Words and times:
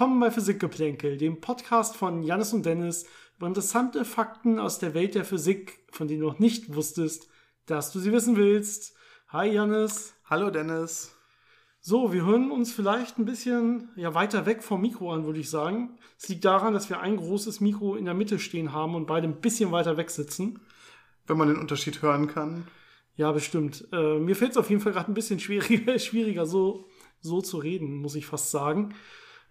Willkommen 0.00 0.20
bei 0.20 0.30
Physikgeplänkel, 0.30 1.18
dem 1.18 1.42
Podcast 1.42 1.94
von 1.94 2.22
Janis 2.22 2.54
und 2.54 2.64
Dennis 2.64 3.04
über 3.36 3.48
interessante 3.48 4.06
Fakten 4.06 4.58
aus 4.58 4.78
der 4.78 4.94
Welt 4.94 5.14
der 5.14 5.26
Physik, 5.26 5.84
von 5.90 6.08
denen 6.08 6.20
du 6.20 6.26
noch 6.26 6.38
nicht 6.38 6.74
wusstest, 6.74 7.28
dass 7.66 7.92
du 7.92 7.98
sie 7.98 8.10
wissen 8.10 8.34
willst. 8.36 8.96
Hi 9.28 9.52
Janis. 9.52 10.14
Hallo 10.24 10.48
Dennis. 10.48 11.14
So, 11.80 12.14
wir 12.14 12.24
hören 12.24 12.50
uns 12.50 12.72
vielleicht 12.72 13.18
ein 13.18 13.26
bisschen 13.26 13.90
ja, 13.94 14.14
weiter 14.14 14.46
weg 14.46 14.62
vom 14.62 14.80
Mikro 14.80 15.12
an, 15.12 15.26
würde 15.26 15.38
ich 15.38 15.50
sagen. 15.50 15.98
Es 16.18 16.30
liegt 16.30 16.46
daran, 16.46 16.72
dass 16.72 16.88
wir 16.88 17.00
ein 17.00 17.18
großes 17.18 17.60
Mikro 17.60 17.94
in 17.94 18.06
der 18.06 18.14
Mitte 18.14 18.38
stehen 18.38 18.72
haben 18.72 18.94
und 18.94 19.04
beide 19.04 19.28
ein 19.28 19.42
bisschen 19.42 19.70
weiter 19.70 19.98
weg 19.98 20.08
sitzen. 20.08 20.60
Wenn 21.26 21.36
man 21.36 21.48
den 21.48 21.58
Unterschied 21.58 22.00
hören 22.00 22.26
kann. 22.26 22.66
Ja, 23.16 23.32
bestimmt. 23.32 23.86
Äh, 23.92 24.18
mir 24.18 24.34
fällt 24.34 24.52
es 24.52 24.56
auf 24.56 24.70
jeden 24.70 24.80
Fall 24.80 24.92
gerade 24.92 25.12
ein 25.12 25.14
bisschen 25.14 25.40
schwieriger, 25.40 25.98
schwieriger 25.98 26.46
so, 26.46 26.88
so 27.20 27.42
zu 27.42 27.58
reden, 27.58 27.96
muss 27.96 28.14
ich 28.14 28.24
fast 28.24 28.50
sagen. 28.50 28.94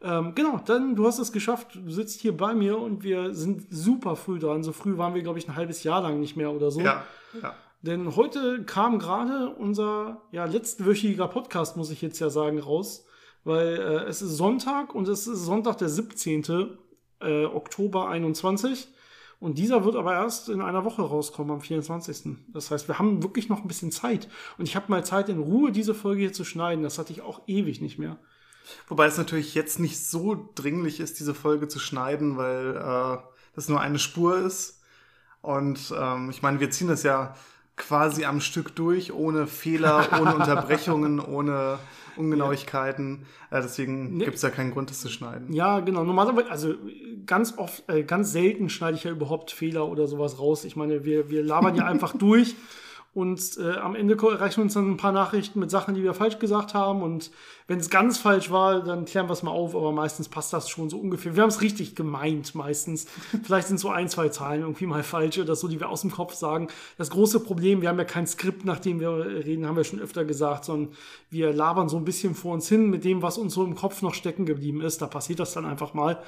Ähm, 0.02 0.34
genau, 0.34 0.60
dann, 0.66 0.96
du 0.96 1.06
hast 1.06 1.20
es 1.20 1.32
geschafft, 1.32 1.76
du 1.76 1.92
sitzt 1.92 2.22
hier 2.22 2.36
bei 2.36 2.54
mir 2.54 2.78
und 2.78 3.04
wir 3.04 3.34
sind 3.34 3.68
super 3.70 4.16
früh 4.16 4.40
dran. 4.40 4.64
So 4.64 4.72
früh 4.72 4.98
waren 4.98 5.14
wir, 5.14 5.22
glaube 5.22 5.40
ich, 5.40 5.48
ein 5.48 5.56
halbes 5.56 5.84
Jahr 5.84 6.02
lang 6.02 6.20
nicht 6.20 6.38
mehr 6.38 6.52
oder 6.52 6.72
so. 6.72 6.80
Ja, 6.80 7.04
ja. 7.42 7.56
Denn 7.82 8.16
heute 8.16 8.64
kam 8.64 9.00
gerade 9.00 9.50
unser 9.50 10.22
ja, 10.32 10.46
letztwöchiger 10.46 11.28
Podcast, 11.28 11.78
muss 11.78 11.92
ich 11.92 12.02
jetzt 12.02 12.20
ja 12.20 12.30
sagen, 12.30 12.60
raus. 12.60 13.06
Weil 13.44 13.78
äh, 13.78 14.04
es 14.06 14.22
ist 14.22 14.36
Sonntag 14.36 14.94
und 14.94 15.08
es 15.08 15.28
ist 15.28 15.46
Sonntag 15.46 15.78
der 15.78 15.90
17. 15.90 16.78
Äh, 17.22 17.46
Oktober 17.46 18.10
21. 18.10 18.90
Und 19.40 19.58
dieser 19.58 19.86
wird 19.86 19.96
aber 19.96 20.14
erst 20.14 20.50
in 20.50 20.62
einer 20.62 20.84
Woche 20.84 21.02
rauskommen, 21.02 21.54
am 21.54 21.62
24. 21.62 22.36
Das 22.50 22.72
heißt, 22.72 22.90
wir 22.90 23.00
haben 23.00 23.24
wirklich 23.24 23.48
noch 23.48 23.62
ein 23.62 23.68
bisschen 23.68 23.92
Zeit. 23.92 24.28
Und 24.58 24.68
ich 24.68 24.76
habe 24.76 24.90
mal 24.90 25.06
Zeit, 25.06 25.30
in 25.30 25.40
Ruhe 25.40 25.72
diese 25.72 25.94
Folge 25.94 26.22
hier 26.22 26.34
zu 26.34 26.44
schneiden. 26.44 26.84
Das 26.84 26.98
hatte 26.98 27.14
ich 27.14 27.22
auch 27.22 27.42
ewig 27.48 27.80
nicht 27.80 27.98
mehr. 27.98 28.18
Wobei 28.88 29.06
es 29.06 29.18
natürlich 29.18 29.56
jetzt 29.56 29.80
nicht 29.80 30.00
so 30.06 30.50
dringlich 30.56 31.00
ist, 31.00 31.20
diese 31.20 31.34
Folge 31.34 31.68
zu 31.68 31.80
schneiden, 31.80 32.38
weil 32.38 32.76
äh, 32.76 33.18
das 33.56 33.70
nur 33.70 33.80
eine 33.82 34.00
Spur 34.00 34.38
ist. 34.40 34.82
Und 35.42 35.94
ähm, 35.98 36.30
ich 36.30 36.42
meine, 36.42 36.60
wir 36.60 36.70
ziehen 36.70 36.88
das 36.88 37.04
ja 37.04 37.36
quasi 37.78 38.26
am 38.26 38.42
Stück 38.42 38.76
durch, 38.76 39.14
ohne 39.14 39.48
Fehler, 39.48 40.08
ohne 40.20 40.36
Unterbrechungen, 40.40 41.20
ohne 41.20 41.80
Ungenauigkeiten. 42.18 43.26
Äh, 43.52 43.62
deswegen 43.62 44.18
Nee. 44.18 44.26
gibt 44.26 44.36
es 44.36 44.42
ja 44.42 44.50
keinen 44.50 44.72
Grund, 44.72 44.90
das 44.90 45.00
zu 45.00 45.10
schneiden. 45.10 45.54
Ja, 45.54 45.80
genau. 45.80 46.04
Normalerweise, 46.04 46.50
also 46.52 46.74
ganz 47.26 47.58
oft, 47.58 47.84
äh, 47.90 48.04
ganz 48.04 48.32
selten 48.32 48.70
schneide 48.70 48.98
ich 48.98 49.06
ja 49.06 49.12
überhaupt 49.12 49.52
Fehler 49.52 49.88
oder 49.88 50.08
sowas 50.08 50.40
raus. 50.40 50.66
Ich 50.66 50.76
meine, 50.76 51.06
wir, 51.06 51.30
wir 51.30 51.44
labern 51.44 51.76
ja 51.76 51.86
einfach 51.86 52.14
durch 52.18 52.56
und 53.14 53.58
äh, 53.58 53.78
am 53.78 53.96
Ende 53.96 54.16
erreichen 54.16 54.62
uns 54.62 54.76
dann 54.76 54.92
ein 54.92 54.98
paar 54.98 55.12
Nachrichten 55.12 55.60
mit 55.60 55.72
Sachen, 55.72 55.96
die 55.96 56.04
wir 56.04 56.14
falsch 56.14 56.38
gesagt 56.38 56.76
haben. 56.76 57.02
Und 57.02 57.32
wenn 57.68 57.80
es 57.80 57.90
ganz 57.90 58.20
falsch 58.20 58.52
war, 58.52 58.84
dann 58.84 59.06
klären 59.06 59.28
wir 59.28 59.34
es 59.34 59.42
mal 59.42 59.50
auf, 59.52 59.76
aber 59.76 59.92
meistens 59.92 60.30
passt 60.30 60.54
das 60.54 60.70
schon 60.70 60.92
so 60.92 60.98
ungefähr. 61.00 61.36
Wir 61.36 61.42
haben 61.42 61.50
es 61.50 61.62
richtig 61.62 61.96
gemeint 61.96 62.54
meistens. 62.54 63.08
Vielleicht 63.44 63.68
sind 63.68 63.80
so 63.80 63.90
ein, 63.90 64.10
zwei 64.10 64.30
Zahlen 64.30 64.62
irgendwie 64.62 64.86
mal 64.86 65.02
falsch 65.02 65.40
oder 65.40 65.56
so, 65.56 65.68
die 65.68 65.80
wir 65.80 65.90
aus 65.90 66.02
dem 66.02 66.12
Kopf 66.12 66.36
sagen. 66.36 66.68
Das 66.98 67.10
große 67.10 67.40
Problem, 67.40 67.82
wir 67.82 67.90
haben 67.90 67.98
ja 67.98 68.06
kein 68.06 68.28
Skript, 68.28 68.64
nach 68.64 68.80
dem 68.80 69.00
wir 69.00 69.10
reden, 69.10 69.66
haben 69.66 69.76
wir 69.76 69.84
schon 69.84 70.00
öfter 70.00 70.24
gesagt, 70.24 70.66
sondern 70.66 70.94
wir 71.32 71.52
labern 71.52 71.90
so 71.90 71.98
ein 71.98 72.06
bisschen 72.06 72.36
vor 72.36 72.54
uns 72.54 72.70
hin 72.70 72.92
mit 72.92 73.04
dem, 73.06 73.24
was 73.24 73.40
uns 73.40 73.56
so 73.56 73.64
im 73.64 73.74
Kopf 73.74 74.04
noch 74.04 74.14
stecken 74.14 74.46
geblieben 74.46 74.82
ist. 74.82 75.02
Da 75.02 75.08
passiert 75.08 75.40
das 75.40 75.54
dann 75.54 75.66
einfach 75.66 75.96
mal. 75.96 76.22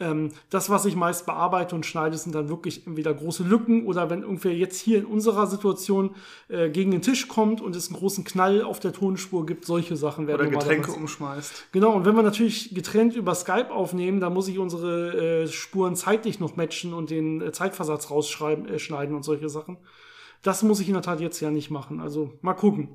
Ähm, 0.00 0.30
das, 0.48 0.70
was 0.70 0.86
ich 0.86 0.96
meist 0.96 1.26
bearbeite 1.26 1.74
und 1.74 1.84
schneide, 1.84 2.16
sind 2.16 2.34
dann 2.34 2.48
wirklich 2.48 2.86
entweder 2.86 3.12
große 3.12 3.44
Lücken 3.44 3.86
oder 3.86 4.08
wenn 4.10 4.22
irgendwer 4.22 4.54
jetzt 4.54 4.80
hier 4.80 4.98
in 4.98 5.04
unserer 5.04 5.46
Situation 5.46 6.16
äh, 6.48 6.70
gegen 6.70 6.90
den 6.90 7.02
Tisch 7.02 7.28
kommt 7.28 7.60
und 7.60 7.76
es 7.76 7.88
einen 7.88 7.98
großen 7.98 8.24
Knall 8.24 8.62
auf 8.62 8.80
der 8.80 8.92
Tonspur 8.92 9.44
gibt, 9.44 9.66
solche 9.66 9.96
Sachen 9.96 10.26
werden 10.26 10.48
Oder 10.48 10.58
Getränke 10.58 10.92
umschmeißt. 10.92 11.66
Genau, 11.72 11.92
und 11.92 12.06
wenn 12.06 12.16
wir 12.16 12.22
natürlich 12.22 12.74
getrennt 12.74 13.14
über 13.14 13.34
Skype 13.34 13.70
aufnehmen, 13.70 14.20
dann 14.20 14.32
muss 14.32 14.48
ich 14.48 14.58
unsere 14.58 15.42
äh, 15.42 15.48
Spuren 15.48 15.94
zeitlich 15.96 16.40
noch 16.40 16.56
matchen 16.56 16.94
und 16.94 17.10
den 17.10 17.42
äh, 17.42 17.52
Zeitversatz 17.52 18.10
rausschreiben, 18.10 18.66
äh, 18.68 18.78
schneiden 18.78 19.14
und 19.14 19.22
solche 19.22 19.48
Sachen. 19.48 19.76
Das 20.42 20.62
muss 20.62 20.80
ich 20.80 20.88
in 20.88 20.94
der 20.94 21.02
Tat 21.02 21.20
jetzt 21.20 21.40
ja 21.40 21.50
nicht 21.50 21.70
machen. 21.70 22.00
Also 22.00 22.32
mal 22.40 22.54
gucken. 22.54 22.88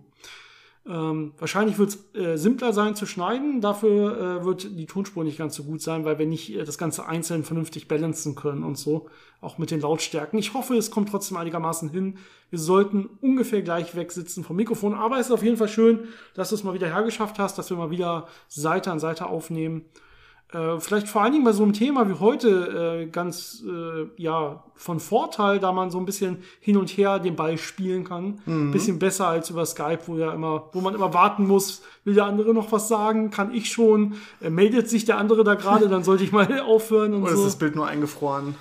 Ähm, 0.87 1.33
wahrscheinlich 1.39 1.79
wird 1.79 1.89
es 1.89 2.15
äh, 2.15 2.37
simpler 2.37 2.71
sein 2.71 2.95
zu 2.95 3.07
schneiden, 3.07 3.59
dafür 3.59 4.41
äh, 4.41 4.45
wird 4.45 4.77
die 4.77 4.85
Tonspur 4.85 5.23
nicht 5.23 5.39
ganz 5.39 5.55
so 5.55 5.63
gut 5.63 5.81
sein, 5.81 6.05
weil 6.05 6.19
wir 6.19 6.27
nicht 6.27 6.53
äh, 6.53 6.63
das 6.63 6.77
Ganze 6.77 7.07
einzeln 7.07 7.43
vernünftig 7.43 7.87
balancen 7.87 8.35
können 8.35 8.63
und 8.63 8.77
so, 8.77 9.09
auch 9.41 9.57
mit 9.57 9.71
den 9.71 9.81
Lautstärken. 9.81 10.37
Ich 10.37 10.53
hoffe, 10.53 10.75
es 10.75 10.91
kommt 10.91 11.09
trotzdem 11.09 11.37
einigermaßen 11.37 11.89
hin. 11.89 12.19
Wir 12.51 12.59
sollten 12.59 13.09
ungefähr 13.21 13.63
gleich 13.63 13.95
weg 13.95 14.11
sitzen 14.11 14.43
vom 14.43 14.57
Mikrofon, 14.57 14.93
aber 14.93 15.19
es 15.19 15.27
ist 15.27 15.31
auf 15.31 15.43
jeden 15.43 15.57
Fall 15.57 15.69
schön, 15.69 16.07
dass 16.35 16.49
du 16.49 16.55
es 16.55 16.63
mal 16.63 16.75
wieder 16.75 16.87
hergeschafft 16.87 17.39
hast, 17.39 17.57
dass 17.57 17.71
wir 17.71 17.77
mal 17.77 17.89
wieder 17.89 18.27
Seite 18.47 18.91
an 18.91 18.99
Seite 18.99 19.25
aufnehmen. 19.25 19.85
Äh, 20.53 20.79
vielleicht 20.79 21.07
vor 21.07 21.23
allen 21.23 21.33
Dingen 21.33 21.43
bei 21.43 21.53
so 21.53 21.63
einem 21.63 21.73
Thema 21.73 22.07
wie 22.07 22.19
heute 22.19 23.03
äh, 23.03 23.07
ganz 23.07 23.63
äh, 23.67 24.07
ja 24.21 24.63
von 24.75 24.99
Vorteil, 24.99 25.59
da 25.59 25.71
man 25.71 25.89
so 25.89 25.97
ein 25.97 26.05
bisschen 26.05 26.43
hin 26.59 26.77
und 26.77 26.89
her 26.89 27.19
den 27.19 27.35
Ball 27.35 27.57
spielen 27.57 28.03
kann. 28.03 28.41
Bisschen 28.71 28.99
besser 28.99 29.27
als 29.27 29.49
über 29.49 29.65
Skype, 29.65 29.99
wo 30.05 30.17
ja 30.17 30.33
immer, 30.33 30.69
wo 30.73 30.81
man 30.81 30.93
immer 30.93 31.13
warten 31.13 31.47
muss, 31.47 31.81
will 32.03 32.13
der 32.13 32.25
andere 32.25 32.53
noch 32.53 32.71
was 32.71 32.87
sagen, 32.87 33.31
kann 33.31 33.53
ich 33.53 33.71
schon, 33.71 34.15
äh, 34.41 34.49
meldet 34.49 34.89
sich 34.89 35.05
der 35.05 35.17
andere 35.17 35.43
da 35.43 35.55
gerade, 35.55 35.89
dann 35.89 36.03
sollte 36.03 36.23
ich 36.23 36.31
mal 36.31 36.59
aufhören 36.65 37.13
und 37.13 37.23
Oder 37.23 37.31
ist 37.31 37.39
so. 37.39 37.45
das 37.45 37.55
Bild 37.55 37.75
nur 37.75 37.87
eingefroren? 37.87 38.55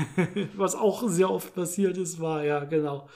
Was 0.56 0.74
auch 0.74 1.08
sehr 1.08 1.30
oft 1.30 1.54
passiert 1.54 1.96
ist, 1.96 2.20
war 2.20 2.44
ja 2.44 2.64
genau. 2.64 3.08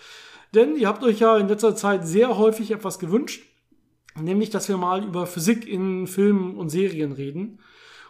Denn 0.55 0.77
ihr 0.77 0.87
habt 0.87 1.03
euch 1.03 1.19
ja 1.19 1.37
in 1.37 1.49
letzter 1.49 1.75
Zeit 1.75 2.07
sehr 2.07 2.39
häufig 2.39 2.71
etwas 2.71 2.99
gewünscht, 2.99 3.43
nämlich, 4.21 4.51
dass 4.51 4.69
wir 4.69 4.77
mal 4.77 5.03
über 5.03 5.27
Physik 5.27 5.67
in 5.67 6.07
Filmen 6.07 6.57
und 6.57 6.69
Serien 6.69 7.13
reden. 7.13 7.59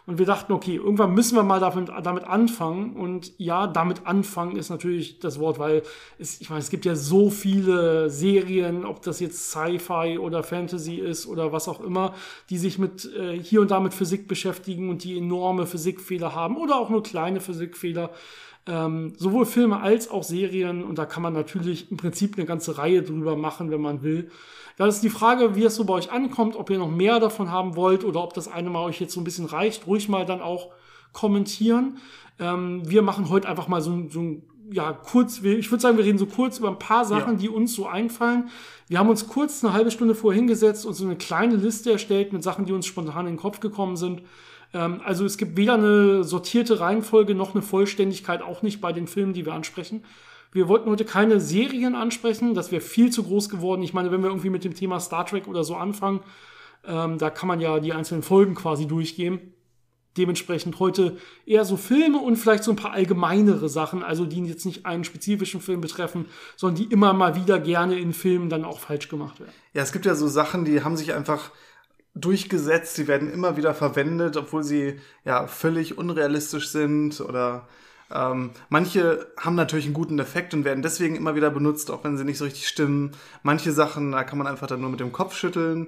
Und 0.07 0.19
wir 0.19 0.25
dachten, 0.27 0.53
okay, 0.53 0.75
irgendwann 0.75 1.15
müssen 1.15 1.35
wir 1.35 1.43
mal 1.43 1.59
damit, 1.59 1.89
damit 2.03 2.25
anfangen. 2.25 2.95
Und 2.95 3.33
ja, 3.37 3.65
damit 3.65 4.05
anfangen 4.05 4.55
ist 4.55 4.69
natürlich 4.69 5.19
das 5.19 5.39
Wort, 5.39 5.57
weil 5.57 5.81
es, 6.19 6.39
ich 6.41 6.49
meine, 6.49 6.61
es 6.61 6.69
gibt 6.69 6.85
ja 6.85 6.95
so 6.95 7.31
viele 7.31 8.09
Serien, 8.09 8.85
ob 8.85 9.01
das 9.01 9.19
jetzt 9.19 9.49
Sci-Fi 9.49 10.19
oder 10.19 10.43
Fantasy 10.43 10.95
ist 10.95 11.25
oder 11.25 11.51
was 11.51 11.67
auch 11.67 11.81
immer, 11.81 12.13
die 12.51 12.59
sich 12.59 12.77
mit 12.77 13.11
äh, 13.15 13.39
hier 13.41 13.61
und 13.61 13.71
da 13.71 13.79
mit 13.79 13.95
Physik 13.95 14.27
beschäftigen 14.27 14.89
und 14.89 15.03
die 15.03 15.17
enorme 15.17 15.65
Physikfehler 15.65 16.35
haben 16.35 16.57
oder 16.57 16.75
auch 16.75 16.89
nur 16.89 17.01
kleine 17.01 17.41
Physikfehler. 17.41 18.11
Ähm, 18.67 19.13
sowohl 19.17 19.45
Filme 19.45 19.79
als 19.81 20.09
auch 20.09 20.23
Serien 20.23 20.83
und 20.83 20.97
da 20.97 21.05
kann 21.05 21.21
man 21.21 21.33
natürlich 21.33 21.91
im 21.91 21.97
Prinzip 21.97 22.35
eine 22.35 22.47
ganze 22.47 22.77
Reihe 22.79 23.03
drüber 23.03 23.35
machen, 23.35 23.69
wenn 23.69 23.81
man 23.81 24.01
will. 24.01 24.31
Da 24.77 24.87
ist 24.87 25.01
die 25.01 25.09
Frage, 25.11 25.55
wie 25.55 25.63
es 25.63 25.75
so 25.75 25.85
bei 25.85 25.93
euch 25.93 26.11
ankommt, 26.11 26.55
ob 26.55 26.69
ihr 26.71 26.79
noch 26.79 26.89
mehr 26.89 27.19
davon 27.19 27.51
haben 27.51 27.75
wollt 27.75 28.03
oder 28.03 28.23
ob 28.23 28.33
das 28.33 28.47
eine 28.47 28.69
mal 28.71 28.83
euch 28.83 28.99
jetzt 28.99 29.13
so 29.13 29.21
ein 29.21 29.23
bisschen 29.23 29.45
reicht. 29.45 29.85
Ruhig 29.85 30.09
mal 30.09 30.25
dann 30.25 30.41
auch 30.41 30.71
kommentieren. 31.13 31.97
Ähm, 32.39 32.81
wir 32.89 33.01
machen 33.01 33.29
heute 33.29 33.47
einfach 33.47 33.67
mal 33.67 33.81
so, 33.81 33.91
ein- 33.91 34.09
so 34.09 34.19
ein, 34.19 34.43
ja, 34.71 34.91
kurz, 34.93 35.37
ich 35.43 35.71
würde 35.71 35.81
sagen, 35.81 35.97
wir 35.97 36.03
reden 36.03 36.17
so 36.17 36.25
kurz 36.25 36.59
über 36.59 36.67
ein 36.69 36.79
paar 36.79 37.05
Sachen, 37.05 37.33
Ja. 37.33 37.39
die 37.39 37.49
uns 37.49 37.73
so 37.73 37.85
einfallen. 37.87 38.49
Wir 38.87 38.99
haben 38.99 39.09
uns 39.09 39.27
kurz 39.27 39.63
eine 39.63 39.73
halbe 39.73 39.91
Stunde 39.91 40.15
vorher 40.15 40.37
hingesetzt 40.39 40.85
und 40.85 40.93
so 40.95 41.05
eine 41.05 41.15
kleine 41.15 41.55
Liste 41.55 41.91
erstellt 41.91 42.33
mit 42.33 42.43
Sachen, 42.43 42.65
die 42.65 42.73
uns 42.73 42.85
spontan 42.85 43.27
in 43.27 43.33
den 43.33 43.39
Kopf 43.39 43.59
gekommen 43.59 43.95
sind. 43.95 44.23
Ähm, 44.75 45.01
also 45.03 45.25
es 45.25 45.37
gibt 45.37 45.57
weder 45.57 45.73
eine 45.75 46.23
sortierte 46.23 46.79
Reihenfolge 46.79 47.33
noch 47.33 47.55
eine 47.55 47.63
Vollständigkeit, 47.63 48.41
auch 48.41 48.61
nicht 48.61 48.81
bei 48.81 48.93
den 48.93 49.07
Filmen, 49.07 49.33
die 49.33 49.45
wir 49.45 49.53
ansprechen. 49.53 50.03
Wir 50.51 50.67
wollten 50.67 50.89
heute 50.89 51.05
keine 51.05 51.41
Serien 51.41 51.95
ansprechen, 51.95 52.53
das 52.53 52.71
wäre 52.71 52.81
viel 52.81 53.09
zu 53.09 53.23
groß 53.23 53.49
geworden. 53.49 53.81
Ich 53.81 53.93
meine, 53.93 54.11
wenn 54.11 54.21
wir 54.21 54.29
irgendwie 54.29 54.49
mit 54.49 54.63
dem 54.63 54.75
Thema 54.75 54.99
Star 54.99 55.25
Trek 55.25 55.47
oder 55.47 55.63
so 55.63 55.75
anfangen, 55.75 56.21
ähm, 56.85 57.17
da 57.17 57.29
kann 57.29 57.47
man 57.47 57.59
ja 57.59 57.79
die 57.79 57.93
einzelnen 57.93 58.23
Folgen 58.23 58.55
quasi 58.55 58.85
durchgehen. 58.85 59.53
Dementsprechend 60.17 60.79
heute 60.79 61.17
eher 61.45 61.65
so 61.65 61.75
Filme 61.75 62.19
und 62.19 62.37
vielleicht 62.37 62.63
so 62.63 62.71
ein 62.71 62.77
paar 62.77 62.93
allgemeinere 62.93 63.67
Sachen, 63.67 64.01
also 64.01 64.25
die 64.25 64.45
jetzt 64.45 64.65
nicht 64.65 64.85
einen 64.85 65.03
spezifischen 65.03 65.59
Film 65.59 65.81
betreffen, 65.81 66.27
sondern 66.55 66.81
die 66.81 66.93
immer 66.93 67.11
mal 67.11 67.35
wieder 67.35 67.59
gerne 67.59 67.99
in 67.99 68.13
Filmen 68.13 68.49
dann 68.49 68.63
auch 68.63 68.79
falsch 68.79 69.09
gemacht 69.09 69.41
werden. 69.41 69.51
Ja, 69.73 69.81
es 69.81 69.91
gibt 69.91 70.05
ja 70.05 70.15
so 70.15 70.29
Sachen, 70.29 70.63
die 70.63 70.83
haben 70.83 70.95
sich 70.95 71.13
einfach 71.13 71.51
durchgesetzt, 72.15 72.97
die 72.97 73.07
werden 73.07 73.31
immer 73.31 73.57
wieder 73.57 73.73
verwendet, 73.73 74.37
obwohl 74.37 74.63
sie 74.63 74.99
ja 75.25 75.47
völlig 75.47 75.97
unrealistisch 75.97 76.69
sind 76.69 77.19
oder 77.19 77.67
ähm, 78.13 78.51
manche 78.69 79.27
haben 79.37 79.55
natürlich 79.55 79.85
einen 79.85 79.93
guten 79.93 80.19
Effekt 80.19 80.53
und 80.53 80.63
werden 80.63 80.81
deswegen 80.81 81.15
immer 81.15 81.35
wieder 81.35 81.49
benutzt, 81.49 81.91
auch 81.91 82.03
wenn 82.03 82.17
sie 82.17 82.23
nicht 82.23 82.37
so 82.37 82.45
richtig 82.45 82.67
stimmen. 82.67 83.11
Manche 83.43 83.71
Sachen, 83.71 84.11
da 84.11 84.23
kann 84.23 84.37
man 84.37 84.47
einfach 84.47 84.67
dann 84.67 84.81
nur 84.81 84.91
mit 84.91 84.99
dem 84.99 85.11
Kopf 85.11 85.35
schütteln. 85.35 85.87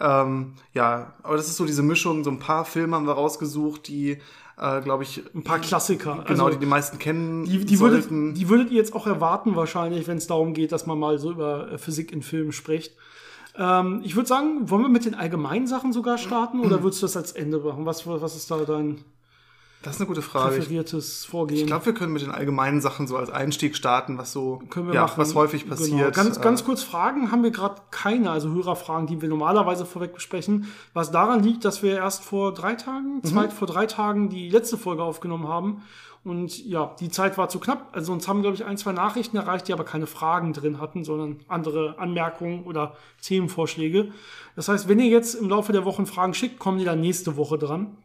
Ähm, 0.00 0.54
ja, 0.72 1.14
aber 1.22 1.36
das 1.36 1.48
ist 1.48 1.56
so 1.56 1.66
diese 1.66 1.82
Mischung. 1.82 2.24
So 2.24 2.30
ein 2.30 2.38
paar 2.38 2.64
Filme 2.64 2.96
haben 2.96 3.06
wir 3.06 3.12
rausgesucht, 3.12 3.86
die, 3.88 4.18
äh, 4.56 4.80
glaube 4.80 5.02
ich, 5.02 5.22
Ein 5.34 5.44
paar 5.44 5.58
Klassiker. 5.58 6.24
genau, 6.26 6.46
also, 6.46 6.56
die 6.56 6.64
die 6.64 6.70
meisten 6.70 6.98
kennen 6.98 7.44
die, 7.44 7.64
die, 7.64 7.80
würdet, 7.80 8.04
sollten. 8.04 8.34
die 8.34 8.48
würdet 8.48 8.70
ihr 8.70 8.78
jetzt 8.78 8.94
auch 8.94 9.06
erwarten 9.06 9.54
wahrscheinlich, 9.54 10.06
wenn 10.06 10.16
es 10.16 10.26
darum 10.26 10.54
geht, 10.54 10.72
dass 10.72 10.86
man 10.86 10.98
mal 10.98 11.18
so 11.18 11.32
über 11.32 11.78
Physik 11.78 12.12
in 12.12 12.22
Filmen 12.22 12.52
spricht. 12.52 12.94
Ähm, 13.58 14.00
ich 14.04 14.14
würde 14.14 14.28
sagen, 14.28 14.70
wollen 14.70 14.82
wir 14.82 14.88
mit 14.88 15.04
den 15.04 15.14
allgemeinen 15.14 15.66
Sachen 15.66 15.92
sogar 15.92 16.16
starten 16.16 16.60
oder 16.60 16.82
würdest 16.82 17.02
du 17.02 17.06
das 17.06 17.16
als 17.16 17.32
Ende 17.32 17.58
machen? 17.58 17.84
Was, 17.84 18.06
was 18.06 18.36
ist 18.36 18.50
da 18.50 18.58
dein... 18.58 18.98
Das 19.82 19.94
ist 19.94 20.00
eine 20.00 20.08
gute 20.08 20.22
Frage. 20.22 20.56
präferiertes 20.56 21.24
Vorgehen? 21.24 21.60
Ich 21.60 21.66
glaube, 21.66 21.86
wir 21.86 21.94
können 21.94 22.12
mit 22.12 22.22
den 22.22 22.32
allgemeinen 22.32 22.80
Sachen 22.80 23.06
so 23.06 23.16
als 23.16 23.30
Einstieg 23.30 23.76
starten, 23.76 24.18
was 24.18 24.32
so, 24.32 24.60
Können 24.70 24.88
wir 24.88 24.94
ja, 24.94 25.02
machen. 25.02 25.14
was 25.20 25.34
häufig 25.36 25.62
Genau. 25.62 25.76
passiert. 25.76 26.14
Ganz, 26.16 26.40
ganz 26.40 26.62
Äh, 26.62 26.64
kurz 26.64 26.82
Fragen 26.82 27.30
haben 27.30 27.44
wir 27.44 27.52
gerade 27.52 27.80
keine, 27.92 28.30
also 28.32 28.50
Hörerfragen, 28.52 29.06
die 29.06 29.22
wir 29.22 29.28
normalerweise 29.28 29.86
vorweg 29.86 30.12
besprechen. 30.14 30.66
Was 30.94 31.12
daran 31.12 31.42
liegt, 31.44 31.64
dass 31.64 31.82
wir 31.84 31.96
erst 31.96 32.24
vor 32.24 32.52
drei 32.54 32.74
Tagen, 32.74 33.22
zwei, 33.22 33.48
vor 33.50 33.68
drei 33.68 33.86
Tagen 33.86 34.28
die 34.30 34.48
letzte 34.50 34.76
Folge 34.78 35.04
aufgenommen 35.04 35.46
haben. 35.46 35.82
Und 36.24 36.66
ja, 36.66 36.94
die 36.98 37.08
Zeit 37.08 37.38
war 37.38 37.48
zu 37.48 37.60
knapp. 37.60 37.88
Also 37.92 38.12
uns 38.12 38.26
haben, 38.26 38.42
glaube 38.42 38.56
ich, 38.56 38.64
ein, 38.64 38.76
zwei 38.76 38.90
Nachrichten 38.92 39.36
erreicht, 39.36 39.68
die 39.68 39.72
aber 39.72 39.84
keine 39.84 40.08
Fragen 40.08 40.52
drin 40.52 40.80
hatten, 40.80 41.04
sondern 41.04 41.38
andere 41.46 41.94
Anmerkungen 41.98 42.64
oder 42.64 42.96
Themenvorschläge. 43.22 44.10
Das 44.56 44.68
heißt, 44.68 44.88
wenn 44.88 44.98
ihr 44.98 45.06
jetzt 45.06 45.34
im 45.36 45.48
Laufe 45.48 45.72
der 45.72 45.84
Wochen 45.84 46.04
Fragen 46.06 46.34
schickt, 46.34 46.58
kommen 46.58 46.78
die 46.78 46.84
dann 46.84 47.00
nächste 47.00 47.36
Woche 47.36 47.56
dran. 47.58 47.96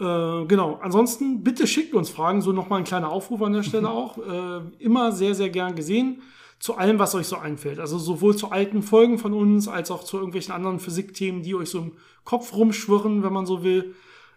Äh, 0.00 0.44
genau. 0.46 0.78
Ansonsten 0.82 1.42
bitte 1.42 1.66
schickt 1.66 1.94
uns 1.94 2.10
Fragen. 2.10 2.40
So 2.40 2.52
nochmal 2.52 2.80
ein 2.80 2.84
kleiner 2.84 3.10
Aufruf 3.10 3.42
an 3.42 3.52
der 3.52 3.62
Stelle 3.62 3.90
auch. 3.90 4.18
Äh, 4.18 4.60
immer 4.78 5.12
sehr, 5.12 5.34
sehr 5.34 5.50
gern 5.50 5.74
gesehen. 5.74 6.22
Zu 6.58 6.76
allem, 6.76 6.98
was 6.98 7.14
euch 7.14 7.26
so 7.26 7.36
einfällt. 7.36 7.80
Also 7.80 7.98
sowohl 7.98 8.36
zu 8.36 8.50
alten 8.50 8.82
Folgen 8.82 9.18
von 9.18 9.32
uns, 9.32 9.66
als 9.66 9.90
auch 9.90 10.04
zu 10.04 10.16
irgendwelchen 10.16 10.54
anderen 10.54 10.78
Physikthemen, 10.78 11.42
die 11.42 11.54
euch 11.54 11.70
so 11.70 11.78
im 11.78 11.92
Kopf 12.24 12.54
rumschwirren, 12.54 13.22
wenn 13.22 13.32
man 13.32 13.46
so 13.46 13.64
will. 13.64 13.94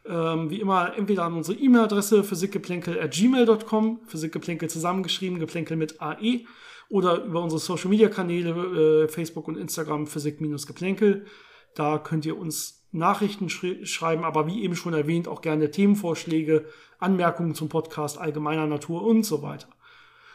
Ähm, 0.07 0.49
wie 0.49 0.59
immer, 0.59 0.95
entweder 0.97 1.23
an 1.23 1.33
unsere 1.33 1.57
E-Mail-Adresse 1.57 2.23
physikgeplänkel.gmail.com, 2.23 4.01
Physikgeplänkel 4.05 4.69
zusammengeschrieben, 4.69 5.39
Geplänkel 5.39 5.77
mit 5.77 5.99
AE, 5.99 6.45
oder 6.89 7.23
über 7.23 7.41
unsere 7.41 7.59
Social-Media-Kanäle, 7.59 9.05
äh, 9.05 9.07
Facebook 9.07 9.47
und 9.47 9.57
Instagram, 9.57 10.05
Physik-Geplänkel. 10.05 11.25
Da 11.73 11.97
könnt 11.97 12.25
ihr 12.25 12.37
uns 12.37 12.74
Nachrichten 12.97 13.49
schri 13.49 13.85
schreiben, 13.85 14.23
aber 14.23 14.47
wie 14.47 14.63
eben 14.63 14.75
schon 14.75 14.93
erwähnt, 14.93 15.27
auch 15.27 15.41
gerne 15.41 15.71
Themenvorschläge, 15.71 16.65
Anmerkungen 16.99 17.55
zum 17.55 17.69
Podcast 17.69 18.17
allgemeiner 18.17 18.67
Natur 18.67 19.03
und 19.03 19.23
so 19.23 19.41
weiter. 19.41 19.67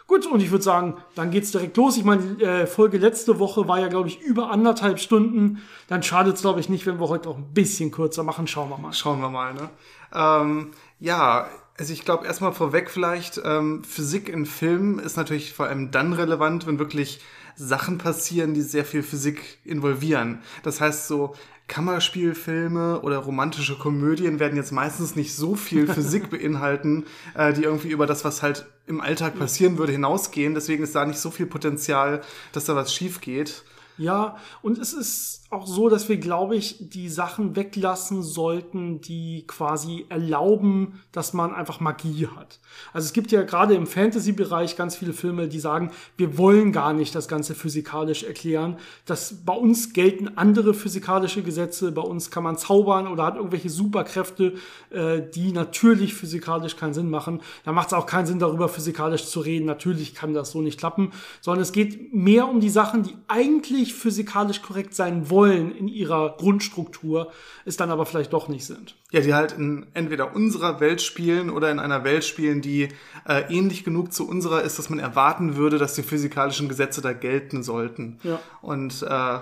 Gut, 0.07 0.27
und 0.27 0.43
ich 0.43 0.51
würde 0.51 0.65
sagen, 0.65 0.97
dann 1.15 1.31
geht's 1.31 1.53
direkt 1.53 1.77
los. 1.77 1.97
Ich 1.97 2.03
meine, 2.03 2.23
die 2.23 2.43
äh, 2.43 2.67
Folge 2.67 2.99
letzte 2.99 3.39
Woche 3.39 3.69
war 3.69 3.79
ja, 3.79 3.87
glaube 3.87 4.09
ich, 4.09 4.21
über 4.21 4.51
anderthalb 4.51 4.99
Stunden. 4.99 5.63
Dann 5.87 6.03
schadet 6.03 6.35
es, 6.35 6.41
glaube 6.41 6.59
ich, 6.59 6.69
nicht, 6.69 6.85
wenn 6.85 6.99
wir 6.99 7.09
heute 7.09 7.29
auch 7.29 7.37
ein 7.37 7.55
bisschen 7.55 7.93
kürzer 7.93 8.25
machen. 8.25 8.49
Schauen 8.49 8.71
wir 8.71 8.79
mal. 8.79 8.93
Schauen 8.93 9.21
wir 9.21 9.29
mal, 9.29 9.55
ne? 9.55 9.71
Ähm, 10.13 10.73
ja, 10.99 11.49
also 11.81 11.95
ich 11.95 12.05
glaube 12.05 12.27
erstmal 12.27 12.53
vorweg 12.53 12.91
vielleicht, 12.91 13.41
ähm, 13.43 13.83
Physik 13.85 14.29
in 14.29 14.45
Filmen 14.45 14.99
ist 14.99 15.17
natürlich 15.17 15.55
vor 15.55 15.67
allem 15.67 15.91
dann 15.91 16.13
relevant, 16.13 16.67
wenn 16.67 16.79
wirklich 16.79 17.21
Sachen 17.57 17.97
passieren, 17.97 18.53
die 18.53 18.61
sehr 18.61 18.85
viel 18.85 19.03
Physik 19.03 19.59
involvieren. 19.65 20.41
Das 20.63 20.83
heißt 20.83 21.09
so, 21.09 21.35
Kammerspielfilme 21.69 23.01
oder 23.01 23.17
romantische 23.17 23.79
Komödien 23.79 24.39
werden 24.41 24.57
jetzt 24.57 24.73
meistens 24.73 25.17
nicht 25.17 25.35
so 25.35 25.55
viel 25.55 25.87
Physik 25.87 26.29
beinhalten, 26.31 27.07
äh, 27.35 27.55
die 27.55 27.63
irgendwie 27.63 27.93
über 27.93 28.07
das, 28.07 28.27
was 28.27 28.43
halt 28.43 28.67
im 28.87 29.01
Alltag 29.01 29.39
passieren 29.39 29.79
würde, 29.79 29.93
hinausgehen. 29.93 30.53
Deswegen 30.53 30.83
ist 30.83 30.95
da 30.95 31.07
nicht 31.07 31.21
so 31.21 31.31
viel 31.31 31.47
Potenzial, 31.47 32.21
dass 32.53 32.67
da 32.67 32.77
was 32.77 32.93
schief 32.93 33.23
geht. 33.23 33.65
Ja, 33.97 34.37
und 34.61 34.77
es 34.77 34.93
ist 34.93 35.40
auch 35.53 35.67
so, 35.67 35.89
dass 35.89 36.09
wir, 36.09 36.17
glaube 36.17 36.55
ich, 36.55 36.77
die 36.79 37.09
Sachen 37.09 37.57
weglassen 37.57 38.23
sollten, 38.23 39.01
die 39.01 39.45
quasi 39.49 40.07
erlauben, 40.09 41.01
dass 41.11 41.33
man 41.33 41.53
einfach 41.53 41.81
Magie 41.81 42.29
hat. 42.29 42.61
Also 42.93 43.07
es 43.07 43.13
gibt 43.13 43.33
ja 43.33 43.43
gerade 43.43 43.75
im 43.75 43.89
Fantasy-Bereich 43.89 44.77
ganz 44.77 44.95
viele 44.95 45.13
Filme, 45.13 45.49
die 45.49 45.59
sagen, 45.59 45.91
wir 46.17 46.39
wollen 46.39 46.71
gar 46.71 46.93
nicht 46.93 47.17
das 47.17 47.27
Ganze 47.27 47.57
physikalisch 47.57 48.23
erklären. 48.23 48.77
Das, 49.07 49.45
bei 49.45 49.53
uns 49.53 49.93
gelten 49.93 50.29
andere 50.37 50.73
physikalische 50.73 51.43
Gesetze, 51.43 51.91
bei 51.91 52.03
uns 52.03 52.31
kann 52.31 52.45
man 52.45 52.57
zaubern 52.57 53.09
oder 53.09 53.25
hat 53.25 53.35
irgendwelche 53.35 53.71
Superkräfte, 53.71 54.55
äh, 54.91 55.21
die 55.35 55.51
natürlich 55.51 56.15
physikalisch 56.15 56.77
keinen 56.77 56.95
Sinn 56.95 57.11
machen. 57.11 57.41
Da 57.65 57.73
macht 57.73 57.89
es 57.89 57.95
auch 57.95 58.07
keinen 58.07 58.27
Sinn, 58.27 58.39
darüber 58.39 58.69
physikalisch 58.69 59.27
zu 59.27 59.41
reden. 59.41 59.67
Natürlich 59.67 60.15
kann 60.15 60.33
das 60.33 60.53
so 60.53 60.63
nicht 60.63 60.79
klappen, 60.79 61.11
sondern 61.41 61.63
es 61.63 61.73
geht 61.73 62.15
mehr 62.15 62.49
um 62.49 62.61
die 62.61 62.71
Sachen, 62.71 63.03
die 63.03 63.17
eigentlich 63.27 63.95
physikalisch 63.95 64.63
korrekt 64.63 64.95
sein 64.95 65.29
wollen 65.29 65.40
in 65.49 65.89
ihrer 65.89 66.37
Grundstruktur, 66.37 67.33
es 67.65 67.77
dann 67.77 67.91
aber 67.91 68.07
vielleicht 68.07 68.33
doch 68.33 68.49
nicht 68.49 68.67
sind. 68.67 68.97
Ja, 69.11 69.21
die 69.21 69.35
halt 69.35 69.53
in 69.53 69.87
entweder 69.95 70.35
unserer 70.35 70.81
Welt 70.81 71.01
spielen 71.01 71.51
oder 71.51 71.71
in 71.71 71.79
einer 71.79 72.05
Welt 72.05 72.25
spielen, 72.25 72.61
die 72.61 72.89
äh, 73.27 73.43
ähnlich 73.49 73.85
genug 73.85 74.13
zu 74.13 74.29
unserer 74.29 74.63
ist, 74.63 74.79
dass 74.79 74.91
man 74.91 74.99
erwarten 74.99 75.57
würde, 75.57 75.79
dass 75.79 75.95
die 75.95 76.03
physikalischen 76.03 76.69
Gesetze 76.69 77.01
da 77.01 77.13
gelten 77.13 77.63
sollten. 77.63 78.19
Ja. 78.23 78.41
Und 78.63 79.03
äh, 79.03 79.39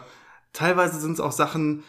teilweise 0.53 1.00
sind 1.00 1.12
es 1.12 1.21
auch 1.21 1.33
Sachen, 1.33 1.83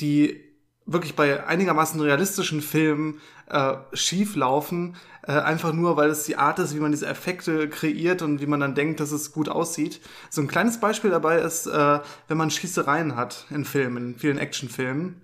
die 0.00 0.43
wirklich 0.86 1.16
bei 1.16 1.46
einigermaßen 1.46 2.00
realistischen 2.00 2.60
Filmen 2.60 3.20
äh, 3.48 3.74
schief 3.92 4.36
laufen, 4.36 4.96
äh, 5.22 5.32
einfach 5.32 5.72
nur, 5.72 5.96
weil 5.96 6.10
es 6.10 6.24
die 6.24 6.36
Art 6.36 6.58
ist, 6.58 6.74
wie 6.74 6.80
man 6.80 6.92
diese 6.92 7.06
Effekte 7.06 7.68
kreiert 7.68 8.22
und 8.22 8.40
wie 8.40 8.46
man 8.46 8.60
dann 8.60 8.74
denkt, 8.74 9.00
dass 9.00 9.12
es 9.12 9.32
gut 9.32 9.48
aussieht. 9.48 10.00
So 10.30 10.42
ein 10.42 10.48
kleines 10.48 10.80
Beispiel 10.80 11.10
dabei 11.10 11.38
ist, 11.38 11.66
äh, 11.66 12.00
wenn 12.28 12.36
man 12.36 12.50
Schießereien 12.50 13.16
hat 13.16 13.46
in 13.50 13.64
Filmen, 13.64 14.12
in 14.12 14.18
vielen 14.18 14.38
Actionfilmen 14.38 15.20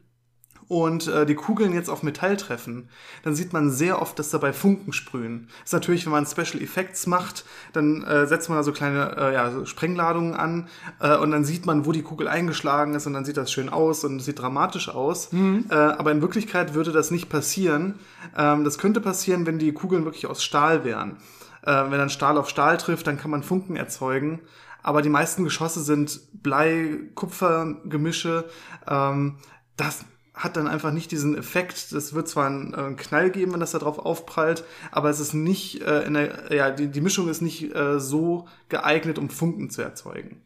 und 0.70 1.08
äh, 1.08 1.26
die 1.26 1.34
Kugeln 1.34 1.74
jetzt 1.74 1.90
auf 1.90 2.04
Metall 2.04 2.36
treffen, 2.36 2.90
dann 3.24 3.34
sieht 3.34 3.52
man 3.52 3.72
sehr 3.72 4.00
oft, 4.00 4.16
dass 4.20 4.30
dabei 4.30 4.52
Funken 4.52 4.92
sprühen. 4.92 5.48
Das 5.62 5.70
ist 5.70 5.72
natürlich, 5.72 6.06
wenn 6.06 6.12
man 6.12 6.26
Special 6.26 6.62
Effects 6.62 7.08
macht, 7.08 7.44
dann 7.72 8.04
äh, 8.04 8.28
setzt 8.28 8.48
man 8.48 8.56
da 8.56 8.62
so 8.62 8.70
kleine 8.70 9.16
äh, 9.16 9.34
ja, 9.34 9.50
so 9.50 9.66
Sprengladungen 9.66 10.32
an 10.32 10.68
äh, 11.00 11.16
und 11.16 11.32
dann 11.32 11.44
sieht 11.44 11.66
man, 11.66 11.86
wo 11.86 11.92
die 11.92 12.02
Kugel 12.02 12.28
eingeschlagen 12.28 12.94
ist 12.94 13.08
und 13.08 13.14
dann 13.14 13.24
sieht 13.24 13.36
das 13.36 13.50
schön 13.50 13.68
aus 13.68 14.04
und 14.04 14.18
es 14.18 14.26
sieht 14.26 14.38
dramatisch 14.38 14.88
aus. 14.88 15.32
Äh, 15.70 15.74
aber 15.74 16.12
in 16.12 16.22
Wirklichkeit 16.22 16.72
würde 16.72 16.92
das 16.92 17.10
nicht 17.10 17.28
passieren. 17.28 17.98
Ähm, 18.38 18.62
das 18.62 18.78
könnte 18.78 19.00
passieren, 19.00 19.46
wenn 19.46 19.58
die 19.58 19.72
Kugeln 19.72 20.04
wirklich 20.04 20.28
aus 20.28 20.44
Stahl 20.44 20.84
wären. 20.84 21.16
Äh, 21.62 21.72
wenn 21.72 21.98
dann 21.98 22.10
Stahl 22.10 22.38
auf 22.38 22.48
Stahl 22.48 22.76
trifft, 22.76 23.08
dann 23.08 23.18
kann 23.18 23.32
man 23.32 23.42
Funken 23.42 23.74
erzeugen. 23.74 24.38
Aber 24.84 25.02
die 25.02 25.08
meisten 25.08 25.42
Geschosse 25.42 25.80
sind 25.80 26.20
Blei-Kupfer-Gemische. 26.44 28.44
Ähm, 28.86 29.38
das 29.76 30.04
hat 30.42 30.56
dann 30.56 30.66
einfach 30.66 30.92
nicht 30.92 31.10
diesen 31.12 31.36
Effekt. 31.36 31.92
Das 31.92 32.14
wird 32.14 32.26
zwar 32.28 32.46
einen, 32.46 32.74
äh, 32.74 32.94
Knall 32.96 33.30
geben, 33.30 33.52
wenn 33.52 33.60
das 33.60 33.72
da 33.72 33.78
drauf 33.78 33.98
aufprallt, 33.98 34.64
aber 34.90 35.10
es 35.10 35.20
ist 35.20 35.34
nicht, 35.34 35.82
äh, 35.82 36.02
in 36.02 36.14
der, 36.14 36.52
ja, 36.54 36.70
die, 36.70 36.88
die 36.88 37.00
Mischung 37.00 37.28
ist 37.28 37.42
nicht 37.42 37.74
äh, 37.74 38.00
so 38.00 38.46
geeignet, 38.68 39.18
um 39.18 39.28
Funken 39.30 39.70
zu 39.70 39.82
erzeugen. 39.82 40.42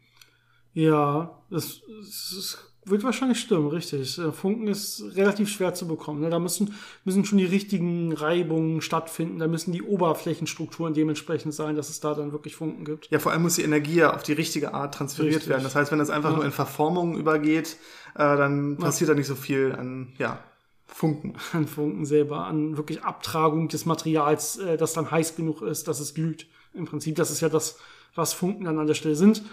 Ja, 0.73 1.41
das, 1.49 1.81
das 2.01 2.57
wird 2.83 3.03
wahrscheinlich 3.03 3.39
stimmen, 3.39 3.67
richtig. 3.69 4.19
Äh, 4.19 4.31
Funken 4.31 4.67
ist 4.67 5.03
relativ 5.15 5.49
schwer 5.49 5.73
zu 5.73 5.87
bekommen. 5.87 6.21
Ne? 6.21 6.29
Da 6.29 6.37
müssen, 6.37 6.75
müssen 7.03 7.25
schon 7.25 7.37
die 7.37 7.45
richtigen 7.45 8.13
Reibungen 8.13 8.81
stattfinden. 8.81 9.39
Da 9.39 9.47
müssen 9.47 9.71
die 9.71 9.81
Oberflächenstrukturen 9.81 10.93
dementsprechend 10.93 11.53
sein, 11.53 11.75
dass 11.75 11.89
es 11.89 11.99
da 11.99 12.13
dann 12.13 12.31
wirklich 12.31 12.55
Funken 12.55 12.85
gibt. 12.85 13.09
Ja, 13.09 13.19
vor 13.19 13.31
allem 13.31 13.41
muss 13.41 13.55
die 13.55 13.63
Energie 13.63 13.95
ja 13.95 14.13
auf 14.13 14.21
die 14.23 14.33
richtige 14.33 14.73
Art 14.73 14.93
transferiert 14.95 15.35
Richtig. 15.35 15.49
werden. 15.49 15.63
Das 15.63 15.75
heißt, 15.75 15.91
wenn 15.91 15.99
das 15.99 16.09
einfach 16.09 16.29
Ja. 16.31 16.35
nur 16.35 16.45
in 16.45 16.51
Verformung 16.51 17.17
übergeht, 17.17 17.77
äh, 18.15 18.37
dann 18.37 18.77
passiert 18.77 19.09
da 19.09 19.13
nicht 19.13 19.27
so 19.27 19.35
viel 19.35 19.73
an, 19.77 20.13
ja, 20.17 20.39
Funken. 20.87 21.35
An 21.53 21.67
Funken 21.67 22.05
selber, 22.05 22.45
an 22.45 22.77
wirklich 22.77 23.03
Abtragung 23.03 23.67
des 23.67 23.85
Materials, 23.85 24.57
äh, 24.57 24.77
das 24.77 24.93
dann 24.93 25.11
heiß 25.11 25.35
genug 25.35 25.61
ist, 25.61 25.87
dass 25.87 25.99
es 25.99 26.13
glüht. 26.13 26.47
Im 26.73 26.85
Prinzip, 26.85 27.15
das 27.15 27.31
ist 27.31 27.41
ja 27.41 27.49
das, 27.49 27.77
was 28.15 28.33
Funken 28.33 28.65
dann 28.65 28.79
an 28.79 28.87
der 28.87 28.93
Stelle 28.93 29.15
sind. 29.15 29.43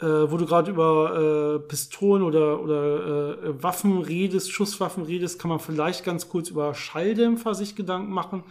Äh, 0.00 0.30
wo 0.30 0.36
du 0.36 0.46
gerade 0.46 0.70
über 0.70 1.56
äh, 1.56 1.58
Pistolen 1.58 2.22
oder, 2.22 2.60
oder 2.60 3.42
äh, 3.42 3.62
Waffen 3.62 4.00
redest, 4.00 4.52
Schusswaffen 4.52 5.02
redest, 5.02 5.40
kann 5.40 5.48
man 5.48 5.58
vielleicht 5.58 6.04
ganz 6.04 6.28
kurz 6.28 6.50
über 6.50 6.72
Schalldämpfer 6.72 7.52
sich 7.54 7.74
Gedanken 7.74 8.12
machen. 8.12 8.44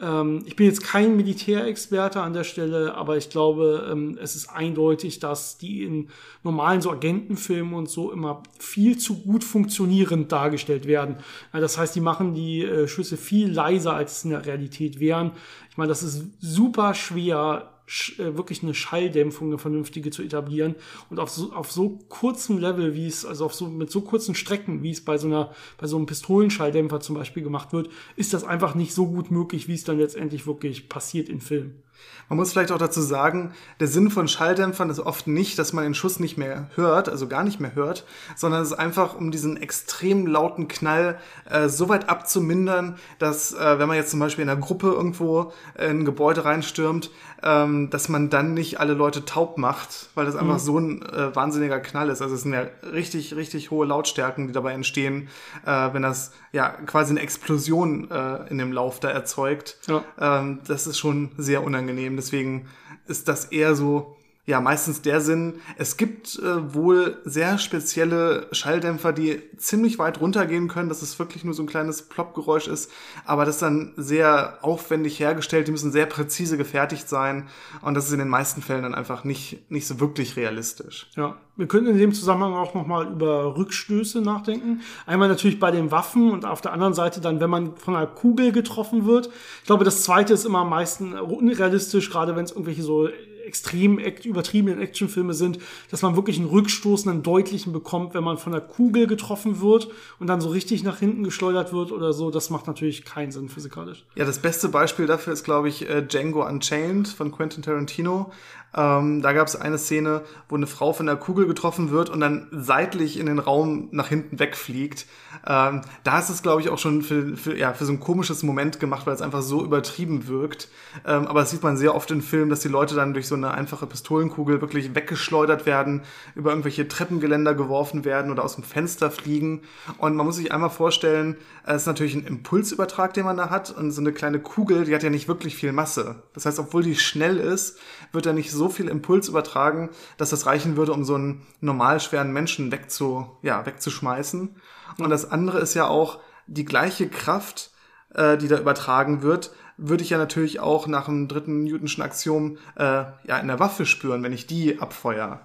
Ähm, 0.00 0.42
ich 0.44 0.56
bin 0.56 0.66
jetzt 0.66 0.82
kein 0.82 1.16
Militärexperte 1.16 2.20
an 2.20 2.34
der 2.34 2.44
Stelle, 2.44 2.94
aber 2.94 3.16
ich 3.16 3.30
glaube, 3.30 3.88
ähm, 3.90 4.18
es 4.20 4.36
ist 4.36 4.48
eindeutig, 4.50 5.20
dass 5.20 5.56
die 5.56 5.84
in 5.84 6.08
normalen 6.42 6.80
so 6.82 6.90
Agentenfilmen 6.90 7.72
und 7.74 7.88
so 7.88 8.12
immer 8.12 8.42
viel 8.58 8.98
zu 8.98 9.22
gut 9.22 9.42
funktionierend 9.42 10.30
dargestellt 10.30 10.86
werden. 10.86 11.16
Ja, 11.52 11.60
das 11.60 11.78
heißt, 11.78 11.96
die 11.96 12.00
machen 12.00 12.34
die 12.34 12.62
äh, 12.62 12.88
Schüsse 12.88 13.16
viel 13.16 13.50
leiser, 13.50 13.94
als 13.94 14.18
es 14.18 14.24
in 14.24 14.30
der 14.30 14.44
Realität 14.44 15.00
wären. 15.00 15.32
Ich 15.70 15.76
meine, 15.78 15.88
das 15.88 16.02
ist 16.02 16.24
super 16.40 16.92
schwer, 16.94 17.70
sch- 17.74 17.75
wirklich 18.18 18.62
eine 18.62 18.74
Schalldämpfung, 18.74 19.48
eine 19.48 19.58
vernünftige 19.58 20.10
zu 20.10 20.22
etablieren. 20.22 20.74
Und 21.08 21.20
auf 21.20 21.30
so, 21.30 21.52
auf 21.52 21.70
so 21.70 21.98
kurzem 22.08 22.58
Level, 22.58 22.94
wie 22.94 23.06
es, 23.06 23.24
also 23.24 23.44
auf 23.44 23.54
so, 23.54 23.68
mit 23.68 23.90
so 23.90 24.00
kurzen 24.00 24.34
Strecken, 24.34 24.82
wie 24.82 24.90
es 24.90 25.04
bei 25.04 25.18
so 25.18 25.28
einer, 25.28 25.52
bei 25.78 25.86
so 25.86 25.96
einem 25.96 26.06
Pistolenschalldämpfer 26.06 27.00
zum 27.00 27.14
Beispiel 27.14 27.42
gemacht 27.42 27.72
wird, 27.72 27.88
ist 28.16 28.34
das 28.34 28.44
einfach 28.44 28.74
nicht 28.74 28.92
so 28.92 29.06
gut 29.06 29.30
möglich, 29.30 29.68
wie 29.68 29.74
es 29.74 29.84
dann 29.84 29.98
letztendlich 29.98 30.46
wirklich 30.46 30.88
passiert 30.88 31.28
in 31.28 31.40
Filmen. 31.40 31.82
Man 32.28 32.38
muss 32.38 32.52
vielleicht 32.52 32.72
auch 32.72 32.78
dazu 32.78 33.00
sagen, 33.00 33.52
der 33.78 33.86
Sinn 33.86 34.10
von 34.10 34.26
Schalldämpfern 34.26 34.90
ist 34.90 34.98
oft 34.98 35.28
nicht, 35.28 35.58
dass 35.58 35.72
man 35.72 35.84
den 35.84 35.94
Schuss 35.94 36.18
nicht 36.18 36.36
mehr 36.36 36.68
hört, 36.74 37.08
also 37.08 37.28
gar 37.28 37.44
nicht 37.44 37.60
mehr 37.60 37.74
hört, 37.76 38.04
sondern 38.34 38.62
es 38.62 38.72
ist 38.72 38.78
einfach, 38.78 39.14
um 39.14 39.30
diesen 39.30 39.56
extrem 39.56 40.26
lauten 40.26 40.66
Knall 40.66 41.18
äh, 41.48 41.68
so 41.68 41.88
weit 41.88 42.08
abzumindern, 42.08 42.96
dass, 43.20 43.52
äh, 43.52 43.78
wenn 43.78 43.86
man 43.86 43.96
jetzt 43.96 44.10
zum 44.10 44.18
Beispiel 44.18 44.42
in 44.42 44.50
einer 44.50 44.60
Gruppe 44.60 44.88
irgendwo 44.88 45.52
in 45.78 46.00
ein 46.00 46.04
Gebäude 46.04 46.44
reinstürmt, 46.44 47.10
ähm, 47.42 47.90
dass 47.90 48.08
man 48.08 48.28
dann 48.28 48.54
nicht 48.54 48.80
alle 48.80 48.94
Leute 48.94 49.24
taub 49.24 49.56
macht, 49.56 50.08
weil 50.14 50.26
das 50.26 50.34
einfach 50.34 50.54
mhm. 50.54 50.58
so 50.58 50.78
ein 50.78 51.02
äh, 51.02 51.34
wahnsinniger 51.34 51.78
Knall 51.80 52.08
ist. 52.08 52.22
Also 52.22 52.34
es 52.34 52.42
sind 52.42 52.54
ja 52.54 52.66
richtig, 52.92 53.36
richtig 53.36 53.70
hohe 53.70 53.86
Lautstärken, 53.86 54.48
die 54.48 54.52
dabei 54.52 54.72
entstehen, 54.72 55.28
äh, 55.64 55.92
wenn 55.92 56.02
das 56.02 56.32
ja 56.52 56.70
quasi 56.70 57.10
eine 57.12 57.20
Explosion 57.20 58.10
äh, 58.10 58.48
in 58.48 58.58
dem 58.58 58.72
Lauf 58.72 58.98
da 59.00 59.10
erzeugt. 59.10 59.78
Ja. 59.86 60.02
Ähm, 60.18 60.60
das 60.66 60.86
ist 60.86 60.98
schon 60.98 61.30
sehr 61.36 61.62
unangenehm. 61.62 61.85
Deswegen 62.16 62.66
ist 63.06 63.28
das 63.28 63.46
eher 63.46 63.74
so 63.74 64.15
ja 64.46 64.60
meistens 64.60 65.02
der 65.02 65.20
Sinn. 65.20 65.54
Es 65.76 65.96
gibt 65.96 66.38
äh, 66.38 66.74
wohl 66.74 67.18
sehr 67.24 67.58
spezielle 67.58 68.46
Schalldämpfer, 68.52 69.12
die 69.12 69.42
ziemlich 69.56 69.98
weit 69.98 70.20
runtergehen 70.20 70.68
können, 70.68 70.88
dass 70.88 71.02
es 71.02 71.18
wirklich 71.18 71.44
nur 71.44 71.52
so 71.52 71.64
ein 71.64 71.66
kleines 71.66 72.02
Plopp-Geräusch 72.02 72.68
ist, 72.68 72.90
aber 73.24 73.44
das 73.44 73.56
ist 73.56 73.62
dann 73.62 73.92
sehr 73.96 74.58
aufwendig 74.62 75.18
hergestellt, 75.18 75.66
die 75.66 75.72
müssen 75.72 75.90
sehr 75.90 76.06
präzise 76.06 76.56
gefertigt 76.56 77.08
sein 77.08 77.48
und 77.82 77.94
das 77.94 78.06
ist 78.06 78.12
in 78.12 78.20
den 78.20 78.28
meisten 78.28 78.62
Fällen 78.62 78.84
dann 78.84 78.94
einfach 78.94 79.24
nicht, 79.24 79.68
nicht 79.70 79.86
so 79.86 79.98
wirklich 79.98 80.36
realistisch. 80.36 81.08
Ja, 81.16 81.36
wir 81.56 81.66
können 81.66 81.88
in 81.88 81.98
dem 81.98 82.12
Zusammenhang 82.12 82.54
auch 82.54 82.74
nochmal 82.74 83.10
über 83.10 83.56
Rückstöße 83.56 84.20
nachdenken. 84.20 84.82
Einmal 85.06 85.28
natürlich 85.28 85.58
bei 85.58 85.70
den 85.70 85.90
Waffen 85.90 86.30
und 86.30 86.44
auf 86.44 86.60
der 86.60 86.72
anderen 86.72 86.94
Seite 86.94 87.20
dann, 87.20 87.40
wenn 87.40 87.50
man 87.50 87.76
von 87.76 87.96
einer 87.96 88.06
Kugel 88.06 88.52
getroffen 88.52 89.06
wird. 89.06 89.30
Ich 89.60 89.66
glaube, 89.66 89.84
das 89.84 90.04
zweite 90.04 90.34
ist 90.34 90.44
immer 90.44 90.60
am 90.60 90.70
meisten 90.70 91.14
unrealistisch, 91.14 92.10
gerade 92.10 92.36
wenn 92.36 92.44
es 92.44 92.52
irgendwelche 92.52 92.82
so 92.82 93.08
extrem 93.46 93.98
übertriebenen 93.98 94.80
Actionfilme 94.80 95.34
sind, 95.34 95.58
dass 95.90 96.02
man 96.02 96.16
wirklich 96.16 96.38
einen 96.38 96.48
Rückstoß, 96.48 97.06
einen 97.06 97.22
deutlichen 97.22 97.72
bekommt, 97.72 98.14
wenn 98.14 98.24
man 98.24 98.38
von 98.38 98.52
der 98.52 98.60
Kugel 98.60 99.06
getroffen 99.06 99.60
wird 99.60 99.88
und 100.18 100.26
dann 100.26 100.40
so 100.40 100.48
richtig 100.48 100.82
nach 100.82 100.98
hinten 100.98 101.24
geschleudert 101.24 101.72
wird 101.72 101.92
oder 101.92 102.12
so. 102.12 102.30
Das 102.30 102.50
macht 102.50 102.66
natürlich 102.66 103.04
keinen 103.04 103.32
Sinn 103.32 103.48
physikalisch. 103.48 104.04
Ja, 104.14 104.24
das 104.24 104.40
beste 104.40 104.68
Beispiel 104.68 105.06
dafür 105.06 105.32
ist, 105.32 105.44
glaube 105.44 105.68
ich, 105.68 105.88
äh, 105.88 106.02
Django 106.02 106.46
Unchained 106.46 107.08
von 107.08 107.32
Quentin 107.32 107.62
Tarantino. 107.62 108.32
Ähm, 108.74 109.22
da 109.22 109.32
gab 109.32 109.46
es 109.46 109.56
eine 109.56 109.78
Szene, 109.78 110.22
wo 110.48 110.56
eine 110.56 110.66
Frau 110.66 110.92
von 110.92 111.06
der 111.06 111.16
Kugel 111.16 111.46
getroffen 111.46 111.90
wird 111.90 112.10
und 112.10 112.20
dann 112.20 112.48
seitlich 112.52 113.18
in 113.18 113.26
den 113.26 113.38
Raum 113.38 113.88
nach 113.90 114.08
hinten 114.08 114.38
wegfliegt. 114.38 115.06
Ähm, 115.46 115.80
da 116.04 116.18
ist 116.18 116.28
es, 116.28 116.42
glaube 116.42 116.60
ich, 116.60 116.68
auch 116.68 116.78
schon 116.78 117.02
für, 117.02 117.36
für, 117.36 117.56
ja, 117.56 117.72
für 117.72 117.86
so 117.86 117.92
ein 117.92 118.00
komisches 118.00 118.42
Moment 118.42 118.78
gemacht, 118.78 119.06
weil 119.06 119.14
es 119.14 119.22
einfach 119.22 119.42
so 119.42 119.64
übertrieben 119.64 120.28
wirkt. 120.28 120.68
Ähm, 121.06 121.26
aber 121.26 121.40
das 121.40 121.50
sieht 121.50 121.62
man 121.62 121.76
sehr 121.76 121.94
oft 121.94 122.10
in 122.10 122.20
Filmen, 122.20 122.50
dass 122.50 122.60
die 122.60 122.68
Leute 122.68 122.94
dann 122.94 123.14
durch 123.14 123.28
so 123.28 123.34
eine 123.34 123.52
einfache 123.52 123.86
Pistolenkugel 123.86 124.60
wirklich 124.60 124.94
weggeschleudert 124.94 125.64
werden, 125.64 126.02
über 126.34 126.50
irgendwelche 126.50 126.86
Treppengeländer 126.86 127.54
geworfen 127.54 128.04
werden 128.04 128.30
oder 128.30 128.44
aus 128.44 128.56
dem 128.56 128.64
Fenster 128.64 129.10
fliegen. 129.10 129.62
Und 129.98 130.16
man 130.16 130.26
muss 130.26 130.36
sich 130.36 130.52
einmal 130.52 130.70
vorstellen, 130.70 131.36
es 131.64 131.82
ist 131.82 131.86
natürlich 131.86 132.14
ein 132.14 132.26
Impulsübertrag, 132.26 133.14
den 133.14 133.24
man 133.24 133.36
da 133.36 133.48
hat. 133.48 133.70
Und 133.70 133.90
so 133.90 134.00
eine 134.00 134.12
kleine 134.12 134.40
Kugel, 134.40 134.84
die 134.84 134.94
hat 134.94 135.02
ja 135.02 135.10
nicht 135.10 135.28
wirklich 135.28 135.56
viel 135.56 135.72
Masse. 135.72 136.16
Das 136.34 136.44
heißt, 136.44 136.58
obwohl 136.58 136.82
die 136.82 136.96
schnell 136.96 137.38
ist, 137.38 137.78
wird 138.12 138.26
er 138.26 138.32
nicht 138.32 138.50
so 138.50 138.65
viel 138.68 138.88
Impuls 138.88 139.28
übertragen, 139.28 139.90
dass 140.16 140.30
das 140.30 140.46
reichen 140.46 140.76
würde, 140.76 140.92
um 140.92 141.04
so 141.04 141.14
einen 141.14 141.46
normal 141.60 142.00
schweren 142.00 142.32
Menschen 142.32 142.72
wegzu, 142.72 143.26
ja, 143.42 143.64
wegzuschmeißen. 143.64 144.56
Und 144.98 145.10
das 145.10 145.30
andere 145.30 145.58
ist 145.60 145.74
ja 145.74 145.86
auch 145.86 146.20
die 146.46 146.64
gleiche 146.64 147.08
Kraft, 147.08 147.70
äh, 148.14 148.36
die 148.36 148.48
da 148.48 148.58
übertragen 148.58 149.22
wird, 149.22 149.52
würde 149.76 150.02
ich 150.02 150.10
ja 150.10 150.18
natürlich 150.18 150.60
auch 150.60 150.86
nach 150.86 151.06
dem 151.06 151.28
dritten 151.28 151.64
Newtonschen 151.64 152.02
Axiom 152.02 152.58
äh, 152.76 153.04
ja 153.24 153.38
in 153.40 153.48
der 153.48 153.60
Waffe 153.60 153.84
spüren, 153.84 154.22
wenn 154.22 154.32
ich 154.32 154.46
die 154.46 154.80
abfeuer. 154.80 155.40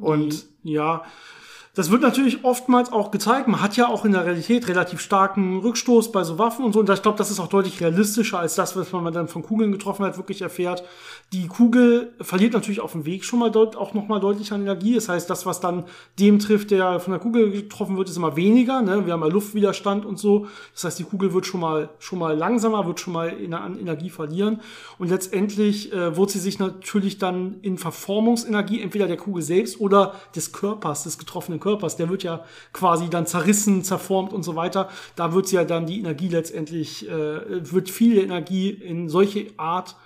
Und 0.00 0.46
ja, 0.62 1.04
das 1.76 1.90
wird 1.90 2.00
natürlich 2.00 2.42
oftmals 2.42 2.90
auch 2.90 3.10
gezeigt. 3.10 3.48
Man 3.48 3.60
hat 3.60 3.76
ja 3.76 3.86
auch 3.86 4.06
in 4.06 4.12
der 4.12 4.24
Realität 4.24 4.66
relativ 4.66 4.98
starken 4.98 5.58
Rückstoß 5.58 6.10
bei 6.10 6.24
so 6.24 6.38
Waffen 6.38 6.64
und 6.64 6.72
so. 6.72 6.80
Und 6.80 6.88
ich 6.88 7.02
glaube, 7.02 7.18
das 7.18 7.30
ist 7.30 7.38
auch 7.38 7.48
deutlich 7.48 7.82
realistischer 7.82 8.38
als 8.38 8.54
das, 8.54 8.76
was 8.76 8.92
man 8.92 9.12
dann 9.12 9.28
von 9.28 9.42
Kugeln 9.42 9.72
getroffen 9.72 10.06
hat, 10.06 10.16
wirklich 10.16 10.40
erfährt. 10.40 10.82
Die 11.34 11.48
Kugel 11.48 12.14
verliert 12.22 12.54
natürlich 12.54 12.80
auf 12.80 12.92
dem 12.92 13.04
Weg 13.04 13.26
schon 13.26 13.40
mal 13.40 13.50
deut 13.50 13.76
auch 13.76 13.92
nochmal 13.92 14.20
deutlich 14.20 14.52
an 14.52 14.62
Energie. 14.62 14.94
Das 14.94 15.10
heißt, 15.10 15.28
das, 15.28 15.44
was 15.44 15.60
dann 15.60 15.84
dem 16.18 16.38
trifft, 16.38 16.70
der 16.70 16.98
von 16.98 17.12
der 17.12 17.20
Kugel 17.20 17.50
getroffen 17.50 17.98
wird, 17.98 18.08
ist 18.08 18.16
immer 18.16 18.36
weniger. 18.36 18.80
Ne? 18.80 19.04
Wir 19.04 19.12
haben 19.12 19.20
ja 19.20 19.26
Luftwiderstand 19.26 20.06
und 20.06 20.18
so. 20.18 20.46
Das 20.72 20.84
heißt, 20.84 20.98
die 20.98 21.04
Kugel 21.04 21.34
wird 21.34 21.44
schon 21.44 21.60
mal, 21.60 21.90
schon 21.98 22.18
mal 22.18 22.34
langsamer, 22.34 22.86
wird 22.86 23.00
schon 23.00 23.12
mal 23.12 23.36
an 23.52 23.78
Energie 23.78 24.08
verlieren. 24.08 24.62
Und 24.96 25.10
letztendlich 25.10 25.92
äh, 25.92 26.16
wird 26.16 26.30
sie 26.30 26.38
sich 26.38 26.58
natürlich 26.58 27.18
dann 27.18 27.56
in 27.60 27.76
Verformungsenergie 27.76 28.80
entweder 28.80 29.08
der 29.08 29.18
Kugel 29.18 29.42
selbst 29.42 29.78
oder 29.78 30.14
des 30.34 30.52
Körpers, 30.52 31.02
des 31.02 31.18
getroffenen 31.18 31.60
Körpers, 31.60 31.65
der 31.74 32.08
wird 32.08 32.22
ja 32.22 32.44
quasi 32.72 33.08
dann 33.10 33.26
zerrissen, 33.26 33.82
zerformt 33.82 34.32
und 34.32 34.42
so 34.42 34.56
weiter. 34.56 34.88
Da 35.16 35.32
wird 35.32 35.50
ja 35.52 35.64
dann 35.64 35.86
die 35.86 35.98
Energie 35.98 36.28
letztendlich, 36.28 37.08
äh, 37.08 37.72
wird 37.72 37.90
viel 37.90 38.18
Energie 38.18 38.70
in 38.70 39.08
solche 39.08 39.46
Art 39.56 39.96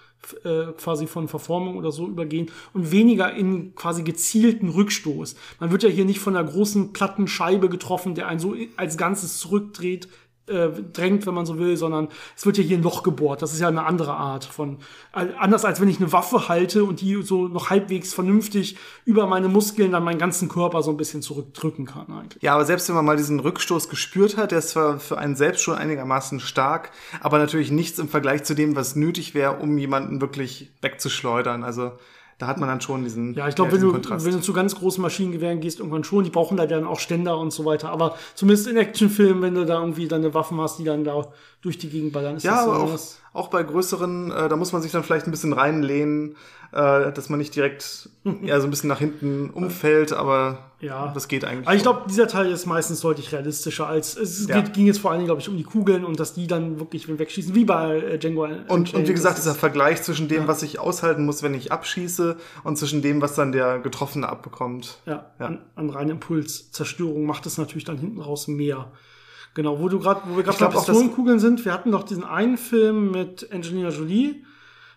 äh, 0.45 0.73
quasi 0.77 1.07
von 1.07 1.29
Verformung 1.29 1.77
oder 1.77 1.93
so 1.93 2.07
übergehen 2.07 2.51
und 2.75 2.93
weniger 2.93 3.33
in 3.33 3.75
quasi 3.75 4.03
gezielten 4.03 4.69
Rückstoß. 4.69 5.35
Man 5.61 5.71
wird 5.71 5.83
ja 5.83 5.89
hier 5.89 6.05
nicht 6.05 6.21
von 6.21 6.37
einer 6.37 6.49
großen 6.49 6.93
Plattenscheibe 6.93 7.69
getroffen, 7.69 8.15
der 8.15 8.29
einen 8.29 8.39
so 8.39 8.55
als 8.77 8.99
Ganzes 8.99 9.39
zurückdreht, 9.39 10.09
äh, 10.51 10.71
drängt, 10.93 11.27
wenn 11.27 11.35
man 11.35 11.47
so 11.47 11.59
will, 11.59 11.77
sondern 11.77 12.09
es 12.37 12.45
wird 12.45 12.59
ja 12.59 12.65
hier 12.65 12.79
ein 12.79 12.83
Loch 12.83 13.03
gebohrt. 13.03 13.43
Das 13.43 13.53
ist 13.53 13.61
ja 13.61 13.69
eine 13.69 13.85
andere 13.85 14.15
Art 14.15 14.45
von, 14.45 14.79
äh, 15.15 15.27
anders 15.39 15.65
als 15.65 15.81
wenn 15.81 15.89
ich 15.89 15.99
eine 15.99 16.13
Waffe 16.13 16.49
halte 16.49 16.85
und 16.85 17.01
die 17.01 17.23
so 17.23 17.49
noch 17.49 17.71
halbwegs 17.71 18.13
vernünftig 18.13 18.77
über 19.05 19.27
meine 19.27 19.49
Muskeln 19.49 19.93
dann 19.93 20.05
meinen 20.05 20.19
ganzen 20.19 20.49
Körper 20.49 20.83
so 20.83 20.91
ein 20.91 20.97
bisschen 20.97 21.23
zurückdrücken 21.23 21.87
kann 21.87 22.07
eigentlich. 22.09 22.43
Ja, 22.43 22.55
aber 22.55 22.65
selbst 22.65 22.89
wenn 22.89 22.97
man 22.97 23.05
mal 23.05 23.17
diesen 23.17 23.41
Rückstoß 23.41 23.89
gespürt 23.89 24.37
hat, 24.37 24.51
der 24.51 24.59
ist 24.59 24.71
zwar 24.71 24.99
für 24.99 25.19
einen 25.19 25.37
selbst 25.37 25.63
schon 25.63 25.77
einigermaßen 25.77 26.41
stark, 26.41 26.91
aber 27.21 27.39
natürlich 27.39 27.71
nichts 27.71 27.99
im 27.99 28.09
Vergleich 28.09 28.45
zu 28.45 28.55
dem, 28.55 28.77
was 28.77 28.97
nötig 28.97 29.35
wäre, 29.35 29.59
um 29.59 29.79
jemanden 29.79 30.21
wirklich 30.21 30.73
wegzuschleudern. 30.83 31.65
Also 31.65 31.93
da 32.41 32.47
hat 32.47 32.59
man 32.59 32.69
dann 32.69 32.81
schon 32.81 33.05
diesen 33.05 33.35
Ja, 33.35 33.49
ich 33.49 33.55
glaube, 33.55 33.73
wenn, 33.73 33.81
du, 33.83 33.93
wenn 33.93 34.33
du 34.33 34.41
zu 34.41 34.53
ganz 34.55 34.75
großen 34.75 35.03
Maschinengewehren 35.03 35.61
gehst, 35.61 35.79
irgendwann 35.79 36.05
schon, 36.05 36.25
die 36.25 36.31
brauchen 36.31 36.57
da 36.57 36.67
dann 36.67 36.87
auch 36.87 36.99
Ständer 36.99 37.39
und 37.39 37.53
so 37.53 37.67
weiter. 37.67 37.91
Aber 37.91 38.17
zumindest 38.35 38.67
in 38.67 38.79
Actionfilmen, 38.79 39.43
wenn 39.43 39.55
du 39.55 39.67
da 39.67 39.79
irgendwie 39.79 40.09
deine 40.09 40.33
Waffen 40.33 40.59
hast, 40.59 40.79
die 40.79 40.85
dann 40.85 41.05
da 41.05 41.29
durch 41.63 41.77
die 41.77 41.91
Gegend 41.91 42.13
ballern, 42.13 42.37
ist 42.37 42.43
ja, 42.45 42.53
das 42.53 42.65
so 42.65 42.71
aber 42.73 42.85
auch, 42.85 43.01
auch 43.33 43.49
bei 43.49 43.63
größeren, 43.63 44.31
äh, 44.31 44.49
da 44.49 44.57
muss 44.57 44.73
man 44.73 44.81
sich 44.81 44.93
dann 44.93 45.03
vielleicht 45.03 45.27
ein 45.27 45.31
bisschen 45.31 45.53
reinlehnen, 45.53 46.37
äh, 46.73 47.13
dass 47.13 47.29
man 47.29 47.39
nicht 47.39 47.55
direkt 47.55 48.09
ja, 48.43 48.61
so 48.61 48.67
ein 48.67 48.71
bisschen 48.71 48.89
nach 48.89 48.99
hinten 48.99 49.51
umfällt, 49.51 50.13
aber 50.15 50.71
ja. 50.81 51.13
das 51.13 51.29
geht 51.29 51.45
eigentlich. 51.45 51.67
Aber 51.67 51.77
ich 51.77 51.83
glaube, 51.83 52.03
dieser 52.09 52.29
Teil 52.29 52.51
ist 52.51 52.65
meistens 52.65 53.01
deutlich 53.01 53.33
realistischer 53.33 53.87
als 53.87 54.17
es 54.17 54.47
ja. 54.47 54.61
geht, 54.61 54.73
ging 54.73 54.87
jetzt 54.87 55.01
vor 55.01 55.11
allen 55.11 55.19
Dingen, 55.19 55.27
glaube 55.27 55.43
ich, 55.43 55.51
um 55.51 55.57
die 55.59 55.65
Kugeln 55.65 56.07
und 56.07 56.19
dass 56.19 56.33
die 56.33 56.47
dann 56.47 56.81
wirklich 56.81 57.07
wegschießen, 57.07 57.55
wie 57.55 57.67
bei 57.67 57.99
äh, 57.99 58.19
Django. 58.19 58.45
Und, 58.69 58.95
und 58.95 59.09
wie 59.09 59.13
gesagt, 59.13 59.37
dieser 59.37 59.55
Vergleich 59.55 60.03
zwischen 60.03 60.29
dem, 60.29 60.43
ja. 60.43 60.49
was 60.49 60.63
ich 60.63 60.79
aushalten 60.79 61.27
muss, 61.27 61.43
wenn 61.43 61.53
ich 61.53 61.73
abschieße, 61.73 62.39
und 62.65 62.79
zwischen 62.79 63.03
dem, 63.03 63.21
was 63.21 63.35
dann 63.35 63.53
der 63.53 63.81
Getroffene 63.81 64.27
abbekommt. 64.27 64.99
Ja, 65.05 65.27
ja. 65.39 65.47
An, 65.47 65.59
an 65.75 65.91
reinen 65.91 66.11
Impulszerstörung 66.13 67.27
macht 67.27 67.45
es 67.45 67.59
natürlich 67.59 67.85
dann 67.85 67.99
hinten 67.99 68.21
raus 68.21 68.49
mehr. 68.49 68.91
Genau, 69.61 69.79
wo 69.79 69.91
du 69.91 69.99
gerade, 69.99 70.23
wo 70.25 70.39
wir 70.39 70.43
gerade 70.43 70.57
bei 70.59 70.69
Pistolenkugeln 70.69 71.39
sind, 71.39 71.63
wir 71.67 71.75
hatten 71.75 71.93
doch 71.93 72.05
diesen 72.05 72.25
einen 72.25 72.57
Film 72.57 73.11
mit 73.11 73.53
Angelina 73.53 73.91
Jolie, 73.91 74.43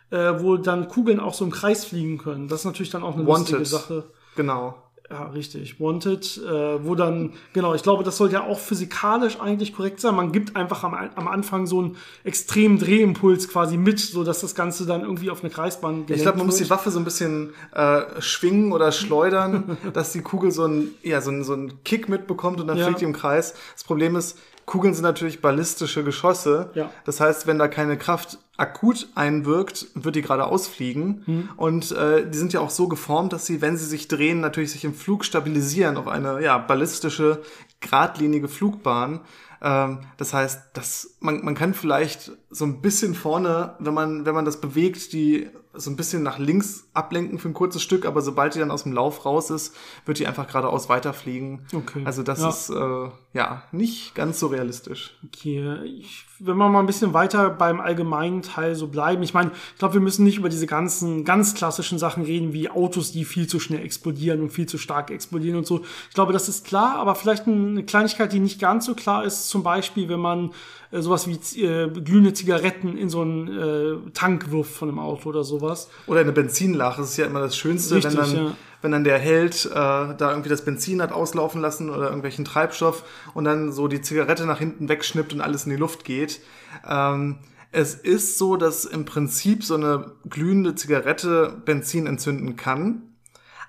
äh, 0.10 0.36
wo 0.40 0.56
dann 0.56 0.88
Kugeln 0.88 1.20
auch 1.20 1.34
so 1.34 1.44
im 1.44 1.52
Kreis 1.52 1.84
fliegen 1.84 2.18
können. 2.18 2.48
Das 2.48 2.62
ist 2.62 2.66
natürlich 2.66 2.90
dann 2.90 3.04
auch 3.04 3.16
eine 3.16 3.28
Wanted. 3.28 3.60
lustige 3.60 3.66
Sache. 3.66 4.06
Genau. 4.38 4.82
Ja, 5.10 5.26
richtig. 5.26 5.82
Wanted, 5.82 6.38
äh, 6.38 6.86
wo 6.86 6.96
dann, 6.96 7.34
genau, 7.52 7.74
ich 7.76 7.84
glaube, 7.84 8.06
das 8.06 8.16
soll 8.16 8.32
ja 8.32 8.46
auch 8.46 8.58
physikalisch 8.58 9.38
eigentlich 9.42 9.76
korrekt 9.76 10.00
sein. 10.00 10.16
Man 10.16 10.32
gibt 10.32 10.56
einfach 10.56 10.86
am, 10.86 10.94
am 10.94 11.28
Anfang 11.28 11.68
so 11.68 11.80
einen 11.80 11.98
extremen 12.24 12.80
Drehimpuls 12.80 13.50
quasi 13.50 13.76
mit, 13.76 14.00
so 14.00 14.24
dass 14.24 14.40
das 14.40 14.56
Ganze 14.56 14.86
dann 14.86 15.02
irgendwie 15.02 15.30
auf 15.30 15.44
eine 15.44 15.52
Kreisbahn 15.52 16.06
geht. 16.06 16.16
Ich 16.16 16.24
glaube, 16.24 16.38
man 16.38 16.48
muss 16.48 16.56
die 16.56 16.70
Waffe 16.70 16.90
so 16.90 17.00
ein 17.00 17.04
bisschen 17.04 17.54
äh, 17.74 18.04
schwingen 18.20 18.72
oder 18.72 18.94
schleudern, 18.94 19.78
dass 19.94 20.14
die 20.14 20.22
Kugel 20.22 20.52
so 20.52 20.64
einen, 20.64 20.96
ja, 21.04 21.20
so 21.20 21.32
einen, 21.32 21.44
so 21.44 21.52
einen 21.52 21.84
Kick 21.84 22.08
mitbekommt 22.08 22.62
und 22.62 22.68
dann 22.68 22.78
ja. 22.78 22.86
fliegt 22.86 23.02
die 23.02 23.06
im 23.06 23.14
Kreis. 23.14 23.56
Das 23.74 23.84
Problem 23.84 24.16
ist, 24.16 24.40
Kugeln 24.66 24.94
sind 24.94 25.04
natürlich 25.04 25.42
ballistische 25.42 26.04
Geschosse. 26.04 26.72
Ja. 26.74 26.90
Das 27.06 27.20
heißt, 27.20 27.48
wenn 27.48 27.60
da 27.60 27.68
keine 27.68 27.98
Kraft 27.98 28.38
akut 28.58 29.08
einwirkt, 29.16 29.88
wird 29.96 30.16
die 30.16 30.22
gerade 30.22 30.46
ausfliegen. 30.46 31.24
Mhm. 31.26 31.50
Und 31.58 31.92
äh, 31.92 32.30
die 32.30 32.38
sind 32.38 32.54
ja 32.54 32.60
auch 32.60 32.70
so 32.70 32.88
geformt, 32.88 33.34
dass 33.34 33.46
sie, 33.46 33.62
wenn 33.62 33.78
sie 33.78 33.86
sich 33.86 34.08
drehen, 34.08 34.40
natürlich 34.40 34.72
sich 34.72 34.86
im 34.86 34.94
Flug 34.94 35.26
stabilisieren 35.26 35.98
auf 35.98 36.08
eine 36.08 36.42
ja, 36.42 36.58
ballistische, 36.58 37.42
geradlinige 37.80 38.48
Flugbahn. 38.48 39.22
Ähm, 39.62 40.00
das 40.18 40.34
heißt, 40.34 40.62
dass 40.74 41.16
man, 41.20 41.44
man 41.44 41.56
kann 41.56 41.74
vielleicht 41.74 42.32
so 42.54 42.66
ein 42.66 42.82
bisschen 42.82 43.16
vorne, 43.16 43.76
wenn 43.80 43.94
man, 43.94 44.26
wenn 44.26 44.36
man 44.36 44.46
das 44.46 44.62
bewegt, 44.62 45.12
die 45.14 45.50
so 45.76 45.90
ein 45.90 45.96
bisschen 45.96 46.22
nach 46.22 46.38
links 46.38 46.88
ablenken 46.94 47.40
für 47.40 47.50
ein 47.50 47.56
kurzes 47.56 47.82
Stück, 47.82 48.06
aber 48.06 48.22
sobald 48.22 48.54
die 48.54 48.60
dann 48.60 48.70
aus 48.70 48.84
dem 48.84 48.94
Lauf 48.94 49.26
raus 49.26 49.50
ist, 49.50 49.76
wird 50.06 50.20
die 50.20 50.28
einfach 50.28 50.46
geradeaus 50.46 50.88
weiterfliegen. 50.88 51.66
Okay. 51.74 52.04
Also 52.06 52.22
das 52.22 52.42
ja. 52.42 52.50
ist 52.50 52.70
äh, 52.70 53.10
ja, 53.34 53.64
nicht 53.72 54.14
ganz 54.14 54.40
so 54.40 54.48
realistisch. 54.48 55.18
Okay, 55.26 55.84
ich, 55.84 56.26
wenn 56.38 56.58
wir 56.58 56.70
mal 56.70 56.80
ein 56.80 56.86
bisschen 56.86 57.16
weiter 57.16 57.50
beim 57.50 57.82
allgemeinen 57.82 58.44
Teil 58.44 58.76
so 58.76 58.88
bleiben. 58.88 59.24
Ich 59.24 59.34
meine, 59.34 59.50
ich 59.74 59.80
glaube, 59.80 59.96
wir 59.96 60.02
müssen 60.02 60.24
nicht 60.24 60.38
über 60.38 60.50
diese 60.50 60.68
ganzen 60.68 61.26
ganz 61.26 61.56
klassischen 61.56 61.98
Sachen 61.98 62.24
reden, 62.24 62.54
wie 62.54 62.70
Autos, 62.70 63.12
die 63.12 63.26
viel 63.26 63.48
zu 63.48 63.60
schnell 63.60 63.84
explodieren 63.84 64.42
und 64.42 64.52
viel 64.52 64.68
zu 64.68 64.78
stark 64.78 65.10
explodieren 65.10 65.58
und 65.58 65.66
so. 65.66 65.82
Ich 66.10 66.14
glaube, 66.14 66.34
das 66.34 66.50
ist 66.50 66.68
klar, 66.68 66.98
aber 66.98 67.16
vielleicht 67.16 67.48
eine 67.48 67.84
Kleinigkeit, 67.84 68.32
die 68.32 68.40
nicht 68.40 68.60
ganz 68.60 68.86
so 68.86 68.94
klar 68.94 69.26
ist, 69.26 69.50
zum 69.50 69.64
Beispiel, 69.64 70.08
wenn 70.08 70.20
man 70.20 70.52
äh, 70.94 71.02
sowas 71.02 71.28
wie 71.28 71.62
äh, 71.62 71.90
glühende 71.90 72.34
Zigaretten 72.34 72.98
in 72.98 73.10
so 73.10 73.22
einen 73.22 73.48
äh, 73.48 74.12
Tank 74.14 74.52
wirft 74.52 74.74
von 74.74 74.90
einem 74.90 75.00
Auto 75.00 75.30
oder 75.30 75.44
sowas. 75.44 75.90
Oder 76.06 76.20
eine 76.20 76.32
Benzinlache, 76.32 77.02
das 77.02 77.12
ist 77.12 77.18
ja 77.18 77.26
immer 77.26 77.40
das 77.40 77.58
Schönste, 77.58 77.96
Richtig, 77.96 78.14
wenn 78.14 78.20
dann, 78.20 78.36
ja. 78.36 78.58
wenn 78.82 78.92
dann 78.92 79.04
der 79.04 79.18
Held 79.18 79.66
äh, 79.66 79.70
da 79.74 80.30
irgendwie 80.30 80.50
das 80.50 80.64
Benzin 80.64 81.02
hat 81.02 81.12
auslaufen 81.12 81.62
lassen 81.62 81.90
oder 81.90 82.06
irgendwelchen 82.06 82.46
Treibstoff 82.46 83.04
und 83.34 83.46
dann 83.46 83.72
so 83.72 83.88
die 83.88 84.02
Zigarette 84.02 84.46
nach 84.46 84.60
hinten 84.60 84.88
wegschnippt 84.88 85.34
und 85.34 85.42
alles 85.42 85.66
in 85.66 85.72
die 85.72 85.78
Luft 85.78 86.06
geht. 86.06 86.42
Ähm, 86.88 87.38
es 87.72 87.96
ist 87.96 88.38
so, 88.38 88.56
dass 88.56 88.86
im 88.86 89.06
Prinzip 89.06 89.64
so 89.64 89.74
eine 89.74 90.12
glühende 90.30 90.76
Zigarette 90.76 91.62
Benzin 91.66 92.06
entzünden 92.06 92.56
kann 92.56 93.13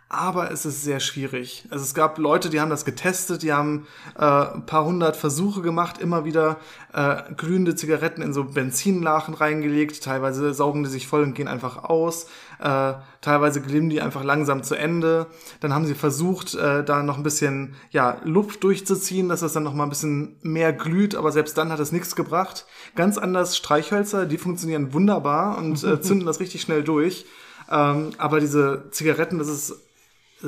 aber 0.09 0.51
es 0.51 0.65
ist 0.65 0.83
sehr 0.85 1.01
schwierig. 1.01 1.67
Also 1.71 1.83
es 1.83 1.95
gab 1.95 2.19
Leute, 2.19 2.51
die 2.51 2.61
haben 2.61 2.71
das 2.71 2.85
getestet, 2.85 3.43
die 3.43 3.53
haben 3.53 3.87
äh, 4.17 4.23
ein 4.23 4.67
paar 4.67 4.85
hundert 4.85 5.17
Versuche 5.17 5.61
gemacht, 5.63 5.99
immer 5.99 6.25
wieder 6.25 6.59
äh, 6.93 7.23
glühende 7.37 7.75
Zigaretten 7.75 8.23
in 8.23 8.33
so 8.33 8.45
Benzinlachen 8.45 9.35
reingelegt. 9.35 10.03
Teilweise 10.05 10.55
saugen 10.55 10.85
die 10.85 10.91
sich 10.91 11.09
voll 11.09 11.23
und 11.23 11.35
gehen 11.35 11.49
einfach 11.49 11.85
aus. 11.85 12.27
Äh, 12.61 12.95
teilweise 13.23 13.61
glimmen 13.61 13.91
die 13.91 14.01
einfach 14.01 14.23
langsam 14.23 14.63
zu 14.63 14.77
Ende. 14.77 15.27
Dann 15.61 15.75
haben 15.75 15.87
sie 15.87 15.95
versucht, 15.95 16.55
äh, 16.55 16.85
da 16.85 17.03
noch 17.03 17.17
ein 17.17 17.25
bisschen 17.25 17.75
ja, 17.91 18.19
Luft 18.25 18.63
durchzuziehen, 18.63 19.29
dass 19.29 19.41
das 19.41 19.55
dann 19.55 19.65
noch 19.65 19.75
mal 19.75 19.85
ein 19.85 19.91
bisschen 19.91 20.37
mehr 20.43 20.73
glüht, 20.73 21.17
aber 21.17 21.33
selbst 21.33 21.59
dann 21.59 21.73
hat 21.73 21.81
es 21.81 21.93
nichts 21.93 22.15
gebracht. 22.15 22.67
Ganz 22.95 23.19
anders 23.19 23.57
Streichhölzer, 23.57 24.27
die 24.27 24.39
funktionieren 24.39 24.93
wunderbar 24.93 25.59
und 25.59 25.83
äh, 25.83 26.01
zünden 26.01 26.27
das 26.27 26.41
richtig 26.41 26.61
schnell 26.63 26.85
durch. 26.85 27.27
Ähm, 27.71 28.11
aber 28.19 28.41
diese 28.41 28.85
Zigaretten, 28.91 29.39
das 29.39 29.49
ist 29.49 29.81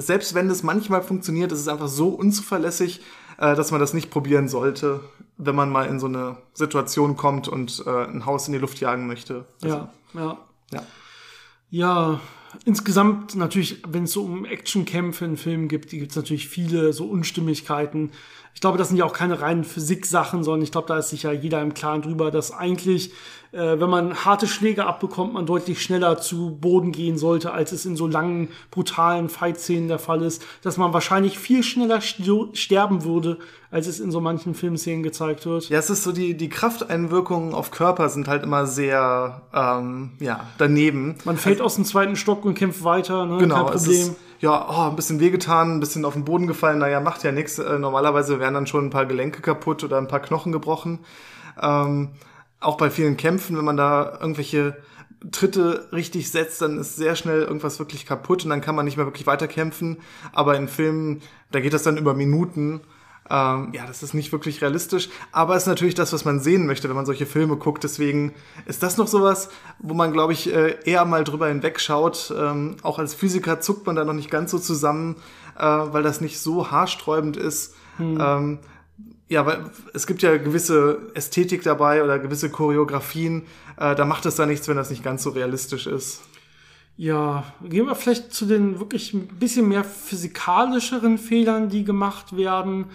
selbst 0.00 0.34
wenn 0.34 0.50
es 0.50 0.62
manchmal 0.62 1.02
funktioniert, 1.02 1.52
ist 1.52 1.60
es 1.60 1.68
einfach 1.68 1.88
so 1.88 2.08
unzuverlässig, 2.08 3.00
äh, 3.38 3.54
dass 3.54 3.70
man 3.70 3.80
das 3.80 3.94
nicht 3.94 4.10
probieren 4.10 4.48
sollte, 4.48 5.00
wenn 5.36 5.54
man 5.54 5.70
mal 5.70 5.86
in 5.86 6.00
so 6.00 6.06
eine 6.06 6.36
Situation 6.54 7.16
kommt 7.16 7.48
und 7.48 7.82
äh, 7.86 8.04
ein 8.04 8.26
Haus 8.26 8.46
in 8.46 8.52
die 8.52 8.58
Luft 8.58 8.80
jagen 8.80 9.06
möchte. 9.06 9.46
Also, 9.62 9.76
ja, 9.76 9.92
ja. 10.14 10.38
Ja. 10.72 10.82
Ja, 11.68 12.20
insgesamt 12.64 13.34
natürlich, 13.34 13.82
wenn 13.88 14.04
es 14.04 14.12
so 14.12 14.22
um 14.22 14.44
Actionkämpfe 14.44 15.24
in 15.24 15.36
Filmen 15.36 15.68
gibt, 15.68 15.90
gibt 15.90 16.10
es 16.10 16.16
natürlich 16.16 16.48
viele 16.48 16.92
so 16.92 17.06
Unstimmigkeiten. 17.06 18.10
Ich 18.54 18.60
glaube, 18.60 18.78
das 18.78 18.88
sind 18.88 18.96
ja 18.96 19.04
auch 19.04 19.12
keine 19.12 19.40
reinen 19.40 19.64
Physik-Sachen, 19.64 20.42
sondern 20.42 20.62
ich 20.62 20.72
glaube, 20.72 20.88
da 20.88 20.98
ist 20.98 21.10
sich 21.10 21.24
ja 21.24 21.32
jeder 21.32 21.60
im 21.60 21.74
Klaren 21.74 22.02
drüber, 22.02 22.30
dass 22.30 22.52
eigentlich 22.52 23.12
äh, 23.56 23.80
wenn 23.80 23.88
man 23.88 24.24
harte 24.24 24.46
Schläge 24.46 24.86
abbekommt, 24.86 25.32
man 25.32 25.46
deutlich 25.46 25.82
schneller 25.82 26.18
zu 26.18 26.56
Boden 26.60 26.92
gehen 26.92 27.16
sollte, 27.16 27.52
als 27.52 27.72
es 27.72 27.86
in 27.86 27.96
so 27.96 28.06
langen, 28.06 28.48
brutalen 28.70 29.28
Fight-Szenen 29.30 29.88
der 29.88 29.98
Fall 29.98 30.22
ist, 30.22 30.44
dass 30.62 30.76
man 30.76 30.92
wahrscheinlich 30.92 31.38
viel 31.38 31.62
schneller 31.62 32.00
sterben 32.00 33.04
würde, 33.04 33.38
als 33.70 33.86
es 33.86 34.00
in 34.00 34.10
so 34.10 34.20
manchen 34.20 34.54
Filmszenen 34.54 35.02
gezeigt 35.02 35.46
wird. 35.46 35.68
Ja, 35.68 35.78
es 35.78 35.90
ist 35.90 36.04
so, 36.04 36.12
die, 36.12 36.36
die 36.36 36.48
Krafteinwirkungen 36.48 37.54
auf 37.54 37.70
Körper 37.70 38.08
sind 38.08 38.28
halt 38.28 38.42
immer 38.42 38.66
sehr, 38.66 39.42
ähm, 39.52 40.12
ja, 40.20 40.46
daneben. 40.58 41.16
Man 41.24 41.36
fällt 41.36 41.56
also, 41.56 41.64
aus 41.64 41.74
dem 41.76 41.84
zweiten 41.84 42.16
Stock 42.16 42.44
und 42.44 42.54
kämpft 42.54 42.84
weiter, 42.84 43.26
ne? 43.26 43.38
Genau, 43.38 43.64
Kein 43.64 43.74
Problem. 43.74 44.00
Ist, 44.00 44.16
ja, 44.40 44.68
oh, 44.68 44.90
ein 44.90 44.96
bisschen 44.96 45.20
wehgetan, 45.20 45.76
ein 45.76 45.80
bisschen 45.80 46.04
auf 46.04 46.14
den 46.14 46.24
Boden 46.24 46.46
gefallen, 46.46 46.78
naja, 46.78 47.00
macht 47.00 47.22
ja 47.22 47.32
nichts. 47.32 47.58
Äh, 47.58 47.78
normalerweise 47.78 48.38
wären 48.38 48.54
dann 48.54 48.66
schon 48.66 48.86
ein 48.86 48.90
paar 48.90 49.06
Gelenke 49.06 49.40
kaputt 49.40 49.82
oder 49.82 49.98
ein 49.98 50.08
paar 50.08 50.20
Knochen 50.20 50.52
gebrochen. 50.52 51.00
Ähm, 51.60 52.10
auch 52.60 52.76
bei 52.76 52.90
vielen 52.90 53.16
Kämpfen, 53.16 53.56
wenn 53.56 53.64
man 53.64 53.76
da 53.76 54.18
irgendwelche 54.20 54.76
Tritte 55.32 55.88
richtig 55.92 56.30
setzt, 56.30 56.60
dann 56.60 56.78
ist 56.78 56.96
sehr 56.96 57.16
schnell 57.16 57.42
irgendwas 57.42 57.78
wirklich 57.78 58.06
kaputt 58.06 58.44
und 58.44 58.50
dann 58.50 58.60
kann 58.60 58.74
man 58.74 58.84
nicht 58.84 58.96
mehr 58.96 59.06
wirklich 59.06 59.26
weiterkämpfen. 59.26 59.98
Aber 60.32 60.56
in 60.56 60.68
Filmen, 60.68 61.22
da 61.50 61.60
geht 61.60 61.72
das 61.72 61.82
dann 61.82 61.96
über 61.96 62.14
Minuten. 62.14 62.82
Ähm, 63.28 63.70
ja, 63.72 63.86
das 63.86 64.02
ist 64.02 64.14
nicht 64.14 64.32
wirklich 64.32 64.62
realistisch, 64.62 65.08
aber 65.32 65.56
ist 65.56 65.66
natürlich 65.66 65.94
das, 65.94 66.12
was 66.12 66.24
man 66.24 66.40
sehen 66.40 66.66
möchte, 66.66 66.88
wenn 66.88 66.96
man 66.96 67.06
solche 67.06 67.26
Filme 67.26 67.56
guckt. 67.56 67.82
Deswegen 67.84 68.34
ist 68.66 68.82
das 68.82 68.96
noch 68.96 69.08
sowas, 69.08 69.48
wo 69.78 69.94
man, 69.94 70.12
glaube 70.12 70.32
ich, 70.32 70.52
äh, 70.52 70.76
eher 70.84 71.04
mal 71.04 71.24
drüber 71.24 71.48
hinwegschaut. 71.48 72.32
Ähm, 72.36 72.76
auch 72.82 72.98
als 72.98 73.14
Physiker 73.14 73.60
zuckt 73.60 73.86
man 73.86 73.96
da 73.96 74.04
noch 74.04 74.12
nicht 74.12 74.30
ganz 74.30 74.50
so 74.50 74.58
zusammen, 74.58 75.16
äh, 75.58 75.62
weil 75.62 76.02
das 76.02 76.20
nicht 76.20 76.38
so 76.40 76.70
haarsträubend 76.70 77.36
ist. 77.36 77.74
Hm. 77.96 78.18
Ähm, 78.20 78.58
ja, 79.28 79.44
weil 79.44 79.70
es 79.92 80.06
gibt 80.06 80.22
ja 80.22 80.36
gewisse 80.36 80.98
Ästhetik 81.14 81.62
dabei 81.64 82.04
oder 82.04 82.18
gewisse 82.20 82.48
Choreografien. 82.48 83.42
Äh, 83.76 83.96
da 83.96 84.04
macht 84.04 84.24
es 84.26 84.36
da 84.36 84.46
nichts, 84.46 84.68
wenn 84.68 84.76
das 84.76 84.90
nicht 84.90 85.02
ganz 85.02 85.24
so 85.24 85.30
realistisch 85.30 85.86
ist. 85.88 86.22
Ja, 86.98 87.44
gehen 87.62 87.86
wir 87.86 87.94
vielleicht 87.94 88.32
zu 88.32 88.46
den 88.46 88.80
wirklich 88.80 89.12
ein 89.12 89.28
bisschen 89.28 89.68
mehr 89.68 89.84
physikalischeren 89.84 91.18
Fehlern, 91.18 91.68
die 91.68 91.84
gemacht 91.84 92.34
werden. 92.38 92.86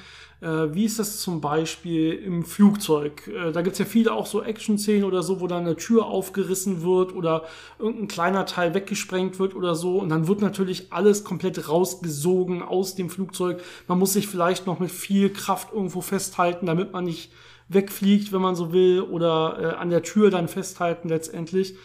Äh, 0.41 0.73
wie 0.73 0.85
ist 0.85 0.97
das 0.97 1.19
zum 1.19 1.39
Beispiel 1.39 2.13
im 2.13 2.43
Flugzeug? 2.43 3.27
Äh, 3.27 3.51
da 3.51 3.61
gibt's 3.61 3.77
ja 3.77 3.85
viele 3.85 4.11
auch 4.13 4.25
so 4.25 4.41
Action-Szenen 4.41 5.03
oder 5.03 5.21
so, 5.21 5.39
wo 5.39 5.45
dann 5.45 5.65
eine 5.65 5.75
Tür 5.75 6.07
aufgerissen 6.07 6.81
wird 6.81 7.13
oder 7.13 7.43
irgendein 7.77 8.07
kleiner 8.07 8.47
Teil 8.47 8.73
weggesprengt 8.73 9.37
wird 9.37 9.53
oder 9.53 9.75
so. 9.75 9.99
Und 9.99 10.09
dann 10.09 10.27
wird 10.27 10.41
natürlich 10.41 10.91
alles 10.91 11.23
komplett 11.23 11.69
rausgesogen 11.69 12.63
aus 12.63 12.95
dem 12.95 13.11
Flugzeug. 13.11 13.61
Man 13.87 13.99
muss 13.99 14.13
sich 14.13 14.27
vielleicht 14.27 14.65
noch 14.65 14.79
mit 14.79 14.89
viel 14.89 15.31
Kraft 15.31 15.73
irgendwo 15.73 16.01
festhalten, 16.01 16.65
damit 16.65 16.91
man 16.91 17.03
nicht 17.03 17.31
wegfliegt, 17.69 18.33
wenn 18.33 18.41
man 18.41 18.55
so 18.55 18.73
will, 18.73 19.01
oder 19.01 19.59
äh, 19.61 19.75
an 19.75 19.91
der 19.91 20.01
Tür 20.01 20.31
dann 20.31 20.47
festhalten 20.47 21.07
letztendlich. 21.07 21.75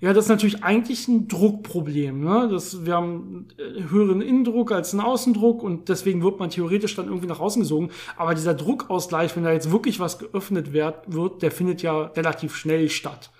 Ja, 0.00 0.12
das 0.12 0.26
ist 0.26 0.28
natürlich 0.28 0.62
eigentlich 0.62 1.08
ein 1.08 1.26
Druckproblem. 1.26 2.22
Ne? 2.22 2.48
Das, 2.50 2.86
wir 2.86 2.94
haben 2.94 3.48
äh, 3.58 3.90
höheren 3.90 4.20
Innendruck 4.20 4.70
als 4.70 4.92
einen 4.92 5.00
Außendruck 5.00 5.62
und 5.62 5.88
deswegen 5.88 6.22
wird 6.22 6.38
man 6.38 6.50
theoretisch 6.50 6.94
dann 6.94 7.06
irgendwie 7.06 7.26
nach 7.26 7.40
außen 7.40 7.62
gesogen. 7.62 7.90
Aber 8.16 8.34
dieser 8.34 8.54
Druckausgleich, 8.54 9.34
wenn 9.34 9.42
da 9.42 9.52
jetzt 9.52 9.72
wirklich 9.72 9.98
was 9.98 10.18
geöffnet 10.18 10.72
wird, 10.72 11.42
der 11.42 11.50
findet 11.50 11.82
ja 11.82 12.02
relativ 12.02 12.54
schnell 12.54 12.88
statt. 12.90 13.30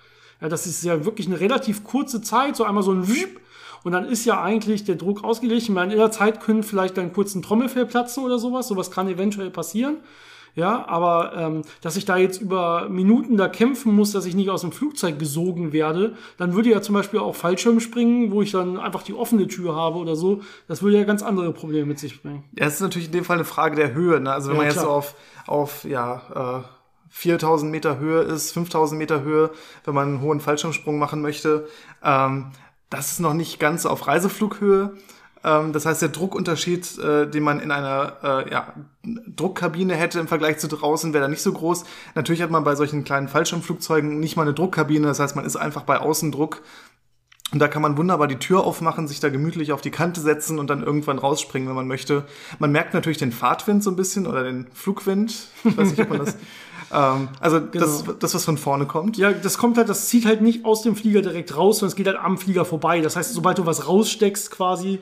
Ja, 0.41 0.49
das 0.49 0.67
ist 0.67 0.83
ja 0.83 1.05
wirklich 1.05 1.27
eine 1.27 1.39
relativ 1.39 1.83
kurze 1.83 2.21
Zeit, 2.21 2.55
so 2.57 2.65
einmal 2.65 2.83
so 2.83 2.91
ein 2.91 3.07
Wiep, 3.07 3.39
und 3.83 3.93
dann 3.93 4.05
ist 4.05 4.25
ja 4.25 4.41
eigentlich 4.41 4.83
der 4.83 4.95
Druck 4.95 5.23
ausgeglichen. 5.23 5.77
in 5.77 5.89
der 5.89 6.11
Zeit 6.11 6.41
können 6.41 6.63
vielleicht 6.63 6.97
dann 6.97 7.13
kurz 7.13 7.35
ein 7.35 7.41
Trommelfell 7.41 7.85
platzen 7.85 8.23
oder 8.23 8.37
sowas. 8.37 8.67
Sowas 8.67 8.91
kann 8.91 9.07
eventuell 9.07 9.49
passieren. 9.49 9.97
Ja, 10.55 10.87
aber 10.87 11.33
ähm, 11.35 11.61
dass 11.81 11.95
ich 11.95 12.05
da 12.05 12.17
jetzt 12.17 12.41
über 12.41 12.89
Minuten 12.89 13.37
da 13.37 13.47
kämpfen 13.47 13.95
muss, 13.95 14.11
dass 14.11 14.25
ich 14.25 14.35
nicht 14.35 14.49
aus 14.49 14.61
dem 14.61 14.71
Flugzeug 14.71 15.19
gesogen 15.19 15.73
werde, 15.73 16.15
dann 16.37 16.53
würde 16.53 16.69
ja 16.69 16.81
zum 16.81 16.95
Beispiel 16.95 17.19
auch 17.19 17.35
Fallschirm 17.35 17.79
springen, 17.79 18.31
wo 18.31 18.41
ich 18.41 18.51
dann 18.51 18.77
einfach 18.77 19.03
die 19.03 19.13
offene 19.13 19.47
Tür 19.47 19.75
habe 19.75 19.97
oder 19.97 20.15
so. 20.15 20.41
Das 20.67 20.81
würde 20.81 20.97
ja 20.97 21.03
ganz 21.03 21.23
andere 21.23 21.53
Probleme 21.53 21.85
mit 21.85 21.99
sich 21.99 22.21
bringen. 22.21 22.43
Ja, 22.57 22.65
es 22.65 22.75
ist 22.75 22.81
natürlich 22.81 23.07
in 23.07 23.13
dem 23.13 23.25
Fall 23.25 23.37
eine 23.37 23.45
Frage 23.45 23.75
der 23.75 23.93
Höhe. 23.93 24.19
Ne? 24.19 24.31
Also 24.31 24.49
wenn 24.49 24.55
ja, 24.55 24.61
man 24.63 24.71
jetzt 24.71 24.81
so 24.81 24.89
auf, 24.89 25.15
auf 25.47 25.83
ja, 25.83 26.63
äh, 26.63 26.67
4000 27.09 27.71
Meter 27.71 27.97
Höhe 27.97 28.21
ist, 28.21 28.51
5000 28.51 28.97
Meter 28.97 29.21
Höhe, 29.21 29.51
wenn 29.83 29.93
man 29.93 30.07
einen 30.07 30.21
hohen 30.21 30.39
Fallschirmsprung 30.39 30.99
machen 30.99 31.21
möchte, 31.21 31.67
ähm, 32.03 32.51
das 32.89 33.11
ist 33.11 33.19
noch 33.19 33.33
nicht 33.33 33.59
ganz 33.59 33.85
auf 33.85 34.07
Reiseflughöhe. 34.07 34.93
Ähm, 35.43 35.73
das 35.73 35.85
heißt, 35.85 36.01
der 36.01 36.09
Druckunterschied, 36.09 36.97
äh, 36.99 37.27
den 37.29 37.43
man 37.43 37.59
in 37.59 37.71
einer 37.71 38.13
äh, 38.23 38.51
ja, 38.51 38.73
Druckkabine 39.03 39.95
hätte 39.95 40.19
im 40.19 40.27
Vergleich 40.27 40.57
zu 40.57 40.67
draußen, 40.67 41.13
wäre 41.13 41.23
da 41.23 41.27
nicht 41.27 41.41
so 41.41 41.53
groß. 41.53 41.85
Natürlich 42.15 42.41
hat 42.41 42.51
man 42.51 42.63
bei 42.63 42.75
solchen 42.75 43.03
kleinen 43.03 43.27
Fallschirmflugzeugen 43.27 44.19
nicht 44.19 44.35
mal 44.35 44.43
eine 44.43 44.53
Druckkabine. 44.53 45.07
Das 45.07 45.19
heißt, 45.19 45.35
man 45.35 45.45
ist 45.45 45.55
einfach 45.55 45.83
bei 45.83 45.99
Außendruck. 45.99 46.61
Und 47.51 47.59
da 47.59 47.67
kann 47.67 47.81
man 47.81 47.97
wunderbar 47.97 48.27
die 48.27 48.37
Tür 48.37 48.63
aufmachen, 48.63 49.07
sich 49.07 49.19
da 49.19 49.29
gemütlich 49.29 49.71
auf 49.71 49.81
die 49.81 49.89
Kante 49.89 50.21
setzen 50.21 50.59
und 50.59 50.69
dann 50.69 50.83
irgendwann 50.83 51.17
rausspringen, 51.17 51.67
wenn 51.67 51.75
man 51.75 51.87
möchte. 51.87 52.25
Man 52.59 52.71
merkt 52.71 52.93
natürlich 52.93 53.17
den 53.17 53.31
Fahrtwind 53.31 53.83
so 53.83 53.89
ein 53.89 53.95
bisschen 53.95 54.27
oder 54.27 54.43
den 54.43 54.67
Flugwind. 54.73 55.47
Ich 55.63 55.75
weiß 55.75 55.89
nicht, 55.89 56.01
ob 56.01 56.09
man 56.09 56.19
das 56.19 56.35
ähm, 56.91 57.29
also 57.39 57.61
genau. 57.61 57.85
das, 57.85 58.03
das, 58.19 58.35
was 58.35 58.45
von 58.45 58.57
vorne 58.57 58.85
kommt. 58.85 59.17
Ja, 59.17 59.31
das 59.31 59.57
kommt 59.57 59.77
halt, 59.77 59.89
das 59.89 60.07
zieht 60.07 60.25
halt 60.25 60.41
nicht 60.41 60.65
aus 60.65 60.81
dem 60.81 60.95
Flieger 60.95 61.21
direkt 61.21 61.55
raus, 61.55 61.79
sondern 61.79 61.91
es 61.91 61.95
geht 61.95 62.07
halt 62.07 62.17
am 62.17 62.37
Flieger 62.37 62.65
vorbei. 62.65 63.01
Das 63.01 63.15
heißt, 63.15 63.33
sobald 63.33 63.57
du 63.57 63.65
was 63.65 63.87
raussteckst 63.87 64.51
quasi, 64.51 64.99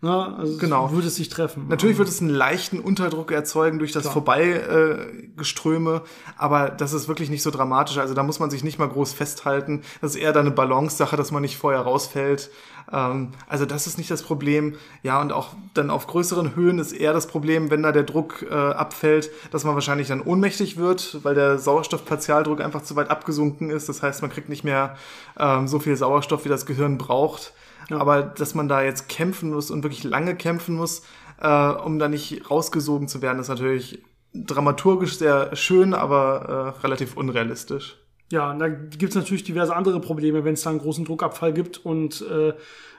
na, 0.00 0.36
also 0.36 0.58
genau. 0.58 0.92
würde 0.92 1.08
es 1.08 1.16
sich 1.16 1.28
treffen. 1.28 1.66
Natürlich 1.68 1.98
wird 1.98 2.08
es 2.08 2.20
einen 2.20 2.30
leichten 2.30 2.78
Unterdruck 2.78 3.32
erzeugen 3.32 3.80
durch 3.80 3.90
das 3.90 4.02
Klar. 4.02 4.12
Vorbeigeströme, 4.12 6.02
aber 6.36 6.70
das 6.70 6.92
ist 6.92 7.08
wirklich 7.08 7.30
nicht 7.30 7.42
so 7.42 7.50
dramatisch. 7.50 7.98
Also 7.98 8.14
da 8.14 8.22
muss 8.22 8.38
man 8.38 8.48
sich 8.48 8.62
nicht 8.62 8.78
mal 8.78 8.88
groß 8.88 9.12
festhalten. 9.12 9.82
Das 10.00 10.14
ist 10.14 10.20
eher 10.20 10.32
dann 10.32 10.46
eine 10.46 10.54
Balance-Sache, 10.54 11.16
dass 11.16 11.32
man 11.32 11.42
nicht 11.42 11.56
vorher 11.56 11.80
rausfällt. 11.80 12.50
Ähm, 12.92 13.30
also 13.48 13.66
das 13.66 13.88
ist 13.88 13.98
nicht 13.98 14.08
das 14.08 14.22
Problem. 14.22 14.76
Ja, 15.02 15.20
und 15.20 15.32
auch 15.32 15.48
dann 15.74 15.90
auf 15.90 16.06
größeren 16.06 16.54
Höhen 16.54 16.78
ist 16.78 16.92
eher 16.92 17.12
das 17.12 17.26
Problem, 17.26 17.70
wenn 17.70 17.82
da 17.82 17.90
der 17.90 18.04
Druck 18.04 18.46
äh, 18.48 18.54
abfällt, 18.54 19.30
dass 19.50 19.64
man 19.64 19.74
wahrscheinlich 19.74 20.06
dann 20.06 20.20
ohnmächtig 20.20 20.76
wird, 20.76 21.24
weil 21.24 21.34
der 21.34 21.58
Sauerstoffpartialdruck 21.58 22.60
einfach 22.60 22.82
zu 22.82 22.94
weit 22.94 23.10
abgesunken 23.10 23.70
ist. 23.70 23.88
Das 23.88 24.00
heißt, 24.02 24.22
man 24.22 24.30
kriegt 24.30 24.48
nicht 24.48 24.62
mehr 24.62 24.96
ähm, 25.40 25.66
so 25.66 25.80
viel 25.80 25.96
Sauerstoff, 25.96 26.44
wie 26.44 26.48
das 26.48 26.66
Gehirn 26.66 26.98
braucht. 26.98 27.52
Ja. 27.90 27.98
Aber 27.98 28.22
dass 28.22 28.54
man 28.54 28.68
da 28.68 28.82
jetzt 28.82 29.08
kämpfen 29.08 29.50
muss 29.50 29.70
und 29.70 29.82
wirklich 29.82 30.04
lange 30.04 30.36
kämpfen 30.36 30.74
muss, 30.76 31.02
äh, 31.40 31.68
um 31.68 31.98
da 31.98 32.08
nicht 32.08 32.50
rausgesogen 32.50 33.08
zu 33.08 33.22
werden, 33.22 33.40
ist 33.40 33.48
natürlich 33.48 34.02
dramaturgisch 34.34 35.16
sehr 35.16 35.54
schön, 35.56 35.94
aber 35.94 36.74
äh, 36.76 36.80
relativ 36.80 37.16
unrealistisch. 37.16 37.96
Ja, 38.30 38.50
und 38.50 38.58
da 38.58 38.68
gibt 38.68 39.10
es 39.10 39.14
natürlich 39.14 39.44
diverse 39.44 39.74
andere 39.74 40.00
Probleme, 40.00 40.44
wenn 40.44 40.54
es 40.54 40.62
da 40.62 40.70
einen 40.70 40.80
großen 40.80 41.04
Druckabfall 41.04 41.54
gibt 41.54 41.78
und 41.78 42.22
äh, 42.30 42.52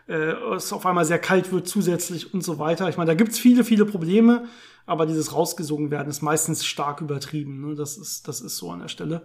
äh, 0.07 0.55
es 0.55 0.73
auf 0.73 0.85
einmal 0.87 1.05
sehr 1.05 1.19
kalt 1.19 1.51
wird 1.51 1.67
zusätzlich 1.67 2.33
und 2.33 2.43
so 2.43 2.57
weiter. 2.57 2.89
Ich 2.89 2.97
meine, 2.97 3.09
da 3.09 3.13
gibt 3.13 3.33
es 3.33 3.39
viele, 3.39 3.63
viele 3.63 3.85
Probleme, 3.85 4.45
aber 4.87 5.05
dieses 5.05 5.33
rausgesogen 5.33 5.91
werden 5.91 6.09
ist 6.09 6.23
meistens 6.23 6.65
stark 6.65 7.01
übertrieben. 7.01 7.61
Ne? 7.61 7.75
Das, 7.75 7.95
ist, 7.95 8.27
das 8.27 8.41
ist 8.41 8.57
so 8.57 8.71
an 8.71 8.79
der 8.79 8.87
Stelle. 8.87 9.21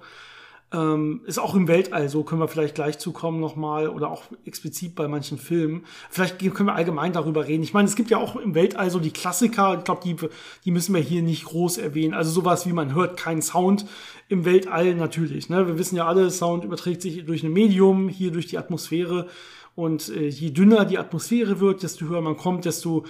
Ähm, 0.72 1.20
ist 1.26 1.38
auch 1.38 1.54
im 1.54 1.68
Weltall 1.68 2.08
so, 2.08 2.24
können 2.24 2.40
wir 2.40 2.48
vielleicht 2.48 2.74
gleich 2.74 2.98
zukommen 2.98 3.38
nochmal 3.38 3.88
oder 3.88 4.10
auch 4.10 4.24
explizit 4.44 4.94
bei 4.94 5.06
manchen 5.06 5.38
Filmen. 5.38 5.84
Vielleicht 6.10 6.38
können 6.38 6.68
wir 6.68 6.74
allgemein 6.74 7.12
darüber 7.12 7.46
reden. 7.46 7.62
Ich 7.62 7.74
meine, 7.74 7.86
es 7.86 7.94
gibt 7.94 8.10
ja 8.10 8.18
auch 8.18 8.34
im 8.36 8.54
Weltall 8.54 8.90
so 8.90 8.98
die 8.98 9.12
Klassiker, 9.12 9.78
ich 9.78 9.84
glaube, 9.84 10.00
die, 10.04 10.16
die 10.64 10.70
müssen 10.70 10.94
wir 10.94 11.00
hier 11.00 11.22
nicht 11.22 11.44
groß 11.44 11.78
erwähnen. 11.78 12.14
Also 12.14 12.30
sowas 12.30 12.66
wie 12.66 12.72
man 12.72 12.94
hört 12.94 13.16
keinen 13.16 13.42
Sound 13.42 13.86
im 14.28 14.44
Weltall 14.44 14.94
natürlich. 14.94 15.48
Ne? 15.48 15.66
Wir 15.66 15.78
wissen 15.78 15.96
ja 15.96 16.06
alle, 16.06 16.30
Sound 16.30 16.64
überträgt 16.64 17.02
sich 17.02 17.24
durch 17.24 17.44
ein 17.44 17.52
Medium, 17.52 18.08
hier 18.08 18.32
durch 18.32 18.46
die 18.46 18.58
Atmosphäre. 18.58 19.28
Und 19.76 20.08
äh, 20.08 20.28
je 20.28 20.50
dünner 20.50 20.84
die 20.84 20.98
Atmosphäre 20.98 21.60
wird, 21.60 21.82
desto 21.82 22.06
höher 22.06 22.20
man 22.20 22.36
kommt, 22.36 22.64
desto 22.64 23.04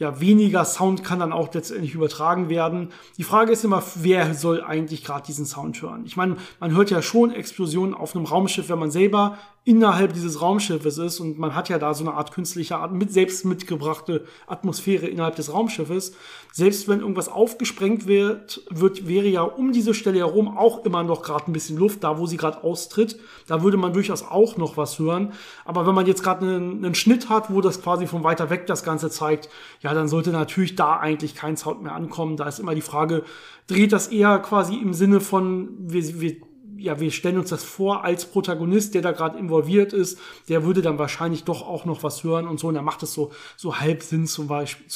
ja, 0.00 0.18
weniger 0.18 0.64
Sound 0.64 1.04
kann 1.04 1.20
dann 1.20 1.32
auch 1.32 1.52
letztendlich 1.52 1.94
übertragen 1.94 2.48
werden. 2.48 2.88
Die 3.18 3.22
Frage 3.22 3.52
ist 3.52 3.64
immer, 3.64 3.82
wer 3.96 4.34
soll 4.34 4.62
eigentlich 4.62 5.04
gerade 5.04 5.26
diesen 5.26 5.44
Sound 5.44 5.80
hören? 5.82 6.04
Ich 6.06 6.16
meine, 6.16 6.38
man 6.58 6.74
hört 6.74 6.90
ja 6.90 7.02
schon 7.02 7.30
Explosionen 7.30 7.94
auf 7.94 8.16
einem 8.16 8.24
Raumschiff, 8.24 8.70
wenn 8.70 8.78
man 8.78 8.90
selber 8.90 9.36
innerhalb 9.64 10.14
dieses 10.14 10.40
Raumschiffes 10.40 10.96
ist 10.96 11.20
und 11.20 11.38
man 11.38 11.54
hat 11.54 11.68
ja 11.68 11.78
da 11.78 11.92
so 11.92 12.02
eine 12.02 12.14
Art 12.14 12.32
künstliche 12.32 12.76
Art 12.76 12.92
mit 12.92 13.12
selbst 13.12 13.44
mitgebrachte 13.44 14.24
Atmosphäre 14.46 15.06
innerhalb 15.06 15.36
des 15.36 15.52
Raumschiffes. 15.52 16.12
Selbst 16.50 16.88
wenn 16.88 17.00
irgendwas 17.00 17.28
aufgesprengt 17.28 18.06
wird, 18.06 18.62
wird 18.70 19.06
wäre 19.06 19.28
ja 19.28 19.42
um 19.42 19.72
diese 19.72 19.92
Stelle 19.92 20.20
herum 20.20 20.56
auch 20.56 20.86
immer 20.86 21.02
noch 21.02 21.22
gerade 21.22 21.50
ein 21.50 21.52
bisschen 21.52 21.76
Luft, 21.76 22.02
da 22.04 22.18
wo 22.18 22.24
sie 22.24 22.38
gerade 22.38 22.64
austritt. 22.64 23.20
Da 23.48 23.62
würde 23.62 23.76
man 23.76 23.92
durchaus 23.92 24.22
auch 24.22 24.56
noch 24.56 24.78
was 24.78 24.98
hören. 24.98 25.34
Aber 25.66 25.86
wenn 25.86 25.94
man 25.94 26.06
jetzt 26.06 26.22
gerade 26.22 26.46
einen, 26.46 26.82
einen 26.82 26.94
Schnitt 26.94 27.28
hat, 27.28 27.52
wo 27.52 27.60
das 27.60 27.82
quasi 27.82 28.06
von 28.06 28.24
weiter 28.24 28.48
weg 28.48 28.66
das 28.66 28.82
Ganze 28.82 29.10
zeigt, 29.10 29.50
ja, 29.82 29.92
dann 29.92 30.08
sollte 30.08 30.30
natürlich 30.30 30.74
da 30.74 30.96
eigentlich 30.96 31.34
kein 31.34 31.58
Sound 31.58 31.82
mehr 31.82 31.94
ankommen. 31.94 32.38
Da 32.38 32.48
ist 32.48 32.60
immer 32.60 32.74
die 32.74 32.80
Frage, 32.80 33.24
dreht 33.66 33.92
das 33.92 34.08
eher 34.08 34.38
quasi 34.38 34.76
im 34.76 34.94
Sinne 34.94 35.20
von, 35.20 35.68
wir, 35.78 36.20
wir 36.20 36.49
ja, 36.80 36.98
wir 36.98 37.10
stellen 37.10 37.38
uns 37.38 37.50
das 37.50 37.62
vor 37.62 38.04
als 38.04 38.26
Protagonist, 38.26 38.94
der 38.94 39.02
da 39.02 39.12
gerade 39.12 39.38
involviert 39.38 39.92
ist, 39.92 40.18
der 40.48 40.64
würde 40.64 40.82
dann 40.82 40.98
wahrscheinlich 40.98 41.44
doch 41.44 41.62
auch 41.62 41.84
noch 41.84 42.02
was 42.02 42.24
hören 42.24 42.48
und 42.48 42.58
so. 42.58 42.68
Und 42.68 42.76
er 42.76 42.82
macht 42.82 43.02
es 43.02 43.12
so, 43.12 43.32
so 43.56 43.78
halb 43.78 44.02
Sinn 44.02 44.26
zum 44.26 44.46
Beispiel, 44.46 44.86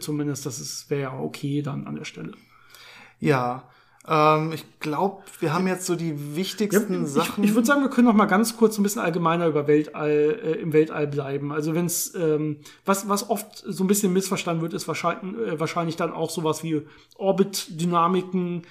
zumindest. 0.00 0.46
Das 0.46 0.88
wäre 0.88 1.02
ja 1.02 1.18
okay 1.18 1.62
dann 1.62 1.86
an 1.86 1.96
der 1.96 2.04
Stelle. 2.04 2.32
Ja, 3.18 3.64
ähm, 4.08 4.52
ich 4.52 4.64
glaube, 4.80 5.22
wir 5.40 5.52
haben 5.52 5.66
jetzt 5.66 5.86
so 5.86 5.94
die 5.94 6.34
wichtigsten 6.34 6.94
ja, 6.94 7.02
ich, 7.02 7.08
Sachen. 7.08 7.44
Ich, 7.44 7.54
würde 7.54 7.66
sagen, 7.66 7.82
wir 7.82 7.90
können 7.90 8.06
noch 8.06 8.14
mal 8.14 8.26
ganz 8.26 8.56
kurz 8.56 8.78
ein 8.78 8.82
bisschen 8.82 9.02
allgemeiner 9.02 9.46
über 9.46 9.66
Weltall, 9.66 10.40
äh, 10.42 10.52
im 10.54 10.72
Weltall 10.72 11.06
bleiben. 11.06 11.52
Also 11.52 11.74
wenn 11.74 11.86
es, 11.86 12.14
ähm, 12.14 12.58
was, 12.84 13.08
was 13.08 13.28
oft 13.28 13.62
so 13.66 13.84
ein 13.84 13.86
bisschen 13.86 14.12
missverstanden 14.12 14.62
wird, 14.62 14.72
ist 14.72 14.88
wahrscheinlich, 14.88 15.46
äh, 15.46 15.60
wahrscheinlich 15.60 15.96
dann 15.96 16.12
auch 16.12 16.30
sowas 16.30 16.62
wie 16.62 16.82
Orbit-Dynamiken, 17.16 18.62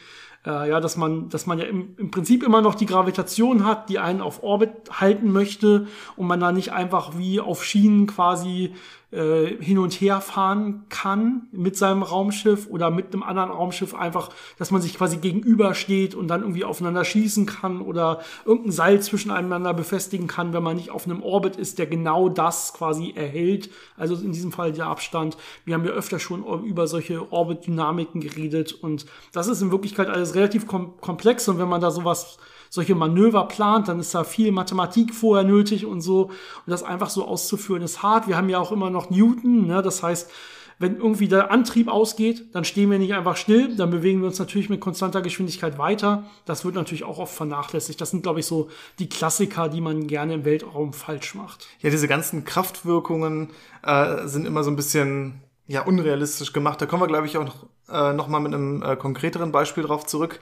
äh, 0.46 0.70
ja, 0.70 0.80
dass 0.80 0.96
man, 0.98 1.30
dass 1.30 1.46
man 1.46 1.60
ja 1.60 1.66
im, 1.66 1.96
im 1.98 2.12
Prinzip 2.12 2.44
immer 2.44 2.62
noch 2.62 2.76
die 2.76 2.86
Gravitation 2.86 3.66
hat, 3.66 3.90
die 3.90 4.00
einen 4.00 4.22
auf 4.22 4.44
Orbit 4.44 4.72
halten 4.92 5.32
möchte 5.32 5.88
und 6.16 6.28
man 6.28 6.40
da 6.40 6.52
nicht 6.52 6.72
einfach 6.72 7.18
wie 7.18 7.40
auf 7.40 7.64
Schienen 7.64 8.08
quasi 8.08 8.74
äh, 9.12 9.48
hin 9.60 9.80
und 9.80 9.94
her 9.94 10.22
fahren 10.22 10.86
kann 10.90 11.48
mit 11.52 11.76
seinem 11.76 12.04
Raumschiff 12.04 12.68
oder 12.68 12.92
mit 12.92 13.12
einem 13.12 13.24
anderen 13.24 13.50
Raumschiff 13.50 13.96
einfach, 13.96 14.30
dass 14.58 14.70
man 14.70 14.82
sich 14.82 14.96
quasi 14.96 15.18
gegenübersteht 15.18 16.14
und 16.14 16.28
dann 16.28 16.42
irgendwie 16.42 16.64
aufeinander 16.64 17.04
schießen 17.04 17.46
kann 17.48 17.82
oder 17.82 18.22
irgendein 18.46 18.72
Seil 18.72 19.02
zwischeneinander 19.02 19.74
befestigen 19.74 20.28
kann, 20.28 20.54
wenn 20.54 20.62
man 20.62 20.76
nicht 20.76 20.92
auf 20.92 21.06
einem 21.06 21.24
Orbit 21.24 21.56
ist, 21.56 21.80
der 21.80 21.88
genau 21.88 22.30
das 22.30 22.74
quasi 22.74 23.14
erhält. 23.16 23.72
Also 23.98 24.16
in 24.16 24.32
diesem 24.32 24.52
Fall 24.52 24.74
der 24.74 24.86
Abstand. 24.86 25.38
Wir 25.66 25.74
haben 25.74 25.86
ja 25.86 25.92
öfter 25.92 26.20
schon 26.20 26.44
über 26.64 26.86
solche 26.86 27.32
Orbit-Dynamiken 27.32 28.22
geredet 28.22 28.74
und 28.74 29.06
das 29.32 29.48
ist 29.48 29.62
in 29.62 29.72
Wirklichkeit 29.72 30.08
alles 30.08 30.36
relativ 30.36 30.68
kom 30.68 30.98
komplex 31.02 31.48
und 31.48 31.58
wenn 31.58 31.68
man 31.68 31.82
da 31.82 31.92
sowas 31.92 32.38
solche 32.70 32.96
Manöver 32.96 33.46
plant, 33.48 33.88
dann 33.88 34.00
ist 34.00 34.14
da 34.14 34.24
viel 34.24 34.52
Mathematik 34.52 35.14
vorher 35.14 35.46
nötig 35.46 35.86
und 35.86 36.02
so. 36.02 36.26
Und 36.26 36.68
das 36.68 36.84
einfach 36.84 37.10
so 37.10 37.26
auszuführen 37.28 37.82
ist 37.82 38.04
hart. 38.04 38.28
Wir 38.28 38.38
haben 38.38 38.50
ja 38.50 38.60
auch 38.60 38.72
immer 38.72 38.90
noch 38.90 39.10
Newton, 39.10 39.68
ne? 39.68 39.82
das 39.82 40.04
heißt, 40.04 40.30
wenn 40.82 40.96
irgendwie 40.96 41.28
der 41.28 41.52
Antrieb 41.52 41.90
ausgeht, 41.90 42.56
dann 42.56 42.64
stehen 42.64 42.90
wir 42.90 43.00
nicht 43.00 43.14
einfach 43.14 43.36
still, 43.36 43.76
dann 43.76 43.92
bewegen 43.92 44.22
wir 44.22 44.28
uns 44.28 44.40
natürlich 44.40 44.70
mit 44.70 44.80
konstanter 44.80 45.22
Geschwindigkeit 45.22 45.78
weiter. 45.78 46.24
Das 46.46 46.64
wird 46.64 46.76
natürlich 46.76 47.04
auch 47.04 47.20
oft 47.20 47.36
vernachlässigt. 47.36 48.00
Das 48.00 48.12
sind, 48.12 48.24
glaube 48.24 48.40
ich, 48.40 48.46
so 48.46 48.70
die 48.98 49.10
Klassiker, 49.10 49.68
die 49.68 49.82
man 49.82 50.08
gerne 50.08 50.36
im 50.36 50.46
Weltraum 50.46 50.94
falsch 50.94 51.36
macht. 51.36 51.68
Ja, 51.82 51.90
diese 51.90 52.08
ganzen 52.08 52.46
Kraftwirkungen 52.46 53.50
äh, 53.84 54.26
sind 54.26 54.48
immer 54.48 54.64
so 54.64 54.72
ein 54.72 54.78
bisschen 54.78 55.42
ja 55.68 55.82
unrealistisch 55.82 56.54
gemacht. 56.54 56.82
Da 56.82 56.86
kommen 56.86 57.04
wir, 57.04 57.08
glaube 57.08 57.28
ich, 57.28 57.38
auch 57.38 57.46
noch, 57.46 57.66
äh, 57.90 58.14
noch 58.14 58.30
mal 58.30 58.40
mit 58.40 58.54
einem 58.54 58.82
äh, 58.82 58.96
konkreteren 58.96 59.52
Beispiel 59.52 59.84
drauf 59.84 60.06
zurück. 60.06 60.40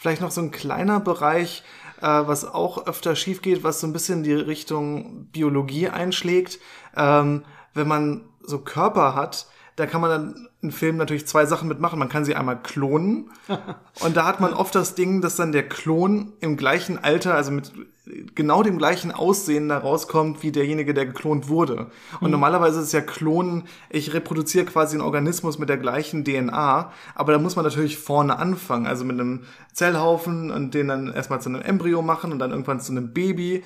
Vielleicht 0.00 0.22
noch 0.22 0.30
so 0.30 0.40
ein 0.40 0.50
kleiner 0.50 0.98
Bereich, 0.98 1.62
äh, 2.00 2.06
was 2.06 2.46
auch 2.46 2.86
öfter 2.86 3.14
schief 3.16 3.42
geht, 3.42 3.62
was 3.64 3.80
so 3.80 3.86
ein 3.86 3.92
bisschen 3.92 4.22
die 4.22 4.32
Richtung 4.32 5.26
Biologie 5.26 5.90
einschlägt. 5.90 6.58
Ähm, 6.96 7.44
wenn 7.74 7.86
man 7.86 8.24
so 8.42 8.60
Körper 8.60 9.14
hat, 9.14 9.46
da 9.76 9.86
kann 9.86 10.00
man 10.00 10.10
dann 10.10 10.48
in 10.62 10.72
Filmen 10.72 10.98
natürlich 10.98 11.26
zwei 11.26 11.46
Sachen 11.46 11.68
mitmachen. 11.68 11.98
Man 11.98 12.08
kann 12.08 12.24
sie 12.24 12.34
einmal 12.34 12.60
klonen. 12.60 13.30
und 14.00 14.16
da 14.16 14.26
hat 14.26 14.40
man 14.40 14.52
oft 14.52 14.74
das 14.74 14.94
Ding, 14.94 15.20
dass 15.20 15.36
dann 15.36 15.52
der 15.52 15.68
Klon 15.68 16.32
im 16.40 16.56
gleichen 16.56 16.98
Alter, 16.98 17.34
also 17.34 17.50
mit 17.50 17.72
genau 18.34 18.62
dem 18.62 18.78
gleichen 18.78 19.12
Aussehen 19.12 19.68
da 19.68 19.78
rauskommt, 19.78 20.42
wie 20.42 20.52
derjenige, 20.52 20.94
der 20.94 21.06
geklont 21.06 21.48
wurde. 21.48 21.90
Und 22.20 22.28
mhm. 22.28 22.30
normalerweise 22.30 22.80
ist 22.80 22.92
ja 22.92 23.00
Klonen, 23.00 23.64
ich 23.88 24.12
reproduziere 24.14 24.64
quasi 24.64 24.96
einen 24.96 25.04
Organismus 25.04 25.58
mit 25.58 25.68
der 25.68 25.78
gleichen 25.78 26.24
DNA, 26.24 26.92
aber 27.14 27.32
da 27.32 27.38
muss 27.38 27.56
man 27.56 27.64
natürlich 27.64 27.98
vorne 27.98 28.38
anfangen, 28.38 28.86
also 28.86 29.04
mit 29.04 29.20
einem 29.20 29.44
Zellhaufen 29.72 30.50
und 30.50 30.74
den 30.74 30.88
dann 30.88 31.12
erstmal 31.12 31.40
zu 31.40 31.48
einem 31.48 31.62
Embryo 31.62 32.02
machen 32.02 32.32
und 32.32 32.38
dann 32.38 32.50
irgendwann 32.50 32.80
zu 32.80 32.92
einem 32.92 33.12
Baby 33.12 33.62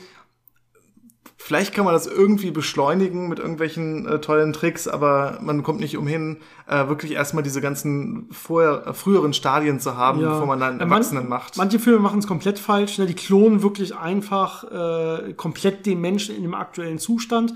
Vielleicht 1.46 1.74
kann 1.74 1.84
man 1.84 1.92
das 1.92 2.06
irgendwie 2.06 2.50
beschleunigen 2.50 3.28
mit 3.28 3.38
irgendwelchen 3.38 4.06
äh, 4.06 4.18
tollen 4.18 4.54
Tricks, 4.54 4.88
aber 4.88 5.36
man 5.42 5.62
kommt 5.62 5.78
nicht 5.78 5.98
umhin, 5.98 6.38
äh, 6.66 6.88
wirklich 6.88 7.12
erstmal 7.12 7.42
diese 7.42 7.60
ganzen 7.60 8.30
vorher, 8.30 8.86
äh, 8.86 8.94
früheren 8.94 9.34
Stadien 9.34 9.78
zu 9.78 9.98
haben, 9.98 10.22
ja. 10.22 10.30
bevor 10.30 10.46
man 10.46 10.58
dann 10.58 10.80
Erwachsenen 10.80 11.24
Man, 11.24 11.40
macht. 11.40 11.58
Manche 11.58 11.78
Filme 11.78 11.98
machen 11.98 12.20
es 12.20 12.26
komplett 12.26 12.58
falsch. 12.58 12.96
Ne? 12.96 13.04
Die 13.04 13.12
klonen 13.12 13.62
wirklich 13.62 13.94
einfach 13.94 14.64
äh, 14.64 15.34
komplett 15.34 15.84
den 15.84 16.00
Menschen 16.00 16.34
in 16.34 16.40
dem 16.44 16.54
aktuellen 16.54 16.98
Zustand 16.98 17.52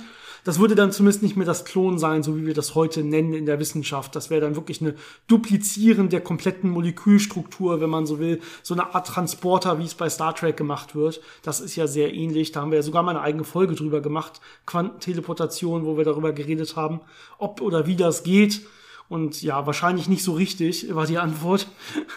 das 0.48 0.58
würde 0.58 0.74
dann 0.74 0.92
zumindest 0.92 1.22
nicht 1.22 1.36
mehr 1.36 1.44
das 1.44 1.66
Klon 1.66 1.98
sein, 1.98 2.22
so 2.22 2.34
wie 2.34 2.46
wir 2.46 2.54
das 2.54 2.74
heute 2.74 3.04
nennen 3.04 3.34
in 3.34 3.44
der 3.44 3.60
Wissenschaft. 3.60 4.16
Das 4.16 4.30
wäre 4.30 4.40
dann 4.40 4.56
wirklich 4.56 4.80
eine 4.80 4.94
Duplizieren 5.26 6.08
der 6.08 6.22
kompletten 6.22 6.70
Molekülstruktur, 6.70 7.82
wenn 7.82 7.90
man 7.90 8.06
so 8.06 8.18
will. 8.18 8.40
So 8.62 8.72
eine 8.72 8.94
Art 8.94 9.08
Transporter, 9.08 9.78
wie 9.78 9.84
es 9.84 9.94
bei 9.94 10.08
Star 10.08 10.34
Trek 10.34 10.56
gemacht 10.56 10.94
wird. 10.94 11.20
Das 11.42 11.60
ist 11.60 11.76
ja 11.76 11.86
sehr 11.86 12.14
ähnlich. 12.14 12.50
Da 12.50 12.62
haben 12.62 12.70
wir 12.70 12.76
ja 12.76 12.82
sogar 12.82 13.02
mal 13.02 13.10
eine 13.10 13.20
eigene 13.20 13.44
Folge 13.44 13.74
drüber 13.74 14.00
gemacht. 14.00 14.40
Quantenteleportation, 14.64 15.84
wo 15.84 15.98
wir 15.98 16.04
darüber 16.06 16.32
geredet 16.32 16.76
haben, 16.76 17.00
ob 17.36 17.60
oder 17.60 17.86
wie 17.86 17.96
das 17.96 18.22
geht. 18.22 18.62
Und 19.08 19.40
ja, 19.42 19.66
wahrscheinlich 19.66 20.08
nicht 20.08 20.22
so 20.22 20.34
richtig, 20.34 20.94
war 20.94 21.06
die 21.06 21.18
Antwort. 21.18 21.66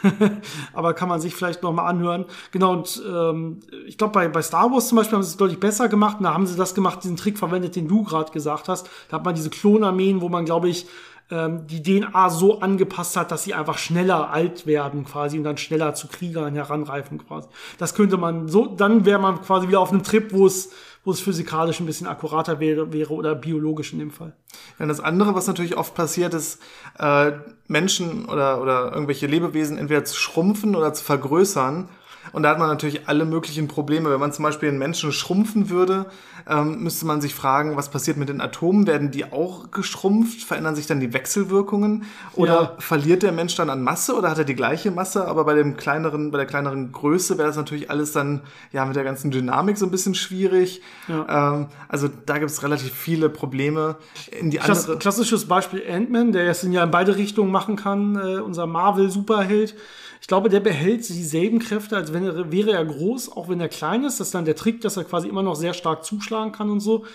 Aber 0.74 0.94
kann 0.94 1.08
man 1.08 1.22
sich 1.22 1.34
vielleicht 1.34 1.64
noch 1.64 1.72
mal 1.72 1.86
anhören. 1.86 2.26
Genau, 2.52 2.74
und 2.74 3.02
ähm, 3.08 3.62
ich 3.88 3.98
glaube, 3.98 4.12
bei, 4.12 4.28
bei 4.28 4.42
Star 4.42 4.72
Wars 4.72 4.90
zum 4.90 4.98
Beispiel 4.98 5.16
haben 5.16 5.24
sie 5.24 5.30
es 5.30 5.38
deutlich 5.38 5.60
besser 5.60 5.88
gemacht. 5.88 6.18
Und 6.18 6.26
da 6.26 6.34
haben 6.34 6.46
sie 6.46 6.58
das 6.58 6.76
gemacht, 6.76 7.04
diesen 7.04 7.16
Trick 7.16 7.38
verwendet, 7.38 7.78
den 7.78 7.88
du 7.88 8.04
gerade 8.04 8.32
gesagt 8.34 8.68
hast. 8.68 8.90
Da 9.08 9.18
hat 9.18 9.26
man 9.26 9.36
diese 9.36 9.50
Klonarmeen, 9.50 10.20
wo 10.20 10.28
man, 10.28 10.44
glaube 10.44 10.68
ich, 10.68 10.86
ähm, 11.32 11.66
die 11.66 11.82
DNA 11.82 12.30
so 12.30 12.60
angepasst 12.60 13.16
hat, 13.16 13.32
dass 13.32 13.46
sie 13.46 13.54
einfach 13.54 13.78
schneller 13.78 14.32
alt 14.32 14.68
werden 14.68 15.06
quasi 15.06 15.38
und 15.38 15.46
dann 15.46 15.58
schneller 15.58 15.96
zu 15.96 16.08
Kriegern 16.08 16.56
heranreifen 16.56 17.26
quasi. 17.26 17.48
Das 17.78 17.96
könnte 17.96 18.18
man 18.18 18.50
so, 18.50 18.66
dann 18.66 19.06
wäre 19.06 19.20
man 19.20 19.42
quasi 19.42 19.70
wieder 19.70 19.80
auf 19.80 19.92
einem 19.92 20.04
Trip, 20.04 20.34
wo 20.34 20.46
es 20.46 20.72
wo 21.04 21.12
es 21.12 21.20
physikalisch 21.20 21.80
ein 21.80 21.86
bisschen 21.86 22.08
akkurater 22.08 22.60
wäre, 22.60 22.94
wäre 22.94 23.14
oder 23.14 23.36
biologisch 23.36 23.94
in 23.94 24.00
dem 24.00 24.12
Fall. 24.12 24.34
Ja, 24.80 24.86
das 24.86 25.00
andere, 25.00 25.34
was 25.34 25.48
natürlich 25.48 25.78
oft 25.78 25.96
passiert, 25.96 26.34
ist, 26.34 26.62
äh, 27.00 27.32
Menschen 27.68 28.26
oder, 28.26 28.62
oder 28.62 28.92
irgendwelche 28.94 29.28
Lebewesen 29.28 29.78
entweder 29.78 30.06
zu 30.06 30.16
schrumpfen 30.16 30.76
oder 30.76 30.94
zu 30.94 31.04
vergrößern. 31.04 31.90
Und 32.34 32.44
da 32.44 32.50
hat 32.50 32.60
man 32.60 32.68
natürlich 32.68 33.08
alle 33.08 33.26
möglichen 33.26 33.68
Probleme. 33.68 34.10
Wenn 34.10 34.20
man 34.20 34.32
zum 34.32 34.44
Beispiel 34.44 34.70
einen 34.70 34.78
Menschen 34.78 35.12
schrumpfen 35.12 35.70
würde, 35.70 36.06
ähm, 36.48 36.82
müsste 36.84 37.06
man 37.06 37.22
sich 37.22 37.36
fragen, 37.36 37.76
was 37.78 37.90
passiert 37.90 38.18
mit 38.18 38.30
den 38.30 38.42
Atomen? 38.42 38.88
Werden 38.88 39.12
die 39.12 39.32
auch 39.32 39.72
geschrumpft? 39.72 40.44
Verändern 40.44 40.76
sich 40.76 40.88
dann 40.88 41.00
die 41.00 41.14
Wechselwirkungen? 41.14 42.06
Oder 42.34 42.54
ja. 42.54 42.76
verliert 42.80 43.24
der 43.24 43.32
Mensch 43.32 43.56
dann 43.56 43.70
an 43.70 43.84
Masse 43.84 44.16
oder 44.16 44.30
hat 44.30 44.38
er 44.38 44.44
die 44.44 44.56
gleiche 44.56 44.92
Masse? 44.92 45.28
Aber 45.28 45.46
bei 45.46 45.54
dem 45.56 45.78
kleineren, 45.78 46.32
bei 46.32 46.38
der 46.38 46.48
kleineren 46.48 46.92
Größe 46.92 47.38
wäre 47.38 47.48
das 47.48 47.58
natürlich 47.58 47.90
alles 47.90 48.12
dann 48.12 48.42
ja 48.72 48.86
mit 48.86 48.96
der 48.96 49.04
ganzen 49.04 49.32
Dynamik 49.32 49.78
so 49.78 49.86
ein 49.86 49.92
bisschen 49.92 50.16
schwierig. 50.16 50.82
Ja. 51.08 51.54
Ähm, 51.54 51.68
also 51.88 52.10
da 52.26 52.38
gibt 52.38 52.52
es 52.52 52.64
relativ 52.64 52.94
viele 52.94 53.30
Probleme. 53.30 53.98
In 54.40 54.52
die 54.52 54.58
Klass 54.58 54.84
andere 54.84 55.00
klassisches 55.00 55.48
Beispiel 55.48 55.84
Ant-Man, 55.90 56.32
der 56.32 56.50
es 56.50 56.62
ja 56.64 56.84
in 56.84 56.92
beide 56.92 57.18
Richtungen 57.18 57.52
machen 57.52 57.76
kann, 57.76 58.16
äh, 58.16 58.40
unser 58.40 58.68
Marvel-Superheld. 58.68 59.76
Ich 60.22 60.28
glaube, 60.28 60.50
der 60.50 60.60
behält 60.60 61.10
dieselben 61.10 61.58
Kräfte, 61.58 61.98
als 61.98 62.14
wenn 62.14 62.24
er, 62.24 62.52
wäre 62.52 62.72
er 62.72 62.86
groß, 62.86 63.32
auch 63.32 63.50
wenn 63.50 63.60
er 63.60 63.70
klein 63.70 64.04
ist. 64.04 64.20
Das 64.20 64.28
ist 64.28 64.36
dann 64.36 64.46
der 64.46 64.56
Trick, 64.56 64.80
dass 64.82 64.96
er 64.96 65.04
quasi 65.04 65.28
immer 65.28 65.42
noch 65.42 65.56
sehr 65.56 65.74
stark 65.74 66.06
zuschlagen 66.06 66.52
kann 66.52 66.70
und 66.70 66.80
so. 66.80 67.06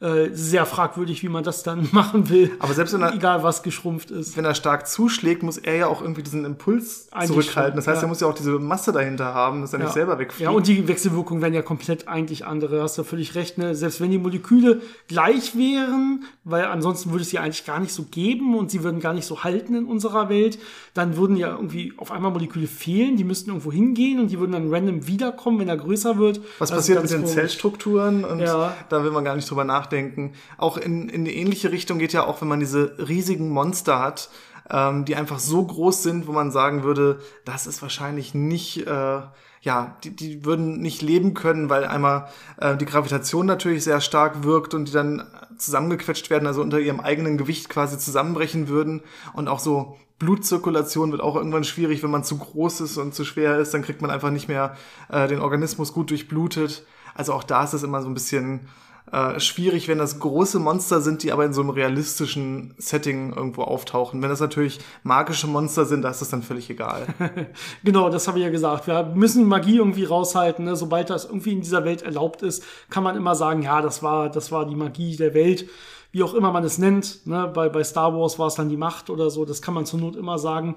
Äh, 0.00 0.30
sehr 0.32 0.66
fragwürdig, 0.66 1.22
wie 1.22 1.28
man 1.28 1.44
das 1.44 1.62
dann 1.62 1.88
machen 1.92 2.28
will. 2.28 2.50
Aber 2.58 2.74
selbst 2.74 2.92
wenn 2.94 3.02
er, 3.02 3.14
egal 3.14 3.42
was 3.42 3.62
geschrumpft 3.62 4.10
ist. 4.10 4.36
Wenn 4.36 4.44
er 4.44 4.54
stark 4.54 4.88
zuschlägt, 4.88 5.42
muss 5.42 5.56
er 5.56 5.76
ja 5.76 5.86
auch 5.86 6.02
irgendwie 6.02 6.22
diesen 6.22 6.44
Impuls 6.44 7.08
eigentlich 7.12 7.28
zurückhalten. 7.28 7.76
Das 7.76 7.86
heißt, 7.86 8.02
ja. 8.02 8.06
er 8.06 8.08
muss 8.08 8.20
ja 8.20 8.26
auch 8.26 8.34
diese 8.34 8.58
Masse 8.58 8.92
dahinter 8.92 9.32
haben, 9.32 9.62
dass 9.62 9.72
er 9.72 9.78
ja. 9.78 9.84
nicht 9.86 9.94
selber 9.94 10.18
wegfliegt. 10.18 10.42
Ja, 10.42 10.50
und 10.50 10.66
die 10.66 10.88
Wechselwirkungen 10.88 11.42
wären 11.42 11.54
ja 11.54 11.62
komplett 11.62 12.08
eigentlich 12.08 12.44
andere. 12.44 12.82
Hast 12.82 12.98
du 12.98 13.04
völlig 13.04 13.34
recht. 13.34 13.56
Ne? 13.56 13.74
Selbst 13.74 14.00
wenn 14.00 14.10
die 14.10 14.18
Moleküle 14.18 14.82
gleich 15.08 15.56
wären, 15.56 16.24
weil 16.42 16.64
ansonsten 16.64 17.12
würde 17.12 17.22
es 17.22 17.30
sie 17.30 17.38
eigentlich 17.38 17.64
gar 17.64 17.78
nicht 17.78 17.94
so 17.94 18.02
geben 18.02 18.58
und 18.58 18.70
sie 18.70 18.82
würden 18.82 19.00
gar 19.00 19.14
nicht 19.14 19.26
so 19.26 19.44
halten 19.44 19.76
in 19.76 19.84
unserer 19.86 20.28
Welt, 20.28 20.58
dann 20.92 21.16
würden 21.16 21.36
ja 21.36 21.52
irgendwie 21.54 21.94
auf 21.96 22.10
einmal 22.10 22.32
Moleküle 22.32 22.66
fehlen. 22.66 23.16
Die 23.16 23.24
müssten 23.24 23.50
irgendwo 23.50 23.70
hingehen 23.70 24.18
und 24.18 24.30
die 24.30 24.40
würden 24.40 24.52
dann 24.52 24.74
random 24.74 25.06
wiederkommen, 25.06 25.60
wenn 25.60 25.68
er 25.68 25.76
größer 25.76 26.18
wird. 26.18 26.40
Was 26.58 26.72
also 26.72 26.80
passiert 26.80 27.02
mit 27.02 27.10
den. 27.10 27.24
Zellstrukturen? 27.26 28.24
Und 28.24 28.40
ja. 28.40 28.76
da 28.88 29.02
will 29.02 29.10
man 29.10 29.24
gar 29.24 29.34
nicht 29.34 29.48
drüber 29.48 29.64
nachdenken 29.64 29.83
nachdenken. 29.84 30.32
Auch 30.56 30.76
in, 30.76 31.08
in 31.08 31.22
eine 31.22 31.32
ähnliche 31.32 31.70
Richtung 31.70 31.98
geht 31.98 32.12
ja 32.12 32.26
auch, 32.26 32.40
wenn 32.40 32.48
man 32.48 32.60
diese 32.60 32.96
riesigen 32.98 33.50
Monster 33.50 34.00
hat, 34.00 34.30
ähm, 34.70 35.04
die 35.04 35.16
einfach 35.16 35.38
so 35.38 35.64
groß 35.64 36.02
sind, 36.02 36.26
wo 36.26 36.32
man 36.32 36.50
sagen 36.50 36.82
würde, 36.84 37.20
das 37.44 37.66
ist 37.66 37.82
wahrscheinlich 37.82 38.34
nicht, 38.34 38.86
äh, 38.86 39.20
ja, 39.60 39.96
die, 40.04 40.14
die 40.16 40.44
würden 40.44 40.80
nicht 40.80 41.02
leben 41.02 41.34
können, 41.34 41.68
weil 41.70 41.84
einmal 41.84 42.28
äh, 42.58 42.76
die 42.76 42.86
Gravitation 42.86 43.46
natürlich 43.46 43.84
sehr 43.84 44.00
stark 44.00 44.42
wirkt 44.44 44.74
und 44.74 44.88
die 44.88 44.92
dann 44.92 45.24
zusammengequetscht 45.58 46.30
werden, 46.30 46.46
also 46.46 46.62
unter 46.62 46.80
ihrem 46.80 47.00
eigenen 47.00 47.38
Gewicht 47.38 47.68
quasi 47.68 47.98
zusammenbrechen 47.98 48.68
würden 48.68 49.02
und 49.34 49.48
auch 49.48 49.60
so 49.60 49.96
Blutzirkulation 50.18 51.10
wird 51.10 51.20
auch 51.20 51.36
irgendwann 51.36 51.64
schwierig, 51.64 52.02
wenn 52.02 52.10
man 52.10 52.24
zu 52.24 52.38
groß 52.38 52.82
ist 52.82 52.96
und 52.98 53.14
zu 53.14 53.24
schwer 53.24 53.58
ist, 53.58 53.74
dann 53.74 53.82
kriegt 53.82 54.00
man 54.00 54.10
einfach 54.10 54.30
nicht 54.30 54.48
mehr 54.48 54.76
äh, 55.10 55.28
den 55.28 55.40
Organismus 55.40 55.92
gut 55.92 56.10
durchblutet. 56.10 56.86
Also 57.14 57.32
auch 57.32 57.44
da 57.44 57.64
ist 57.64 57.74
es 57.74 57.82
immer 57.82 58.00
so 58.00 58.08
ein 58.08 58.14
bisschen 58.14 58.68
äh, 59.12 59.38
schwierig, 59.38 59.86
wenn 59.86 59.98
das 59.98 60.18
große 60.18 60.58
Monster 60.58 61.00
sind, 61.00 61.22
die 61.22 61.30
aber 61.30 61.44
in 61.44 61.52
so 61.52 61.60
einem 61.60 61.70
realistischen 61.70 62.74
Setting 62.78 63.32
irgendwo 63.34 63.62
auftauchen. 63.62 64.22
Wenn 64.22 64.30
das 64.30 64.40
natürlich 64.40 64.80
magische 65.02 65.46
Monster 65.46 65.84
sind, 65.84 66.02
da 66.02 66.10
ist 66.10 66.22
das 66.22 66.30
dann 66.30 66.42
völlig 66.42 66.70
egal. 66.70 67.06
genau, 67.84 68.08
das 68.08 68.26
habe 68.26 68.38
ich 68.38 68.44
ja 68.44 68.50
gesagt. 68.50 68.86
Wir 68.86 69.04
müssen 69.14 69.46
Magie 69.46 69.76
irgendwie 69.76 70.04
raushalten. 70.04 70.64
Ne? 70.64 70.74
Sobald 70.74 71.10
das 71.10 71.26
irgendwie 71.26 71.52
in 71.52 71.60
dieser 71.60 71.84
Welt 71.84 72.02
erlaubt 72.02 72.42
ist, 72.42 72.64
kann 72.88 73.04
man 73.04 73.14
immer 73.14 73.34
sagen, 73.34 73.62
ja, 73.62 73.82
das 73.82 74.02
war, 74.02 74.30
das 74.30 74.50
war 74.50 74.66
die 74.66 74.76
Magie 74.76 75.16
der 75.16 75.34
Welt. 75.34 75.68
Wie 76.10 76.22
auch 76.22 76.32
immer 76.32 76.50
man 76.50 76.64
es 76.64 76.78
nennt. 76.78 77.26
Ne? 77.26 77.50
Bei, 77.52 77.68
bei 77.68 77.84
Star 77.84 78.14
Wars 78.14 78.38
war 78.38 78.46
es 78.46 78.54
dann 78.54 78.70
die 78.70 78.76
Macht 78.78 79.10
oder 79.10 79.28
so. 79.28 79.44
Das 79.44 79.60
kann 79.60 79.74
man 79.74 79.84
zur 79.84 80.00
Not 80.00 80.16
immer 80.16 80.38
sagen. 80.38 80.76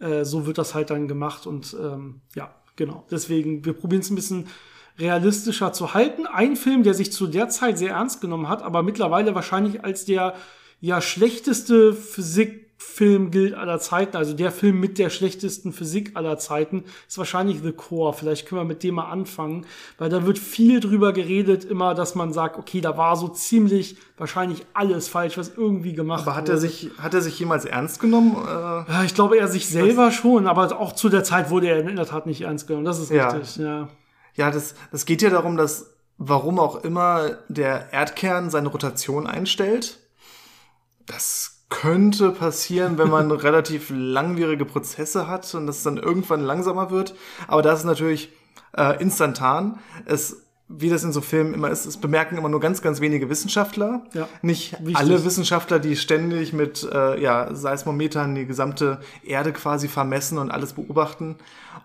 Äh, 0.00 0.24
so 0.24 0.44
wird 0.44 0.58
das 0.58 0.74
halt 0.74 0.90
dann 0.90 1.06
gemacht. 1.06 1.46
Und 1.46 1.76
ähm, 1.80 2.20
ja, 2.34 2.50
genau. 2.74 3.04
Deswegen, 3.12 3.64
wir 3.64 3.74
probieren 3.74 4.00
es 4.00 4.10
ein 4.10 4.16
bisschen 4.16 4.48
realistischer 5.00 5.72
zu 5.72 5.94
halten. 5.94 6.26
Ein 6.26 6.56
Film, 6.56 6.82
der 6.82 6.94
sich 6.94 7.12
zu 7.12 7.26
der 7.26 7.48
Zeit 7.48 7.78
sehr 7.78 7.92
ernst 7.92 8.20
genommen 8.20 8.48
hat, 8.48 8.62
aber 8.62 8.82
mittlerweile 8.82 9.34
wahrscheinlich 9.34 9.84
als 9.84 10.04
der 10.04 10.34
ja 10.80 11.00
schlechteste 11.00 11.92
Physikfilm 11.92 13.30
gilt 13.30 13.54
aller 13.54 13.78
Zeiten, 13.78 14.16
also 14.16 14.32
der 14.32 14.50
Film 14.50 14.80
mit 14.80 14.98
der 14.98 15.10
schlechtesten 15.10 15.72
Physik 15.72 16.12
aller 16.14 16.38
Zeiten, 16.38 16.84
ist 17.06 17.18
wahrscheinlich 17.18 17.60
The 17.62 17.72
Core. 17.72 18.14
Vielleicht 18.14 18.46
können 18.46 18.62
wir 18.62 18.64
mit 18.64 18.82
dem 18.82 18.94
mal 18.94 19.10
anfangen, 19.10 19.66
weil 19.98 20.08
da 20.08 20.24
wird 20.24 20.38
viel 20.38 20.80
drüber 20.80 21.12
geredet, 21.12 21.64
immer, 21.64 21.94
dass 21.94 22.14
man 22.14 22.32
sagt, 22.32 22.58
okay, 22.58 22.80
da 22.80 22.96
war 22.96 23.16
so 23.16 23.28
ziemlich 23.28 23.96
wahrscheinlich 24.16 24.64
alles 24.72 25.08
falsch, 25.08 25.36
was 25.36 25.52
irgendwie 25.56 25.92
gemacht 25.92 26.20
wurde. 26.20 26.30
Aber 26.30 26.36
hat 26.38 26.48
er 26.48 26.56
sich, 26.56 26.90
hat 26.98 27.12
er 27.12 27.20
sich 27.20 27.38
jemals 27.38 27.66
ernst 27.66 28.00
genommen? 28.00 28.36
Äh, 28.36 28.48
ja, 28.48 29.02
ich 29.04 29.14
glaube, 29.14 29.38
er 29.38 29.48
sich 29.48 29.68
selber 29.68 30.10
schon, 30.10 30.46
aber 30.46 30.78
auch 30.78 30.94
zu 30.94 31.08
der 31.10 31.24
Zeit 31.24 31.50
wurde 31.50 31.68
er 31.68 31.86
in 31.86 31.96
der 31.96 32.06
Tat 32.06 32.26
nicht 32.26 32.42
ernst 32.42 32.66
genommen. 32.66 32.86
Das 32.86 32.98
ist 32.98 33.10
ja. 33.10 33.28
richtig, 33.28 33.56
ja. 33.56 33.88
Ja, 34.40 34.50
das, 34.50 34.74
das 34.90 35.04
geht 35.04 35.20
ja 35.20 35.28
darum, 35.28 35.58
dass 35.58 35.90
warum 36.16 36.58
auch 36.58 36.76
immer 36.82 37.32
der 37.48 37.92
Erdkern 37.92 38.48
seine 38.48 38.68
Rotation 38.68 39.26
einstellt. 39.26 39.98
Das 41.04 41.66
könnte 41.68 42.30
passieren, 42.30 42.96
wenn 42.96 43.10
man 43.10 43.30
relativ 43.30 43.90
langwierige 43.90 44.64
Prozesse 44.64 45.26
hat 45.26 45.54
und 45.54 45.66
das 45.66 45.82
dann 45.82 45.98
irgendwann 45.98 46.40
langsamer 46.40 46.90
wird. 46.90 47.14
Aber 47.48 47.60
das 47.60 47.80
ist 47.80 47.84
natürlich 47.84 48.32
äh, 48.78 48.98
instantan. 49.02 49.78
Es 50.06 50.38
wie 50.72 50.88
das 50.88 51.02
in 51.02 51.12
so 51.12 51.20
Filmen 51.20 51.52
immer 51.52 51.68
ist, 51.68 51.84
es 51.84 51.96
bemerken 51.96 52.38
immer 52.38 52.48
nur 52.48 52.60
ganz, 52.60 52.80
ganz 52.80 53.00
wenige 53.00 53.28
Wissenschaftler. 53.28 54.04
Ja, 54.14 54.28
Nicht 54.40 54.72
wichtig. 54.78 54.96
alle 54.96 55.24
Wissenschaftler, 55.24 55.80
die 55.80 55.96
ständig 55.96 56.52
mit 56.52 56.88
äh, 56.90 57.20
ja, 57.20 57.52
Seismometern 57.52 58.36
die 58.36 58.46
gesamte 58.46 59.00
Erde 59.24 59.52
quasi 59.52 59.88
vermessen 59.88 60.38
und 60.38 60.52
alles 60.52 60.74
beobachten. 60.74 61.36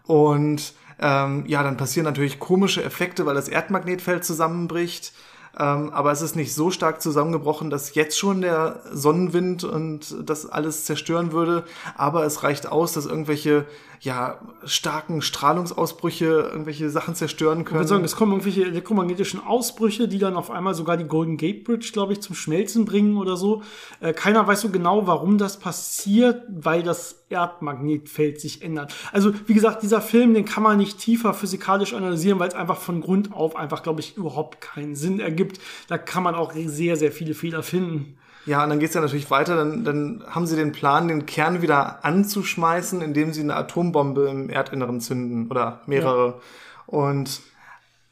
Und 0.04 0.76
ähm, 1.00 1.44
ja, 1.48 1.64
dann 1.64 1.78
passieren 1.78 2.06
natürlich 2.06 2.40
komische 2.40 2.84
Effekte, 2.84 3.26
weil 3.26 3.36
das 3.36 3.50
Erdmagnetfeld 3.50 4.24
zusammenbricht. 4.24 5.14
Ähm, 5.58 5.92
aber 5.92 6.12
es 6.12 6.22
ist 6.22 6.36
nicht 6.36 6.54
so 6.54 6.72
stark 6.72 7.02
zusammengebrochen, 7.02 7.70
dass 7.70 7.96
jetzt 7.96 8.18
schon 8.18 8.42
der 8.42 8.82
Sonnenwind 8.92 9.64
und 9.64 10.16
das 10.26 10.46
alles 10.46 10.86
zerstören 10.86 11.32
würde. 11.32 11.64
Aber 11.96 12.26
es 12.26 12.44
reicht 12.44 12.68
aus, 12.68 12.94
dass 12.94 13.06
irgendwelche 13.06 13.66
ja, 14.02 14.40
starken 14.66 15.22
Strahlungsausbrüche 15.22 16.26
irgendwelche 16.26 16.90
Sachen 16.90 17.16
zerstören 17.16 17.66
können. 17.66 17.68
Ich 17.68 17.74
würde 17.74 17.88
sagen, 17.88 18.04
es 18.04 18.16
kommen 18.16 18.34
irgendwelche 18.34 18.64
elektromagnetischen 18.64 19.44
Ausbrüche, 19.44 20.08
die 20.08 20.20
dann 20.20 20.36
auf 20.36 20.52
einmal 20.52 20.76
sogar 20.76 20.98
die 20.98 21.06
Golden 21.06 21.38
Gate 21.38 21.64
Bridge, 21.64 21.90
glaube 21.94 22.14
ich, 22.14 22.22
zum 22.22 22.36
Schmelzen 22.36 22.86
bringen 22.86 23.18
oder 23.18 23.38
so. 23.38 23.64
Äh, 24.02 24.14
keiner 24.14 24.46
weiß 24.46 24.62
so 24.62 24.70
genau, 24.70 25.08
warum 25.08 25.38
das 25.38 25.58
passiert, 25.58 26.44
weil 26.50 26.84
das 26.84 27.26
Erdmagnetfeld 27.30 28.40
sich 28.40 28.62
ändert. 28.62 28.94
Also, 29.12 29.34
wie 29.48 29.54
gesagt, 29.54 29.82
dieser 29.82 30.02
Film, 30.02 30.34
den 30.34 30.46
kann 30.46 30.62
man 30.62 30.78
nicht 30.78 31.00
tiefer 31.00 31.34
physikalisch 31.34 31.94
analysieren, 31.94 32.40
weil 32.40 32.50
es 32.50 32.54
einfach 32.54 32.78
von 32.78 33.02
Grund 33.02 33.34
auf 33.34 33.56
einfach, 33.56 33.82
glaube 33.82 34.02
ich, 34.02 34.16
überhaupt 34.18 34.62
keinen 34.62 34.96
Sinn 34.96 35.20
ergibt. 35.20 35.45
Da 35.88 35.98
kann 35.98 36.24
man 36.24 36.36
auch 36.36 36.54
sehr, 36.54 36.98
sehr 36.98 37.12
viele 37.12 37.34
Fehler 37.34 37.64
finden. 37.64 38.18
Ja, 38.46 38.64
und 38.64 38.70
dann 38.70 38.80
geht's 38.80 38.94
ja 38.94 39.02
natürlich 39.02 39.32
weiter. 39.32 39.56
Dann, 39.56 39.84
dann 39.84 40.24
haben 40.28 40.46
sie 40.46 40.56
den 40.56 40.72
Plan, 40.72 41.08
den 41.08 41.26
Kern 41.26 41.62
wieder 41.62 42.06
anzuschmeißen, 42.06 43.02
indem 43.02 43.34
sie 43.34 43.42
eine 43.42 43.56
Atombombe 43.56 44.28
im 44.30 44.50
Erdinneren 44.50 45.02
zünden 45.02 45.50
oder 45.50 45.82
mehrere. 45.88 46.28
Ja. 46.28 46.42
Und 46.86 47.42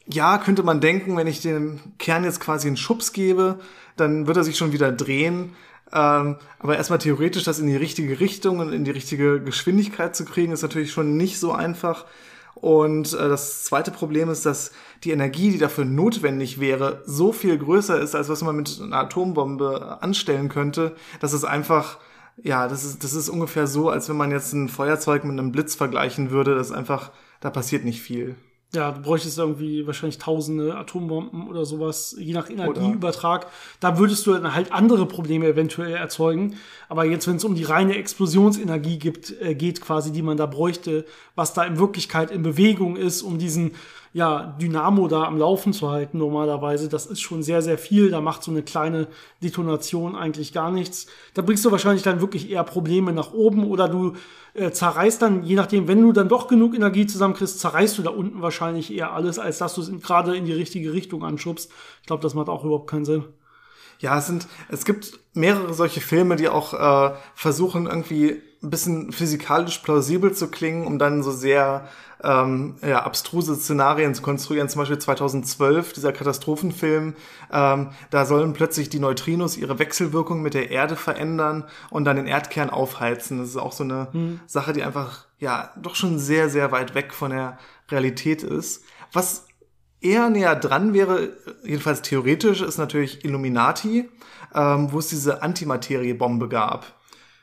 ja, 0.07 0.37
könnte 0.37 0.63
man 0.63 0.81
denken, 0.81 1.15
wenn 1.15 1.27
ich 1.27 1.41
dem 1.41 1.79
Kern 1.99 2.23
jetzt 2.23 2.39
quasi 2.39 2.67
einen 2.67 2.77
Schubs 2.77 3.13
gebe, 3.13 3.59
dann 3.95 4.27
wird 4.27 4.37
er 4.37 4.43
sich 4.43 4.57
schon 4.57 4.73
wieder 4.73 4.91
drehen. 4.91 5.55
Ähm, 5.93 6.37
aber 6.59 6.77
erstmal 6.77 6.99
theoretisch 6.99 7.43
das 7.43 7.59
in 7.59 7.67
die 7.67 7.75
richtige 7.75 8.19
Richtung 8.19 8.59
und 8.59 8.73
in 8.73 8.83
die 8.83 8.91
richtige 8.91 9.39
Geschwindigkeit 9.39 10.15
zu 10.15 10.25
kriegen, 10.25 10.51
ist 10.51 10.63
natürlich 10.63 10.91
schon 10.91 11.15
nicht 11.15 11.39
so 11.39 11.51
einfach. 11.51 12.05
Und 12.55 13.13
äh, 13.13 13.29
das 13.29 13.63
zweite 13.63 13.91
Problem 13.91 14.29
ist, 14.29 14.45
dass 14.45 14.71
die 15.03 15.11
Energie, 15.11 15.51
die 15.51 15.57
dafür 15.57 15.85
notwendig 15.85 16.59
wäre, 16.59 17.01
so 17.05 17.33
viel 17.33 17.57
größer 17.57 17.99
ist, 17.99 18.15
als 18.15 18.29
was 18.29 18.43
man 18.43 18.55
mit 18.55 18.79
einer 18.81 18.97
Atombombe 18.97 20.01
anstellen 20.01 20.49
könnte, 20.49 20.95
dass 21.19 21.33
es 21.33 21.43
einfach, 21.43 21.97
ja, 22.37 22.67
das 22.67 22.85
ist, 22.85 23.03
das 23.03 23.13
ist 23.13 23.29
ungefähr 23.29 23.67
so, 23.67 23.89
als 23.89 24.07
wenn 24.09 24.17
man 24.17 24.31
jetzt 24.31 24.53
ein 24.53 24.69
Feuerzeug 24.69 25.23
mit 25.23 25.37
einem 25.37 25.51
Blitz 25.51 25.75
vergleichen 25.75 26.31
würde. 26.31 26.55
Das 26.55 26.67
ist 26.67 26.75
einfach, 26.75 27.11
da 27.41 27.49
passiert 27.49 27.85
nicht 27.85 28.01
viel. 28.01 28.35
Ja, 28.75 28.91
du 28.91 29.01
bräuchtest 29.01 29.37
irgendwie 29.37 29.85
wahrscheinlich 29.85 30.17
tausende 30.17 30.75
Atombomben 30.75 31.47
oder 31.47 31.63
sowas, 31.63 32.15
je 32.17 32.33
nach 32.33 32.49
Energieübertrag. 32.49 33.45
Da 33.79 33.99
würdest 33.99 34.25
du 34.25 34.33
dann 34.33 34.55
halt 34.55 34.71
andere 34.71 35.05
Probleme 35.05 35.45
eventuell 35.45 35.93
erzeugen. 35.93 36.55
Aber 36.89 37.05
jetzt, 37.05 37.27
wenn 37.27 37.35
es 37.35 37.43
um 37.43 37.53
die 37.53 37.65
reine 37.65 37.95
Explosionsenergie 37.95 38.97
gibt, 38.97 39.39
äh, 39.41 39.53
geht 39.53 39.79
quasi, 39.79 40.11
die 40.11 40.23
man 40.23 40.37
da 40.37 40.47
bräuchte, 40.47 41.05
was 41.35 41.53
da 41.53 41.63
in 41.63 41.77
Wirklichkeit 41.77 42.31
in 42.31 42.41
Bewegung 42.41 42.95
ist, 42.95 43.21
um 43.21 43.37
diesen 43.37 43.75
ja, 44.13 44.55
Dynamo 44.61 45.07
da 45.07 45.23
am 45.23 45.39
Laufen 45.39 45.73
zu 45.73 45.89
halten 45.89 46.19
normalerweise. 46.19 46.87
Das 46.87 47.07
ist 47.07 47.21
schon 47.21 47.41
sehr, 47.41 47.63
sehr 47.63 47.79
viel. 47.79 48.11
Da 48.11 48.21
macht 48.21 48.43
so 48.43 48.51
eine 48.51 48.61
kleine 48.61 49.07
Detonation 49.41 50.15
eigentlich 50.15 50.53
gar 50.53 50.71
nichts. 50.71 51.07
Da 51.33 51.41
bringst 51.41 51.65
du 51.65 51.71
wahrscheinlich 51.71 52.03
dann 52.03 52.21
wirklich 52.21 52.49
eher 52.49 52.63
Probleme 52.63 53.11
nach 53.11 53.33
oben 53.33 53.65
oder 53.65 53.89
du 53.89 54.13
äh, 54.53 54.69
zerreißt 54.69 55.19
dann, 55.19 55.43
je 55.43 55.55
nachdem, 55.55 55.87
wenn 55.87 55.99
du 55.99 56.11
dann 56.11 56.29
doch 56.29 56.47
genug 56.47 56.75
Energie 56.75 57.07
zusammenkriegst, 57.07 57.59
zerreißt 57.59 57.97
du 57.97 58.03
da 58.03 58.11
unten 58.11 58.43
wahrscheinlich 58.43 58.93
eher 58.93 59.13
alles, 59.13 59.39
als 59.39 59.57
dass 59.57 59.73
du 59.73 59.81
es 59.81 59.91
gerade 60.03 60.37
in 60.37 60.45
die 60.45 60.53
richtige 60.53 60.93
Richtung 60.93 61.23
anschubst. 61.23 61.71
Ich 62.01 62.07
glaube, 62.07 62.21
das 62.21 62.35
macht 62.35 62.49
auch 62.49 62.63
überhaupt 62.63 62.89
keinen 62.89 63.05
Sinn. 63.05 63.23
Ja, 63.97 64.19
es 64.19 64.27
sind, 64.27 64.47
es 64.69 64.85
gibt 64.85 65.19
mehrere 65.33 65.73
solche 65.73 66.01
Filme, 66.01 66.35
die 66.35 66.49
auch 66.49 66.73
äh, 66.73 67.15
versuchen, 67.33 67.87
irgendwie 67.87 68.41
ein 68.63 68.69
bisschen 68.69 69.11
physikalisch 69.11 69.79
plausibel 69.79 70.33
zu 70.33 70.49
klingen, 70.49 70.87
um 70.87 70.97
dann 70.97 71.21
so 71.21 71.31
sehr 71.31 71.87
ähm, 72.23 72.75
ja, 72.81 73.03
abstruse 73.03 73.55
Szenarien 73.55 74.15
zu 74.15 74.21
konstruieren. 74.21 74.69
Zum 74.69 74.79
Beispiel 74.79 74.97
2012, 74.97 75.93
dieser 75.93 76.13
Katastrophenfilm, 76.13 77.15
ähm, 77.51 77.89
da 78.09 78.25
sollen 78.25 78.53
plötzlich 78.53 78.89
die 78.89 78.99
Neutrinos 78.99 79.57
ihre 79.57 79.79
Wechselwirkung 79.79 80.41
mit 80.41 80.53
der 80.53 80.71
Erde 80.71 80.95
verändern 80.95 81.65
und 81.89 82.05
dann 82.05 82.15
den 82.15 82.27
Erdkern 82.27 82.69
aufheizen. 82.69 83.39
Das 83.39 83.49
ist 83.49 83.57
auch 83.57 83.73
so 83.73 83.83
eine 83.83 84.07
mhm. 84.13 84.39
Sache, 84.47 84.73
die 84.73 84.83
einfach 84.83 85.25
ja 85.39 85.71
doch 85.81 85.95
schon 85.95 86.17
sehr, 86.17 86.49
sehr 86.49 86.71
weit 86.71 86.95
weg 86.95 87.13
von 87.13 87.31
der 87.31 87.57
Realität 87.89 88.43
ist. 88.43 88.85
Was 89.11 89.45
eher 89.99 90.29
näher 90.29 90.55
dran 90.55 90.93
wäre, 90.93 91.33
jedenfalls 91.63 92.01
theoretisch, 92.01 92.61
ist 92.61 92.77
natürlich 92.77 93.25
Illuminati, 93.25 94.09
ähm, 94.55 94.91
wo 94.91 94.99
es 94.99 95.07
diese 95.07 95.41
Antimateriebombe 95.41 96.47
gab. 96.47 96.85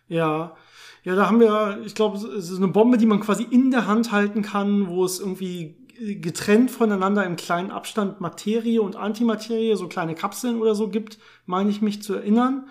Ja, 0.08 0.56
ja, 1.02 1.14
da 1.14 1.26
haben 1.26 1.40
wir, 1.40 1.80
ich 1.84 1.94
glaube, 1.94 2.18
es 2.18 2.50
ist 2.50 2.56
eine 2.56 2.68
Bombe, 2.68 2.98
die 2.98 3.06
man 3.06 3.20
quasi 3.20 3.42
in 3.42 3.70
der 3.70 3.86
Hand 3.86 4.12
halten 4.12 4.42
kann, 4.42 4.88
wo 4.88 5.04
es 5.04 5.18
irgendwie 5.18 5.76
getrennt 6.00 6.70
voneinander 6.70 7.24
im 7.24 7.36
kleinen 7.36 7.70
Abstand 7.70 8.20
Materie 8.20 8.80
und 8.80 8.96
Antimaterie, 8.96 9.76
so 9.76 9.86
kleine 9.88 10.14
Kapseln 10.14 10.60
oder 10.60 10.74
so 10.74 10.88
gibt, 10.88 11.18
meine 11.46 11.70
ich 11.70 11.82
mich 11.82 12.02
zu 12.02 12.14
erinnern. 12.14 12.68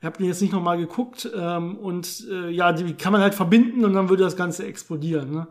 Ich 0.00 0.06
habe 0.06 0.22
jetzt 0.24 0.40
nicht 0.42 0.52
nochmal 0.52 0.78
geguckt. 0.78 1.28
Ähm, 1.34 1.76
und 1.76 2.24
äh, 2.30 2.50
ja, 2.50 2.72
die 2.72 2.94
kann 2.94 3.12
man 3.12 3.20
halt 3.20 3.34
verbinden 3.34 3.84
und 3.84 3.94
dann 3.94 4.08
würde 4.08 4.22
das 4.22 4.36
Ganze 4.36 4.64
explodieren. 4.64 5.32
Ne? 5.32 5.48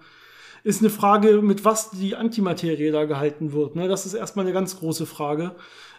Ist 0.64 0.82
eine 0.82 0.90
Frage, 0.90 1.42
mit 1.42 1.66
was 1.66 1.92
die 1.92 2.16
Antimaterie 2.16 2.92
da 2.92 3.06
gehalten 3.06 3.52
wird. 3.52 3.76
Ne? 3.76 3.90
Das 3.90 4.06
ist 4.06 4.14
erstmal 4.14 4.46
eine 4.46 4.54
ganz 4.54 4.80
große 4.80 5.06
Frage. 5.06 5.56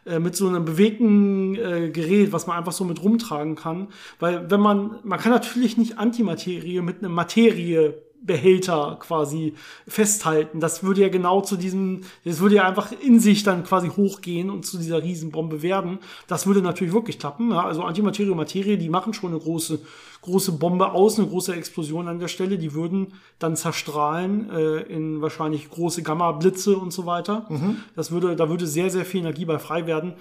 Äh, 0.08 0.20
mit 0.20 0.34
so 0.36 0.48
einem 0.48 0.64
bewegten 0.64 1.54
äh, 1.56 1.90
Gerät, 1.90 2.32
was 2.32 2.46
man 2.46 2.56
einfach 2.56 2.72
so 2.72 2.84
mit 2.84 3.02
rumtragen 3.02 3.56
kann. 3.56 3.88
Weil 4.18 4.50
wenn 4.50 4.60
man, 4.60 4.98
man 5.02 5.18
kann 5.18 5.32
natürlich 5.32 5.76
nicht 5.76 5.98
Antimaterie 5.98 6.80
mit 6.80 6.98
einem 6.98 7.12
Materie 7.12 8.02
Behälter 8.20 8.96
quasi 9.00 9.54
festhalten. 9.86 10.60
Das 10.60 10.82
würde 10.82 11.02
ja 11.02 11.08
genau 11.08 11.40
zu 11.40 11.56
diesem, 11.56 12.00
das 12.24 12.40
würde 12.40 12.56
ja 12.56 12.64
einfach 12.64 12.90
in 12.92 13.20
sich 13.20 13.44
dann 13.44 13.62
quasi 13.62 13.88
hochgehen 13.88 14.50
und 14.50 14.66
zu 14.66 14.76
dieser 14.76 15.02
Riesenbombe 15.02 15.62
werden. 15.62 15.98
Das 16.26 16.46
würde 16.46 16.60
natürlich 16.60 16.92
wirklich 16.92 17.18
klappen. 17.18 17.52
Ja? 17.52 17.64
Also 17.64 17.82
Antimaterie 17.82 18.30
und 18.30 18.36
Materie, 18.36 18.76
die 18.76 18.88
machen 18.88 19.14
schon 19.14 19.30
eine 19.30 19.38
große, 19.38 19.80
große 20.22 20.52
Bombe 20.52 20.92
aus, 20.92 21.18
eine 21.18 21.28
große 21.28 21.54
Explosion 21.54 22.08
an 22.08 22.18
der 22.18 22.28
Stelle. 22.28 22.58
Die 22.58 22.74
würden 22.74 23.14
dann 23.38 23.56
zerstrahlen 23.56 24.50
äh, 24.50 24.80
in 24.82 25.20
wahrscheinlich 25.22 25.70
große 25.70 26.02
Gamma-Blitze 26.02 26.76
und 26.76 26.92
so 26.92 27.06
weiter. 27.06 27.46
Mhm. 27.48 27.76
Das 27.96 28.10
würde, 28.10 28.36
da 28.36 28.48
würde 28.48 28.66
sehr, 28.66 28.90
sehr 28.90 29.04
viel 29.04 29.20
Energie 29.20 29.44
bei 29.44 29.58
frei 29.58 29.86
werden. 29.86 30.14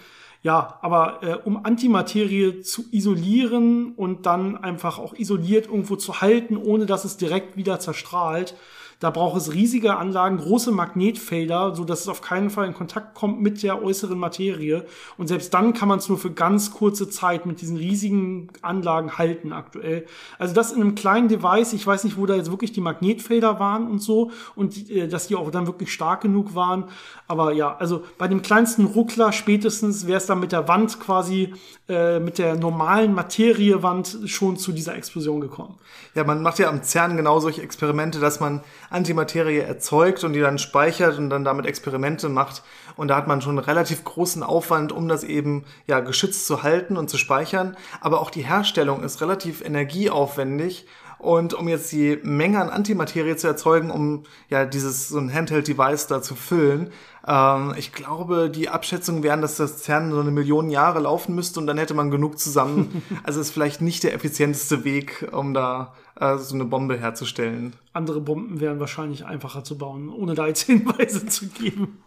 Ja, 0.43 0.77
aber 0.81 1.23
äh, 1.23 1.33
um 1.43 1.65
Antimaterie 1.65 2.61
zu 2.61 2.85
isolieren 2.91 3.93
und 3.95 4.25
dann 4.25 4.55
einfach 4.55 4.99
auch 4.99 5.13
isoliert 5.13 5.65
irgendwo 5.65 5.95
zu 5.95 6.21
halten, 6.21 6.57
ohne 6.57 6.85
dass 6.85 7.05
es 7.05 7.17
direkt 7.17 7.57
wieder 7.57 7.79
zerstrahlt, 7.79 8.55
da 8.99 9.11
braucht 9.11 9.37
es 9.37 9.53
riesige 9.53 9.97
Anlagen, 9.97 10.37
große 10.37 10.71
Magnetfelder, 10.71 11.75
so 11.75 11.83
dass 11.83 12.01
es 12.01 12.07
auf 12.07 12.21
keinen 12.21 12.49
Fall 12.49 12.65
in 12.65 12.73
Kontakt 12.73 13.13
kommt 13.13 13.41
mit 13.41 13.61
der 13.61 13.83
äußeren 13.83 14.17
Materie. 14.17 14.85
Und 15.17 15.27
selbst 15.27 15.53
dann 15.53 15.73
kann 15.73 15.87
man 15.87 15.99
es 15.99 16.09
nur 16.09 16.17
für 16.17 16.31
ganz 16.31 16.71
kurze 16.71 17.07
Zeit 17.07 17.45
mit 17.45 17.61
diesen 17.61 17.77
riesigen 17.77 18.47
Anlagen 18.63 19.19
halten 19.19 19.53
aktuell. 19.53 20.07
Also 20.39 20.55
das 20.55 20.71
in 20.71 20.81
einem 20.81 20.95
kleinen 20.95 21.27
Device, 21.27 21.73
ich 21.73 21.85
weiß 21.85 22.05
nicht, 22.05 22.17
wo 22.17 22.25
da 22.25 22.35
jetzt 22.35 22.49
wirklich 22.49 22.71
die 22.71 22.81
Magnetfelder 22.81 23.59
waren 23.59 23.87
und 23.87 23.99
so 23.99 24.31
und 24.55 24.89
äh, 24.89 25.07
dass 25.07 25.27
die 25.27 25.35
auch 25.35 25.51
dann 25.51 25.67
wirklich 25.67 25.93
stark 25.93 26.21
genug 26.21 26.55
waren. 26.55 26.85
Aber 27.27 27.51
ja, 27.53 27.75
also 27.77 28.03
bei 28.17 28.27
dem 28.27 28.41
kleinsten 28.41 28.85
Ruckler 28.85 29.31
spätestens 29.31 30.07
wäre 30.07 30.17
es 30.17 30.25
dann 30.25 30.39
mit 30.39 30.51
der 30.51 30.67
Wand 30.67 30.99
quasi, 30.99 31.53
äh, 31.87 32.19
mit 32.19 32.39
der 32.39 32.55
normalen 32.55 33.13
Materiewand 33.13 34.17
schon 34.25 34.57
zu 34.57 34.71
dieser 34.71 34.95
Explosion 34.95 35.39
gekommen. 35.39 35.77
Ja, 36.15 36.23
man 36.23 36.41
macht 36.41 36.57
ja 36.57 36.69
am 36.69 36.81
CERN 36.81 37.15
genau 37.15 37.39
solche 37.39 37.61
Experimente, 37.61 38.19
dass 38.19 38.39
man 38.39 38.61
Antimaterie 38.89 39.59
erzeugt 39.59 40.23
und 40.23 40.33
die 40.33 40.39
dann 40.39 40.57
speichert 40.57 41.17
und 41.17 41.29
dann 41.29 41.43
damit 41.43 41.65
Experimente 41.65 42.29
macht. 42.29 42.63
Und 42.95 43.09
da 43.09 43.15
hat 43.15 43.27
man 43.27 43.41
schon 43.41 43.57
einen 43.57 43.65
relativ 43.65 44.03
großen 44.03 44.43
Aufwand, 44.43 44.91
um 44.91 45.07
das 45.07 45.23
eben 45.23 45.65
ja 45.85 45.99
geschützt 45.99 46.47
zu 46.47 46.63
halten 46.63 46.97
und 46.97 47.09
zu 47.09 47.17
speichern. 47.17 47.77
Aber 48.01 48.21
auch 48.21 48.29
die 48.29 48.45
Herstellung 48.45 49.03
ist 49.03 49.21
relativ 49.21 49.61
energieaufwendig. 49.61 50.87
Und 51.19 51.55
um 51.55 51.67
jetzt 51.67 51.91
die 51.91 52.19
Menge 52.21 52.61
an 52.61 52.69
Antimaterie 52.69 53.35
zu 53.35 53.47
erzeugen, 53.47 53.89
um 53.89 54.23
ja 54.49 54.65
dieses 54.65 55.09
so 55.09 55.17
ein 55.17 55.33
Handheld-Device 55.33 56.07
da 56.07 56.21
zu 56.21 56.35
füllen, 56.35 56.91
ähm, 57.27 57.73
ich 57.75 57.91
glaube, 57.91 58.49
die 58.51 58.69
Abschätzungen 58.69 59.23
wären, 59.23 59.41
dass 59.41 59.57
das 59.57 59.83
CERN 59.83 60.11
so 60.11 60.19
eine 60.19 60.31
Million 60.31 60.69
Jahre 60.69 60.99
laufen 60.99 61.33
müsste 61.33 61.59
und 61.59 61.65
dann 61.65 61.79
hätte 61.79 61.95
man 61.95 62.11
genug 62.11 62.37
zusammen. 62.37 63.01
also 63.23 63.41
ist 63.41 63.51
vielleicht 63.51 63.81
nicht 63.81 64.03
der 64.03 64.13
effizienteste 64.13 64.83
Weg, 64.83 65.27
um 65.31 65.53
da 65.53 65.93
äh, 66.19 66.37
so 66.37 66.55
eine 66.55 66.65
Bombe 66.65 66.97
herzustellen. 66.97 67.73
Andere 67.93 68.21
Bomben 68.21 68.59
wären 68.59 68.79
wahrscheinlich 68.79 69.25
einfacher 69.25 69.63
zu 69.63 69.77
bauen, 69.77 70.09
ohne 70.09 70.35
da 70.35 70.47
jetzt 70.47 70.61
Hinweise 70.65 71.25
zu 71.27 71.47
geben. 71.47 72.03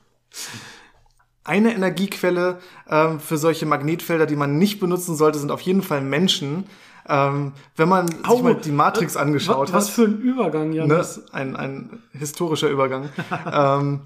Eine 1.44 1.74
Energiequelle 1.74 2.58
ähm, 2.88 3.18
für 3.18 3.38
solche 3.38 3.66
Magnetfelder, 3.66 4.26
die 4.26 4.36
man 4.36 4.58
nicht 4.58 4.78
benutzen 4.78 5.16
sollte, 5.16 5.38
sind 5.38 5.50
auf 5.50 5.62
jeden 5.62 5.82
Fall 5.82 6.00
Menschen. 6.00 6.64
Ähm, 7.08 7.52
wenn 7.76 7.88
man 7.88 8.06
Au, 8.24 8.34
sich 8.34 8.42
mal 8.42 8.54
die 8.54 8.70
Matrix 8.70 9.16
angeschaut 9.16 9.68
was, 9.68 9.72
hat. 9.72 9.74
Was 9.74 9.88
für 9.88 10.04
ein 10.04 10.20
Übergang, 10.20 10.72
ja. 10.72 10.86
Ne? 10.86 11.04
Ein, 11.32 11.56
ein 11.56 12.02
historischer 12.12 12.68
Übergang. 12.68 13.08
ähm, 13.52 14.00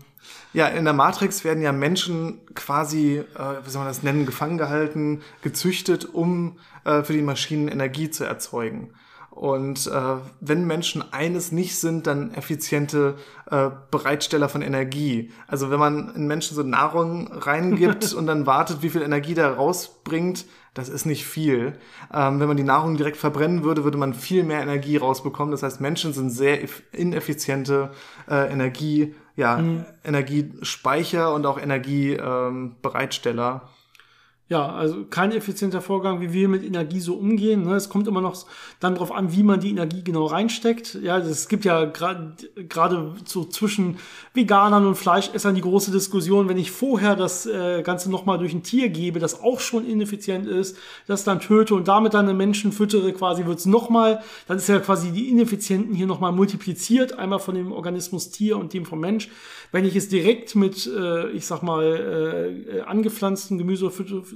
ja, 0.53 0.69
in 0.69 0.85
der 0.85 0.95
Matrix 0.95 1.43
werden 1.45 1.63
ja 1.63 1.73
Menschen 1.73 2.39
quasi, 2.55 3.17
äh, 3.19 3.65
wie 3.65 3.71
soll 3.71 3.81
man 3.81 3.89
das 3.89 4.05
nennen, 4.05 4.25
gefangen 4.25 4.57
gehalten, 4.57 5.23
gezüchtet, 5.43 6.15
um 6.15 6.59
äh, 6.85 7.03
für 7.03 7.13
die 7.13 7.23
Maschinen 7.23 7.69
Energie 7.69 8.11
zu 8.11 8.25
erzeugen. 8.25 8.95
Und 9.35 9.89
äh, 9.89 10.17
wenn 10.41 10.65
Menschen 10.65 11.05
eines 11.13 11.51
nicht 11.51 11.77
sind, 11.77 12.07
dann 12.07 12.33
effiziente 12.35 13.17
äh, 13.51 13.71
Bereitsteller 13.91 14.49
von 14.49 14.63
Energie. 14.63 15.33
Also 15.49 15.73
wenn 15.73 15.81
man 15.81 16.15
in 16.15 16.29
Menschen 16.29 16.55
so 16.55 16.63
Nahrung 16.63 17.33
reingibt 17.33 18.15
und 18.15 18.29
dann 18.29 18.47
wartet, 18.47 18.83
wie 18.83 18.91
viel 18.91 19.03
Energie 19.03 19.35
da 19.35 19.53
rausbringt, 19.53 20.47
das 20.73 20.89
ist 20.89 21.05
nicht 21.05 21.27
viel. 21.27 21.73
Ähm, 22.13 22.39
wenn 22.39 22.47
man 22.47 22.57
die 22.57 22.63
Nahrung 22.63 22.97
direkt 22.97 23.17
verbrennen 23.17 23.65
würde, 23.65 23.83
würde 23.83 23.99
man 23.99 24.15
viel 24.15 24.45
mehr 24.45 24.63
Energie 24.63 24.99
rausbekommen. 24.99 25.51
Das 25.51 25.65
heißt, 25.65 25.81
Menschen 25.81 26.13
sind 26.13 26.31
sehr 26.31 26.61
ineffiziente 26.93 27.91
äh, 28.31 28.53
Energie, 28.53 29.17
ja, 29.35 29.57
mhm. 29.57 29.85
Energiespeicher 30.05 31.35
und 31.35 31.45
auch 31.45 31.61
Energiebereitsteller. 31.61 33.63
Ähm, 33.65 33.69
ja, 34.47 34.69
also 34.69 35.07
kein 35.07 35.33
effizienter 35.33 35.81
Vorgang, 35.81 36.21
wie 36.21 36.35
wir 36.35 36.51
mit 36.51 36.63
Energie 36.65 37.01
so 37.01 37.15
umgehen. 37.15 37.63
Ne? 37.63 37.77
Es 37.77 37.89
kommt 37.89 38.07
immer 38.07 38.21
noch 38.21 38.45
dann 38.79 38.93
darauf 38.93 39.11
an, 39.11 39.33
wie 39.33 39.43
man 39.43 39.59
die 39.59 39.71
Energie 39.71 40.05
genau 40.05 40.27
reinsteckt. 40.27 40.99
Ja, 41.03 41.17
es 41.17 41.49
gibt 41.49 41.65
ja 41.65 41.87
gerade 41.87 42.35
so 43.25 43.47
zwischen 43.47 43.97
Veganern 44.35 44.87
und 44.87 44.97
Fleischessern 44.97 45.55
die 45.55 45.63
große 45.63 45.91
Diskussion, 45.91 46.47
wenn 46.51 46.59
ich 46.59 46.71
vorher 46.71 47.17
das 47.17 47.47
äh, 47.47 47.83
Ganze 47.83 48.11
nochmal 48.11 48.37
durch 48.37 48.53
ein 48.53 48.63
Tier 48.63 48.91
gebe, 48.91 49.19
das 49.19 49.43
auch 49.43 49.61
schon 49.61 49.87
ineffizient 49.87 50.47
ist, 50.47 50.77
das 51.07 51.25
dann 51.25 51.41
töte 51.41 51.75
und 51.75 51.89
damit 51.89 52.13
dann 52.13 52.29
einen 52.29 52.37
Menschen 52.37 52.71
füttere, 52.71 53.15
quasi 53.15 53.47
wird's 53.47 53.65
nochmal, 53.65 54.23
dann 54.47 54.59
ist 54.59 54.69
ja 54.69 54.79
quasi 54.79 55.11
die 55.11 55.31
Ineffizienten 55.31 55.95
hier 55.95 56.07
nochmal 56.07 56.33
multipliziert, 56.33 57.19
einmal 57.19 57.39
von 57.39 57.55
dem 57.55 57.73
Organismus 57.73 58.31
Tier 58.31 58.59
und 58.59 58.75
dem 58.75 58.85
vom 58.85 59.01
Mensch. 59.01 59.31
Wenn 59.73 59.87
ich 59.87 59.97
es 59.97 60.09
direkt 60.09 60.55
mit, 60.55 60.87
äh, 60.87 61.31
ich 61.31 61.47
sag 61.47 61.63
mal, 61.63 62.63
äh, 62.69 62.81
angepflanzten 62.83 63.57
Gemüse 63.57 63.87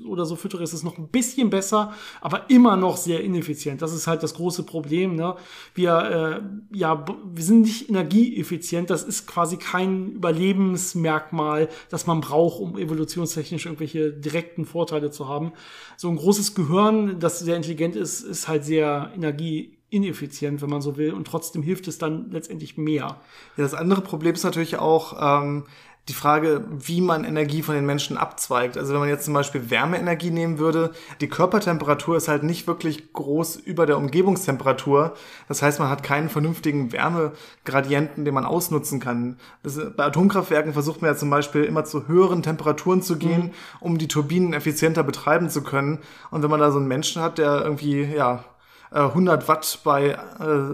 oder 0.07 0.25
so 0.25 0.37
füttere, 0.37 0.63
ist 0.63 0.73
es 0.73 0.83
noch 0.83 0.99
ein 0.99 1.09
bisschen 1.09 1.51
besser, 1.51 1.93
aber 2.21 2.51
immer 2.51 2.77
noch 2.77 2.97
sehr 2.97 3.23
ineffizient. 3.23 3.83
Das 3.83 3.93
ist 3.93 4.07
halt 4.07 4.23
das 4.23 4.35
große 4.35 4.65
Problem. 4.65 5.17
Ne? 5.17 5.35
Wir, 5.75 6.43
äh, 6.73 6.77
ja, 6.77 7.05
wir 7.25 7.45
sind 7.45 7.63
nicht 7.63 7.89
energieeffizient. 7.89 8.91
Das 8.91 9.03
ist 9.03 9.27
quasi 9.27 9.57
kein 9.57 10.13
Überlebensmerkmal, 10.13 11.69
das 11.91 12.07
man 12.07 12.21
braucht, 12.21 12.61
um 12.61 12.79
evolutionstechnisch 12.79 13.67
irgendwelche 13.67 14.13
direkten 14.13 14.65
Vorteile 14.65 15.11
zu 15.11 15.29
haben. 15.29 15.53
So 15.97 16.09
ein 16.09 16.17
großes 16.17 16.55
Gehirn, 16.55 17.21
das 17.21 17.39
sehr 17.39 17.57
intelligent 17.57 17.97
ist, 17.97 18.21
ist 18.21 18.49
halt 18.49 18.65
sehr 18.65 19.13
energieineffizient, 19.15 20.63
wenn 20.63 20.71
man 20.71 20.83
so 20.83 20.97
will, 20.97 21.13
und 21.13 21.27
trotzdem 21.27 21.63
hilft 21.63 21.89
es 21.89 21.99
dann 21.99 22.31
letztendlich 22.31 22.77
mehr. 22.77 23.21
Ja, 23.57 23.63
das 23.65 23.75
andere 23.75 24.01
Problem 24.01 24.35
ist 24.35 24.45
natürlich 24.45 24.79
auch, 24.79 25.43
ähm, 25.43 25.65
die 26.09 26.15
Frage, 26.15 26.65
wie 26.71 27.03
man 27.03 27.25
Energie 27.25 27.63
von 27.63 27.75
den 27.75 27.85
Menschen 27.85 28.17
abzweigt. 28.17 28.79
Also 28.79 28.93
wenn 28.93 29.01
man 29.01 29.11
jetzt 29.11 29.27
zum 29.27 29.35
Beispiel 29.35 29.71
Wärmeenergie 29.71 30.31
nehmen 30.31 30.59
würde, 30.59 30.93
die 31.21 31.29
Körpertemperatur 31.29 32.17
ist 32.17 32.29
halt 32.29 32.43
nicht 32.43 32.67
wirklich 32.67 33.13
groß 33.13 33.57
über 33.57 33.85
der 33.85 33.99
Umgebungstemperatur. 33.99 35.15
Das 35.49 35.61
heißt, 35.61 35.79
man 35.79 35.91
hat 35.91 36.03
keinen 36.03 36.31
vernünftigen 36.31 36.93
Wärmegradienten, 36.93 38.25
den 38.25 38.33
man 38.33 38.47
ausnutzen 38.47 39.01
kann. 39.01 39.39
Das, 39.63 39.79
bei 39.97 40.05
Atomkraftwerken 40.05 40.73
versucht 40.73 41.03
man 41.03 41.11
ja 41.11 41.17
zum 41.17 41.29
Beispiel 41.29 41.65
immer 41.65 41.85
zu 41.85 42.09
höheren 42.09 42.43
Temperaturen 42.43 43.03
zu 43.03 43.19
gehen, 43.19 43.43
mhm. 43.43 43.53
um 43.81 43.99
die 43.99 44.09
Turbinen 44.09 44.55
effizienter 44.55 45.03
betreiben 45.03 45.51
zu 45.51 45.63
können. 45.63 45.99
Und 46.31 46.43
wenn 46.43 46.51
man 46.51 46.61
da 46.61 46.71
so 46.71 46.79
einen 46.79 46.89
Menschen 46.89 47.21
hat, 47.21 47.37
der 47.37 47.63
irgendwie, 47.63 48.03
ja, 48.03 48.45
100 48.91 49.49
Watt 49.49 49.81
bei 49.85 50.19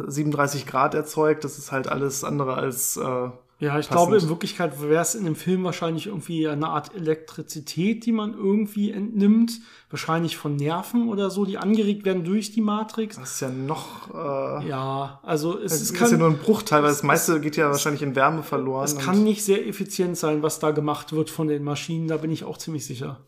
37 0.06 0.66
Grad 0.66 0.94
erzeugt, 0.94 1.42
das 1.42 1.58
ist 1.58 1.72
halt 1.72 1.88
alles 1.88 2.22
andere 2.22 2.54
als 2.54 2.96
äh, 2.96 3.28
Ja, 3.64 3.78
ich 3.78 3.88
passend. 3.88 4.08
glaube, 4.10 4.22
in 4.22 4.28
Wirklichkeit 4.28 4.80
wäre 4.82 5.00
es 5.00 5.14
in 5.14 5.24
dem 5.24 5.36
Film 5.36 5.64
wahrscheinlich 5.64 6.08
irgendwie 6.08 6.46
eine 6.46 6.68
Art 6.68 6.94
Elektrizität, 6.94 8.04
die 8.04 8.12
man 8.12 8.34
irgendwie 8.34 8.90
entnimmt. 8.90 9.52
Wahrscheinlich 9.88 10.36
von 10.36 10.56
Nerven 10.56 11.08
oder 11.08 11.30
so, 11.30 11.44
die 11.44 11.56
angeregt 11.56 12.04
werden 12.04 12.24
durch 12.24 12.52
die 12.52 12.60
Matrix. 12.60 13.16
Das 13.16 13.32
ist 13.32 13.40
ja 13.40 13.48
noch. 13.48 14.12
Äh, 14.12 14.68
ja, 14.68 15.20
also 15.22 15.58
es, 15.58 15.72
es 15.72 15.82
ist, 15.82 15.94
kann, 15.94 16.10
ja 16.10 16.18
nur 16.18 16.28
ein 16.28 16.38
Bruchteil, 16.38 16.82
weil 16.82 16.90
das 16.90 17.02
meiste 17.02 17.40
geht 17.40 17.56
ja 17.56 17.70
wahrscheinlich 17.70 18.02
in 18.02 18.14
Wärme 18.14 18.42
verloren. 18.42 18.84
Es 18.84 18.98
kann 18.98 19.24
nicht 19.24 19.44
sehr 19.44 19.66
effizient 19.66 20.18
sein, 20.18 20.42
was 20.42 20.58
da 20.58 20.72
gemacht 20.72 21.12
wird 21.12 21.30
von 21.30 21.48
den 21.48 21.64
Maschinen, 21.64 22.08
da 22.08 22.18
bin 22.18 22.30
ich 22.30 22.44
auch 22.44 22.58
ziemlich 22.58 22.84
sicher. 22.84 23.20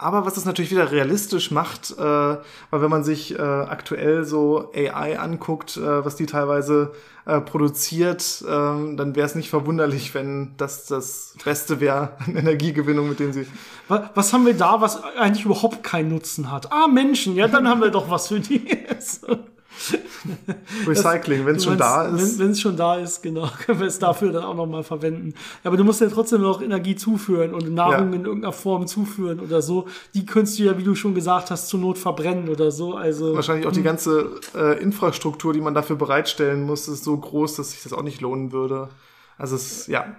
Aber 0.00 0.24
was 0.24 0.36
es 0.36 0.44
natürlich 0.44 0.70
wieder 0.70 0.92
realistisch 0.92 1.50
macht, 1.50 1.90
äh, 1.98 2.00
weil 2.00 2.40
wenn 2.70 2.90
man 2.90 3.02
sich 3.02 3.36
äh, 3.36 3.42
aktuell 3.42 4.24
so 4.24 4.70
AI 4.72 5.18
anguckt, 5.18 5.76
äh, 5.76 6.04
was 6.04 6.14
die 6.14 6.26
teilweise 6.26 6.92
äh, 7.26 7.40
produziert, 7.40 8.44
äh, 8.46 8.46
dann 8.46 9.16
wäre 9.16 9.26
es 9.26 9.34
nicht 9.34 9.50
verwunderlich, 9.50 10.14
wenn 10.14 10.54
das 10.56 10.86
das 10.86 11.34
Beste 11.44 11.80
wäre 11.80 12.12
an 12.24 12.36
Energiegewinnung, 12.36 13.08
mit 13.08 13.18
dem 13.18 13.32
sie. 13.32 13.46
Was 13.88 14.32
haben 14.32 14.46
wir 14.46 14.54
da, 14.54 14.80
was 14.80 15.02
eigentlich 15.02 15.44
überhaupt 15.44 15.82
keinen 15.82 16.10
Nutzen 16.10 16.52
hat? 16.52 16.70
Ah, 16.70 16.86
Menschen, 16.86 17.34
ja, 17.34 17.48
dann 17.48 17.66
haben 17.66 17.80
wir 17.80 17.90
doch 17.90 18.08
was 18.08 18.28
für 18.28 18.38
die. 18.38 18.66
Recycling, 20.86 21.46
wenn 21.46 21.56
es 21.56 21.64
schon 21.64 21.78
da 21.78 22.06
ist. 22.06 22.38
Wenn 22.38 22.50
es 22.50 22.60
schon 22.60 22.76
da 22.76 22.96
ist, 22.96 23.22
genau, 23.22 23.48
können 23.64 23.80
wir 23.80 23.86
es 23.86 23.98
dafür 23.98 24.32
dann 24.32 24.44
auch 24.44 24.54
nochmal 24.54 24.82
verwenden. 24.82 25.34
Aber 25.64 25.76
du 25.76 25.84
musst 25.84 26.00
ja 26.00 26.08
trotzdem 26.08 26.42
noch 26.42 26.62
Energie 26.62 26.96
zuführen 26.96 27.54
und 27.54 27.72
Nahrung 27.72 28.12
ja. 28.12 28.18
in 28.18 28.24
irgendeiner 28.24 28.52
Form 28.52 28.86
zuführen 28.86 29.40
oder 29.40 29.62
so. 29.62 29.86
Die 30.14 30.26
könntest 30.26 30.58
du 30.58 30.64
ja, 30.64 30.78
wie 30.78 30.84
du 30.84 30.94
schon 30.94 31.14
gesagt 31.14 31.50
hast, 31.50 31.68
zur 31.68 31.80
Not 31.80 31.98
verbrennen 31.98 32.48
oder 32.48 32.70
so. 32.70 32.94
Also, 32.94 33.34
Wahrscheinlich 33.34 33.66
auch 33.66 33.72
die 33.72 33.78
hm. 33.78 33.84
ganze 33.84 34.30
äh, 34.54 34.82
Infrastruktur, 34.82 35.52
die 35.52 35.60
man 35.60 35.74
dafür 35.74 35.96
bereitstellen 35.96 36.64
muss, 36.64 36.88
ist 36.88 37.04
so 37.04 37.16
groß, 37.16 37.56
dass 37.56 37.70
sich 37.72 37.82
das 37.82 37.92
auch 37.92 38.02
nicht 38.02 38.20
lohnen 38.20 38.52
würde. 38.52 38.88
Also 39.36 39.56
es, 39.56 39.86
ja. 39.86 40.04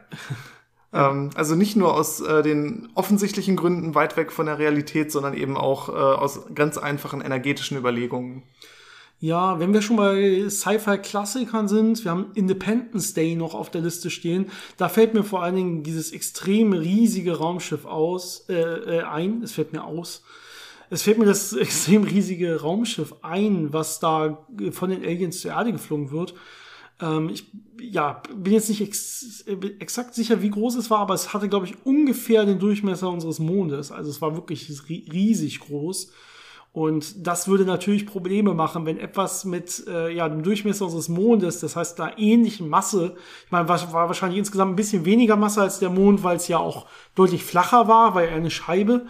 Ja. 0.91 1.11
Ähm, 1.11 1.29
also 1.35 1.55
nicht 1.55 1.75
nur 1.75 1.93
aus 1.93 2.19
äh, 2.19 2.41
den 2.41 2.89
offensichtlichen 2.95 3.55
Gründen 3.55 3.93
weit 3.95 4.17
weg 4.17 4.31
von 4.31 4.47
der 4.47 4.57
Realität, 4.57 5.11
sondern 5.11 5.33
eben 5.35 5.55
auch 5.55 5.89
äh, 5.89 5.91
aus 5.91 6.41
ganz 6.55 6.77
einfachen 6.77 7.21
energetischen 7.21 7.77
Überlegungen. 7.77 8.43
Ja, 9.21 9.59
wenn 9.59 9.73
wir 9.73 9.81
schon 9.81 9.97
bei 9.97 10.47
Sci-Fi-Klassikern 10.49 11.67
sind, 11.67 12.05
wir 12.05 12.11
haben 12.11 12.31
Independence 12.35 13.13
Day 13.13 13.35
noch 13.35 13.53
auf 13.53 13.69
der 13.69 13.81
Liste 13.81 14.09
stehen. 14.09 14.45
Da 14.77 14.87
fällt 14.87 15.13
mir 15.13 15.25
vor 15.25 15.43
allen 15.43 15.57
Dingen 15.57 15.83
dieses 15.83 16.13
extrem 16.13 16.71
riesige 16.71 17.37
Raumschiff 17.37 17.85
aus, 17.85 18.45
äh, 18.47 18.53
äh, 18.53 19.01
ein. 19.01 19.43
Es 19.43 19.51
fällt 19.51 19.73
mir 19.73 19.83
aus. 19.83 20.23
Es 20.89 21.03
fällt 21.03 21.17
mir 21.17 21.25
das 21.25 21.51
extrem 21.53 22.03
riesige 22.03 22.61
Raumschiff 22.61 23.13
ein, 23.21 23.73
was 23.73 23.99
da 23.99 24.45
von 24.71 24.89
den 24.89 25.03
Aliens 25.03 25.41
zur 25.41 25.51
Erde 25.51 25.73
geflogen 25.73 26.11
wird. 26.11 26.33
Ähm, 27.01 27.27
ich 27.27 27.43
ja, 27.81 28.21
bin 28.33 28.53
jetzt 28.53 28.69
nicht 28.69 28.81
ex 28.81 29.43
exakt 29.79 30.15
sicher, 30.15 30.41
wie 30.41 30.49
groß 30.49 30.75
es 30.75 30.89
war, 30.89 30.99
aber 30.99 31.13
es 31.13 31.33
hatte, 31.33 31.49
glaube 31.49 31.65
ich, 31.65 31.75
ungefähr 31.85 32.45
den 32.45 32.59
Durchmesser 32.59 33.09
unseres 33.09 33.39
Mondes. 33.39 33.91
Also 33.91 34.09
es 34.11 34.21
war 34.21 34.35
wirklich 34.35 34.69
riesig 34.87 35.59
groß. 35.59 36.13
Und 36.71 37.25
das 37.25 37.47
würde 37.47 37.65
natürlich 37.65 38.05
Probleme 38.05 38.53
machen, 38.53 38.85
wenn 38.85 38.99
etwas 38.99 39.43
mit 39.43 39.85
äh, 39.87 40.13
ja, 40.13 40.29
dem 40.29 40.43
Durchmesser 40.43 40.85
unseres 40.85 41.09
Mondes, 41.09 41.59
das 41.59 41.75
heißt 41.75 41.97
da 41.97 42.11
ähnlichen 42.15 42.69
Masse, 42.69 43.15
ich 43.45 43.51
meine, 43.51 43.67
war, 43.67 43.91
war 43.91 44.07
wahrscheinlich 44.07 44.37
insgesamt 44.37 44.73
ein 44.73 44.75
bisschen 44.75 45.03
weniger 45.03 45.35
Masse 45.35 45.61
als 45.61 45.79
der 45.79 45.89
Mond, 45.89 46.23
weil 46.23 46.37
es 46.37 46.47
ja 46.47 46.59
auch 46.59 46.85
deutlich 47.15 47.43
flacher 47.43 47.87
war, 47.87 48.13
weil 48.13 48.27
er 48.27 48.35
eine 48.35 48.51
Scheibe, 48.51 49.07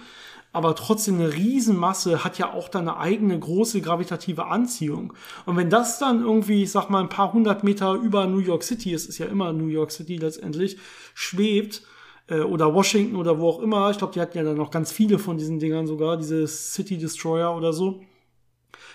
aber 0.52 0.74
trotzdem 0.74 1.16
eine 1.16 1.34
Riesenmasse 1.34 2.24
hat 2.24 2.38
ja 2.38 2.54
auch 2.54 2.70
dann 2.70 2.88
eine 2.88 2.98
eigene 2.98 3.38
große 3.38 3.82
gravitative 3.82 4.46
Anziehung. 4.48 5.14
Und 5.46 5.58
wenn 5.58 5.70
das 5.70 6.00
dann 6.00 6.22
irgendwie, 6.22 6.64
ich 6.64 6.72
sag 6.72 6.90
mal, 6.90 7.02
ein 7.02 7.10
paar 7.10 7.34
hundert 7.34 7.64
Meter 7.64 7.94
über 7.94 8.26
New 8.26 8.40
York 8.40 8.64
City, 8.64 8.94
es 8.94 9.06
ist 9.06 9.20
ja 9.20 9.28
immer 9.28 9.54
New 9.54 9.68
York 9.68 9.92
City 9.92 10.16
letztendlich, 10.16 10.78
schwebt, 11.14 11.84
äh, 12.30 12.42
oder 12.42 12.74
Washington 12.74 13.16
oder 13.16 13.40
wo 13.40 13.50
auch 13.50 13.60
immer. 13.60 13.90
Ich 13.92 13.98
glaube, 13.98 14.14
die 14.14 14.22
hatten 14.22 14.38
ja 14.38 14.44
dann 14.44 14.58
noch 14.58 14.72
ganz 14.72 14.92
viele 14.92 15.20
von 15.20 15.38
diesen 15.38 15.60
Dingern 15.60 15.88
sogar, 15.88 16.18
diese 16.18 16.48
City 16.48 16.98
Destroyer 16.98 17.56
oder 17.56 17.74
so. 17.74 18.02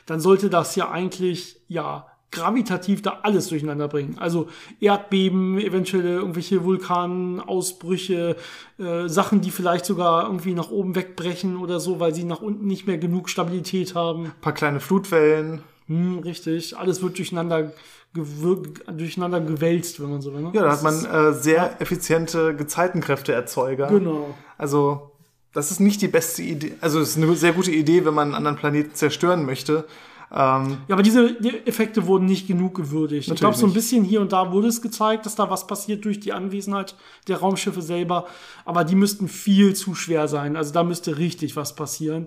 Dann 0.07 0.20
sollte 0.20 0.51
das 0.51 0.76
ja 0.76 0.91
eigentlich, 0.91 1.61
ja, 1.68 2.07
gravitativ 2.35 3.01
da 3.01 3.20
alles 3.22 3.49
durcheinander 3.49 3.87
bringen. 3.89 4.16
Also 4.18 4.49
Erdbeben, 4.80 5.59
eventuelle 5.59 6.16
irgendwelche 6.16 6.64
Vulkanausbrüche, 6.64 8.37
äh, 8.78 9.09
Sachen, 9.09 9.41
die 9.41 9.53
vielleicht 9.53 9.87
sogar 9.87 10.24
irgendwie 10.24 10.53
nach 10.53 10.70
oben 10.70 10.97
wegbrechen 10.97 11.57
oder 11.57 11.78
so, 11.78 12.01
weil 12.01 12.12
sie 12.12 12.24
nach 12.24 12.43
unten 12.43 12.66
nicht 12.66 12.87
mehr 12.87 12.99
genug 12.99 13.30
Stabilität 13.30 13.95
haben. 13.95 14.26
Ein 14.26 14.41
paar 14.41 14.53
kleine 14.53 14.80
Flutwellen. 14.80 15.62
Hm, 15.87 16.18
richtig. 16.18 16.76
Alles 16.76 17.03
wird 17.03 17.18
durcheinander 17.18 17.72
durcheinander 18.15 19.41
gewälzt, 19.41 20.01
wenn 20.01 20.11
man 20.11 20.23
so 20.23 20.33
will. 20.33 20.43
Ne? 20.43 20.51
Ja, 20.55 20.62
da 20.62 20.73
hat 20.73 20.83
man 20.83 21.05
äh, 21.05 21.33
sehr 21.33 21.81
effiziente 21.81 22.55
Gezeitenkräfteerzeuger. 22.55 23.89
Genau. 23.89 24.35
Also, 24.57 25.11
das 25.53 25.71
ist 25.71 25.81
nicht 25.81 26.01
die 26.01 26.09
beste 26.09 26.43
Idee. 26.43 26.73
Also, 26.81 27.01
es 27.01 27.11
ist 27.11 27.17
eine 27.17 27.35
sehr 27.35 27.53
gute 27.53 27.73
Idee, 27.73 28.05
wenn 28.05 28.15
man 28.15 28.29
einen 28.29 28.35
anderen 28.35 28.57
Planeten 28.57 28.95
zerstören 28.95 29.45
möchte. 29.45 29.85
Ähm, 30.33 30.79
ja, 30.89 30.95
aber 30.95 31.03
diese 31.03 31.39
Effekte 31.67 32.07
wurden 32.07 32.27
nicht 32.27 32.49
genug 32.49 32.75
gewürdigt. 32.75 33.31
Ich 33.31 33.37
glaube, 33.37 33.57
so 33.57 33.67
ein 33.67 33.73
bisschen 33.73 34.03
hier 34.05 34.21
und 34.21 34.33
da 34.33 34.51
wurde 34.51 34.67
es 34.67 34.83
gezeigt, 34.83 35.27
dass 35.27 35.37
da 35.37 35.49
was 35.49 35.67
passiert 35.67 36.05
durch 36.05 36.19
die 36.19 36.33
Anwesenheit 36.33 36.97
der 37.29 37.39
Raumschiffe 37.39 37.83
selber. 37.83 38.27
Aber 38.65 38.85
die 38.85 38.97
müssten 38.97 39.29
viel 39.29 39.75
zu 39.75 39.95
schwer 39.95 40.27
sein. 40.27 40.57
Also 40.57 40.73
da 40.73 40.83
müsste 40.83 41.19
richtig 41.19 41.55
was 41.55 41.77
passieren. 41.77 42.27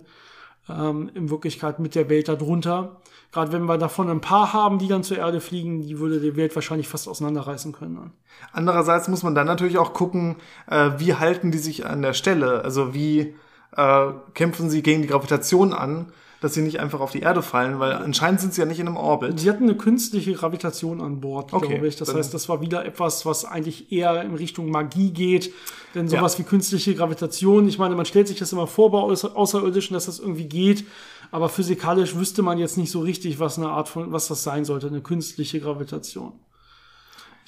Ähm, 0.70 1.10
in 1.14 1.30
Wirklichkeit 1.30 1.80
mit 1.80 1.96
der 1.96 2.10
Welt 2.10 2.28
darunter. 2.28 2.98
Gerade 3.32 3.52
wenn 3.52 3.66
wir 3.66 3.78
davon 3.78 4.10
ein 4.10 4.22
paar 4.22 4.54
haben, 4.54 4.80
die 4.80 4.88
dann 4.88 5.04
zur 5.04 5.18
Erde 5.18 5.42
fliegen, 5.42 5.82
die 5.82 6.00
würde 6.00 6.20
die 6.20 6.36
Welt 6.36 6.56
wahrscheinlich 6.56 6.88
fast 6.88 7.08
auseinanderreißen 7.08 7.72
können. 7.72 8.12
Andererseits 8.52 9.08
muss 9.08 9.24
man 9.24 9.36
dann 9.36 9.48
natürlich 9.48 9.78
auch 9.78 9.94
gucken, 9.94 10.38
äh, 10.70 10.92
wie 10.98 11.14
halten 11.16 11.52
die 11.52 11.58
sich 11.58 11.86
an 11.86 12.02
der 12.02 12.14
Stelle? 12.14 12.64
Also 12.64 12.94
wie 12.94 13.36
äh, 13.76 14.08
kämpfen 14.34 14.70
sie 14.70 14.82
gegen 14.82 15.02
die 15.02 15.08
Gravitation 15.08 15.74
an? 15.74 16.12
Dass 16.42 16.54
sie 16.54 16.62
nicht 16.62 16.80
einfach 16.80 17.00
auf 17.00 17.12
die 17.12 17.22
Erde 17.22 17.42
fallen, 17.42 17.80
weil 17.80 17.94
anscheinend 17.94 18.42
sind 18.42 18.54
sie 18.54 18.62
ja 18.62 18.68
nicht 18.68 18.80
in 18.80 18.88
einem 18.88 18.98
Orbit. 18.98 19.40
Sie 19.40 19.50
hatten 19.50 19.64
eine 19.64 19.76
künstliche 19.76 20.34
Gravitation 20.34 21.02
an 21.02 21.20
Bord, 21.20 21.52
okay, 21.52 21.68
glaube 21.68 21.88
ich. 21.88 21.96
Das 21.96 22.14
heißt, 22.14 22.34
das 22.34 22.48
war 22.48 22.62
wieder 22.62 22.86
etwas, 22.86 23.26
was 23.26 23.44
eigentlich 23.44 23.92
eher 23.92 24.22
in 24.22 24.36
Richtung 24.36 24.70
Magie 24.70 25.12
geht. 25.12 25.52
Denn 25.96 26.08
sowas 26.08 26.34
ja. 26.34 26.40
wie 26.40 26.44
künstliche 26.44 26.94
Gravitation, 26.94 27.68
ich 27.68 27.80
meine, 27.80 27.96
man 27.96 28.06
stellt 28.06 28.28
sich 28.28 28.38
das 28.38 28.52
immer 28.52 28.68
vor 28.68 28.92
bei 28.92 29.00
Außerirdischen, 29.00 29.96
dass 29.96 30.06
das 30.06 30.20
irgendwie 30.20 30.46
geht. 30.46 30.86
Aber 31.32 31.50
physikalisch 31.50 32.16
wüsste 32.16 32.42
man 32.42 32.58
jetzt 32.58 32.78
nicht 32.78 32.92
so 32.92 33.00
richtig, 33.00 33.40
was 33.40 33.58
eine 33.58 33.70
Art 33.70 33.90
von, 33.90 34.12
was 34.12 34.28
das 34.28 34.44
sein 34.44 34.64
sollte, 34.64 34.88
eine 34.88 35.02
künstliche 35.02 35.60
Gravitation. 35.60 36.34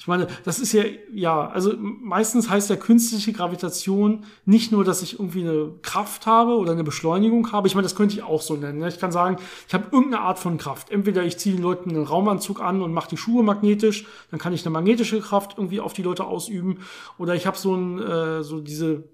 Ich 0.00 0.06
meine, 0.06 0.28
das 0.46 0.60
ist 0.60 0.72
ja, 0.72 0.84
ja, 1.12 1.50
also 1.50 1.74
meistens 1.76 2.48
heißt 2.48 2.70
ja 2.70 2.76
künstliche 2.76 3.34
Gravitation 3.34 4.24
nicht 4.46 4.72
nur, 4.72 4.82
dass 4.82 5.02
ich 5.02 5.20
irgendwie 5.20 5.42
eine 5.42 5.74
Kraft 5.82 6.24
habe 6.24 6.56
oder 6.56 6.72
eine 6.72 6.84
Beschleunigung 6.84 7.52
habe. 7.52 7.68
Ich 7.68 7.74
meine, 7.74 7.82
das 7.82 7.96
könnte 7.96 8.14
ich 8.14 8.22
auch 8.22 8.40
so 8.40 8.56
nennen. 8.56 8.78
Ne? 8.78 8.88
Ich 8.88 8.98
kann 8.98 9.12
sagen, 9.12 9.36
ich 9.68 9.74
habe 9.74 9.88
irgendeine 9.92 10.22
Art 10.22 10.38
von 10.38 10.56
Kraft. 10.56 10.88
Entweder 10.90 11.22
ich 11.24 11.36
ziehe 11.36 11.54
den 11.54 11.62
Leuten 11.62 11.90
einen 11.90 12.04
Raumanzug 12.04 12.62
an 12.62 12.80
und 12.80 12.94
mache 12.94 13.10
die 13.10 13.18
Schuhe 13.18 13.42
magnetisch, 13.42 14.06
dann 14.30 14.40
kann 14.40 14.54
ich 14.54 14.64
eine 14.64 14.72
magnetische 14.72 15.20
Kraft 15.20 15.58
irgendwie 15.58 15.80
auf 15.80 15.92
die 15.92 16.02
Leute 16.02 16.24
ausüben. 16.24 16.78
Oder 17.18 17.34
ich 17.34 17.46
habe 17.46 17.58
so 17.58 17.74
ein, 17.74 17.98
äh, 17.98 18.42
so 18.42 18.62
diese 18.62 19.04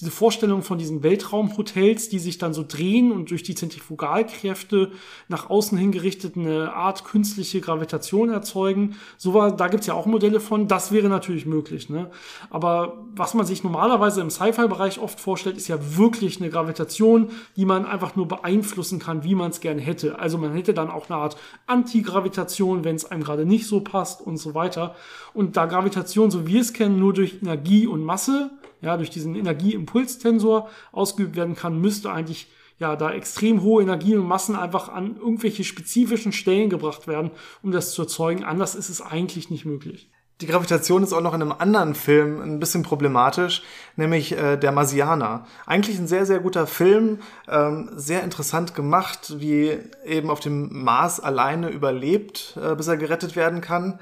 diese 0.00 0.10
Vorstellung 0.10 0.62
von 0.62 0.78
diesen 0.78 1.02
Weltraumhotels, 1.02 2.08
die 2.08 2.18
sich 2.18 2.38
dann 2.38 2.54
so 2.54 2.64
drehen 2.66 3.12
und 3.12 3.30
durch 3.30 3.42
die 3.42 3.54
Zentrifugalkräfte 3.54 4.92
nach 5.28 5.50
außen 5.50 5.76
hingerichtet 5.76 6.36
eine 6.36 6.72
Art 6.72 7.04
künstliche 7.04 7.60
Gravitation 7.60 8.30
erzeugen. 8.30 8.96
So 9.16 9.34
war, 9.34 9.56
da 9.56 9.68
gibt's 9.68 9.86
ja 9.86 9.94
auch 9.94 10.06
Modelle 10.06 10.40
von. 10.40 10.68
Das 10.68 10.92
wäre 10.92 11.08
natürlich 11.08 11.46
möglich. 11.46 11.88
Ne? 11.88 12.10
Aber 12.50 13.04
was 13.14 13.34
man 13.34 13.46
sich 13.46 13.62
normalerweise 13.62 14.20
im 14.20 14.30
Sci-Fi-Bereich 14.30 14.98
oft 14.98 15.20
vorstellt, 15.20 15.56
ist 15.56 15.68
ja 15.68 15.78
wirklich 15.96 16.40
eine 16.40 16.50
Gravitation, 16.50 17.30
die 17.56 17.64
man 17.64 17.84
einfach 17.84 18.16
nur 18.16 18.28
beeinflussen 18.28 18.98
kann, 18.98 19.24
wie 19.24 19.34
man 19.34 19.50
es 19.50 19.60
gerne 19.60 19.80
hätte. 19.80 20.18
Also 20.18 20.38
man 20.38 20.54
hätte 20.54 20.74
dann 20.74 20.90
auch 20.90 21.10
eine 21.10 21.18
Art 21.18 21.36
Antigravitation, 21.66 22.84
wenn 22.84 22.96
es 22.96 23.04
einem 23.04 23.22
gerade 23.22 23.44
nicht 23.44 23.66
so 23.66 23.80
passt 23.80 24.20
und 24.20 24.36
so 24.36 24.54
weiter. 24.54 24.94
Und 25.32 25.56
da 25.56 25.66
Gravitation, 25.66 26.30
so 26.30 26.46
wie 26.46 26.54
wir 26.54 26.60
es 26.60 26.72
kennen, 26.72 27.00
nur 27.00 27.12
durch 27.12 27.42
Energie 27.42 27.88
und 27.88 28.04
Masse 28.04 28.50
ja, 28.84 28.96
durch 28.96 29.10
diesen 29.10 29.34
Energieimpulstensor 29.34 30.68
ausgeübt 30.92 31.36
werden 31.36 31.56
kann, 31.56 31.80
müsste 31.80 32.12
eigentlich 32.12 32.48
ja 32.78 32.96
da 32.96 33.12
extrem 33.12 33.62
hohe 33.62 33.82
Energien 33.82 34.18
und 34.18 34.26
Massen 34.26 34.56
einfach 34.56 34.88
an 34.88 35.16
irgendwelche 35.16 35.64
spezifischen 35.64 36.32
Stellen 36.32 36.70
gebracht 36.70 37.06
werden, 37.06 37.30
um 37.62 37.72
das 37.72 37.92
zu 37.92 38.02
erzeugen. 38.02 38.44
Anders 38.44 38.74
ist 38.74 38.88
es 38.88 39.00
eigentlich 39.00 39.50
nicht 39.50 39.64
möglich. 39.64 40.10
Die 40.40 40.46
Gravitation 40.46 41.04
ist 41.04 41.12
auch 41.12 41.20
noch 41.20 41.32
in 41.32 41.42
einem 41.42 41.52
anderen 41.52 41.94
Film 41.94 42.42
ein 42.42 42.58
bisschen 42.58 42.82
problematisch, 42.82 43.62
nämlich 43.94 44.36
äh, 44.36 44.56
der 44.56 44.72
Marsianer. 44.72 45.46
Eigentlich 45.64 45.96
ein 45.96 46.08
sehr, 46.08 46.26
sehr 46.26 46.40
guter 46.40 46.66
Film, 46.66 47.20
ähm, 47.48 47.90
sehr 47.94 48.24
interessant 48.24 48.74
gemacht, 48.74 49.34
wie 49.38 49.78
eben 50.04 50.30
auf 50.30 50.40
dem 50.40 50.82
Mars 50.82 51.20
alleine 51.20 51.70
überlebt, 51.70 52.58
äh, 52.60 52.74
bis 52.74 52.88
er 52.88 52.96
gerettet 52.96 53.36
werden 53.36 53.60
kann. 53.60 54.00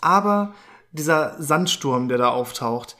Aber 0.00 0.52
dieser 0.90 1.40
Sandsturm, 1.40 2.08
der 2.08 2.18
da 2.18 2.30
auftaucht, 2.30 2.96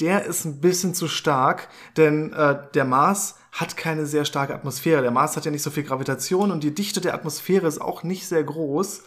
der 0.00 0.24
ist 0.24 0.44
ein 0.44 0.60
bisschen 0.60 0.94
zu 0.94 1.08
stark, 1.08 1.68
denn 1.96 2.32
äh, 2.32 2.58
der 2.74 2.84
Mars 2.84 3.36
hat 3.52 3.76
keine 3.76 4.06
sehr 4.06 4.24
starke 4.24 4.54
Atmosphäre. 4.54 5.02
Der 5.02 5.10
Mars 5.10 5.36
hat 5.36 5.44
ja 5.44 5.50
nicht 5.50 5.62
so 5.62 5.70
viel 5.70 5.82
Gravitation 5.82 6.50
und 6.50 6.64
die 6.64 6.74
Dichte 6.74 7.00
der 7.00 7.14
Atmosphäre 7.14 7.66
ist 7.66 7.80
auch 7.80 8.02
nicht 8.02 8.26
sehr 8.26 8.42
groß. 8.42 9.02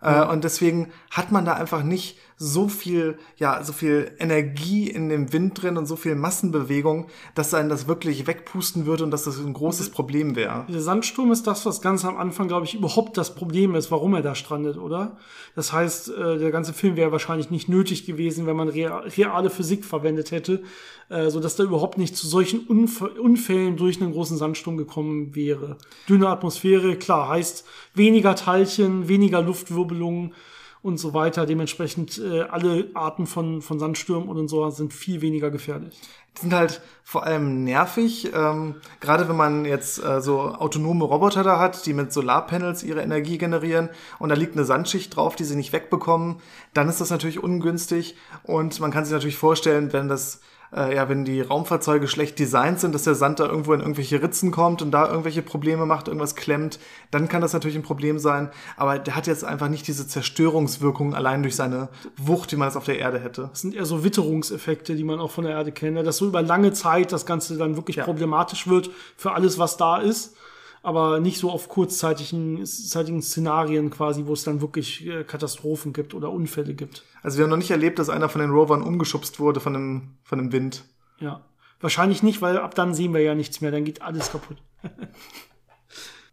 Äh, 0.00 0.24
Und 0.24 0.44
deswegen 0.44 0.92
hat 1.10 1.32
man 1.32 1.44
da 1.44 1.54
einfach 1.54 1.82
nicht 1.82 2.18
so 2.38 2.68
viel, 2.68 3.18
ja, 3.36 3.64
so 3.64 3.72
viel 3.72 4.12
Energie 4.20 4.88
in 4.88 5.08
dem 5.08 5.32
Wind 5.32 5.60
drin 5.60 5.76
und 5.76 5.86
so 5.86 5.96
viel 5.96 6.14
Massenbewegung, 6.14 7.08
dass 7.34 7.52
einen 7.52 7.68
das 7.68 7.88
wirklich 7.88 8.28
wegpusten 8.28 8.86
würde 8.86 9.02
und 9.02 9.10
dass 9.10 9.24
das 9.24 9.38
ein 9.38 9.52
großes 9.52 9.90
Problem 9.90 10.36
wäre. 10.36 10.64
Der 10.68 10.80
Sandsturm 10.80 11.32
ist 11.32 11.48
das, 11.48 11.66
was 11.66 11.80
ganz 11.80 12.04
am 12.04 12.16
Anfang, 12.16 12.46
glaube 12.46 12.64
ich, 12.64 12.74
überhaupt 12.74 13.16
das 13.16 13.34
Problem 13.34 13.74
ist, 13.74 13.90
warum 13.90 14.14
er 14.14 14.22
da 14.22 14.36
strandet, 14.36 14.78
oder? 14.78 15.16
Das 15.56 15.72
heißt, 15.72 16.10
äh, 16.10 16.38
der 16.38 16.52
ganze 16.52 16.72
Film 16.72 16.96
wäre 16.96 17.10
wahrscheinlich 17.10 17.50
nicht 17.50 17.68
nötig 17.68 18.06
gewesen, 18.06 18.46
wenn 18.46 18.56
man 18.56 18.68
reale 18.68 19.50
Physik 19.50 19.84
verwendet 19.84 20.30
hätte, 20.30 20.62
äh, 21.08 21.30
so 21.30 21.40
dass 21.40 21.56
da 21.56 21.64
überhaupt 21.64 21.98
nicht 21.98 22.16
zu 22.16 22.28
solchen 22.28 22.60
Unf 22.60 23.00
Unfällen 23.00 23.76
durch 23.76 24.00
einen 24.00 24.12
großen 24.12 24.36
Sandsturm 24.36 24.76
gekommen 24.76 25.34
wäre. 25.34 25.76
Dünne 26.08 26.28
Atmosphäre, 26.28 26.94
klar, 26.96 27.28
heißt 27.28 27.64
weniger 27.94 28.36
Teilchen, 28.36 29.08
weniger 29.08 29.42
Luftwirbelungen 29.42 30.34
und 30.82 30.98
so 30.98 31.14
weiter. 31.14 31.46
Dementsprechend 31.46 32.18
äh, 32.18 32.42
alle 32.42 32.90
Arten 32.94 33.26
von, 33.26 33.62
von 33.62 33.78
Sandstürmen 33.78 34.28
und 34.28 34.48
so 34.48 34.68
sind 34.70 34.92
viel 34.92 35.20
weniger 35.20 35.50
gefährlich. 35.50 35.98
Die 36.36 36.42
sind 36.42 36.54
halt 36.54 36.80
vor 37.02 37.24
allem 37.24 37.64
nervig, 37.64 38.30
ähm, 38.34 38.76
gerade 39.00 39.28
wenn 39.28 39.36
man 39.36 39.64
jetzt 39.64 40.02
äh, 40.02 40.20
so 40.20 40.40
autonome 40.40 41.04
Roboter 41.04 41.42
da 41.42 41.58
hat, 41.58 41.84
die 41.86 41.94
mit 41.94 42.12
Solarpanels 42.12 42.82
ihre 42.84 43.02
Energie 43.02 43.38
generieren 43.38 43.88
und 44.18 44.28
da 44.28 44.34
liegt 44.36 44.54
eine 44.54 44.64
Sandschicht 44.64 45.16
drauf, 45.16 45.34
die 45.34 45.44
sie 45.44 45.56
nicht 45.56 45.72
wegbekommen, 45.72 46.36
dann 46.74 46.88
ist 46.88 47.00
das 47.00 47.10
natürlich 47.10 47.42
ungünstig 47.42 48.16
und 48.44 48.78
man 48.78 48.90
kann 48.90 49.04
sich 49.04 49.12
natürlich 49.12 49.36
vorstellen, 49.36 49.92
wenn 49.92 50.08
das 50.08 50.40
äh, 50.74 50.94
ja, 50.94 51.08
wenn 51.08 51.24
die 51.24 51.40
Raumfahrzeuge 51.40 52.08
schlecht 52.08 52.38
designt 52.38 52.80
sind, 52.80 52.94
dass 52.94 53.04
der 53.04 53.14
Sand 53.14 53.40
da 53.40 53.46
irgendwo 53.46 53.72
in 53.72 53.80
irgendwelche 53.80 54.22
Ritzen 54.22 54.50
kommt 54.50 54.82
und 54.82 54.90
da 54.90 55.08
irgendwelche 55.08 55.42
Probleme 55.42 55.86
macht, 55.86 56.08
irgendwas 56.08 56.34
klemmt, 56.34 56.78
dann 57.10 57.28
kann 57.28 57.40
das 57.40 57.52
natürlich 57.52 57.76
ein 57.76 57.82
Problem 57.82 58.18
sein. 58.18 58.50
Aber 58.76 58.98
der 58.98 59.16
hat 59.16 59.26
jetzt 59.26 59.44
einfach 59.44 59.68
nicht 59.68 59.86
diese 59.86 60.06
Zerstörungswirkung 60.06 61.14
allein 61.14 61.42
durch 61.42 61.56
seine 61.56 61.88
Wucht, 62.16 62.52
wie 62.52 62.56
man 62.56 62.68
es 62.68 62.76
auf 62.76 62.84
der 62.84 62.98
Erde 62.98 63.18
hätte. 63.18 63.48
Das 63.50 63.62
sind 63.62 63.74
eher 63.74 63.86
so 63.86 64.04
Witterungseffekte, 64.04 64.94
die 64.94 65.04
man 65.04 65.20
auch 65.20 65.30
von 65.30 65.44
der 65.44 65.54
Erde 65.54 65.72
kennt, 65.72 65.94
ne? 65.94 66.02
dass 66.02 66.18
so 66.18 66.26
über 66.26 66.42
lange 66.42 66.72
Zeit 66.72 67.12
das 67.12 67.26
Ganze 67.26 67.56
dann 67.56 67.76
wirklich 67.76 67.96
ja. 67.96 68.04
problematisch 68.04 68.66
wird 68.66 68.90
für 69.16 69.32
alles, 69.32 69.58
was 69.58 69.76
da 69.76 69.98
ist 69.98 70.34
aber 70.82 71.20
nicht 71.20 71.38
so 71.38 71.50
auf 71.50 71.68
kurzzeitigen 71.68 72.64
zeitigen 72.64 73.22
Szenarien 73.22 73.90
quasi, 73.90 74.26
wo 74.26 74.32
es 74.32 74.44
dann 74.44 74.60
wirklich 74.60 75.06
äh, 75.06 75.24
Katastrophen 75.24 75.92
gibt 75.92 76.14
oder 76.14 76.30
Unfälle 76.30 76.74
gibt. 76.74 77.04
Also 77.22 77.38
wir 77.38 77.44
haben 77.44 77.50
noch 77.50 77.56
nicht 77.56 77.70
erlebt, 77.70 77.98
dass 77.98 78.08
einer 78.08 78.28
von 78.28 78.40
den 78.40 78.50
Rovern 78.50 78.82
umgeschubst 78.82 79.40
wurde 79.40 79.60
von 79.60 79.72
dem, 79.72 80.02
von 80.22 80.38
dem 80.38 80.52
Wind. 80.52 80.84
Ja. 81.20 81.44
Wahrscheinlich 81.80 82.22
nicht, 82.22 82.42
weil 82.42 82.58
ab 82.58 82.74
dann 82.74 82.94
sehen 82.94 83.14
wir 83.14 83.20
ja 83.20 83.34
nichts 83.34 83.60
mehr, 83.60 83.70
dann 83.70 83.84
geht 83.84 84.02
alles 84.02 84.32
kaputt. 84.32 84.56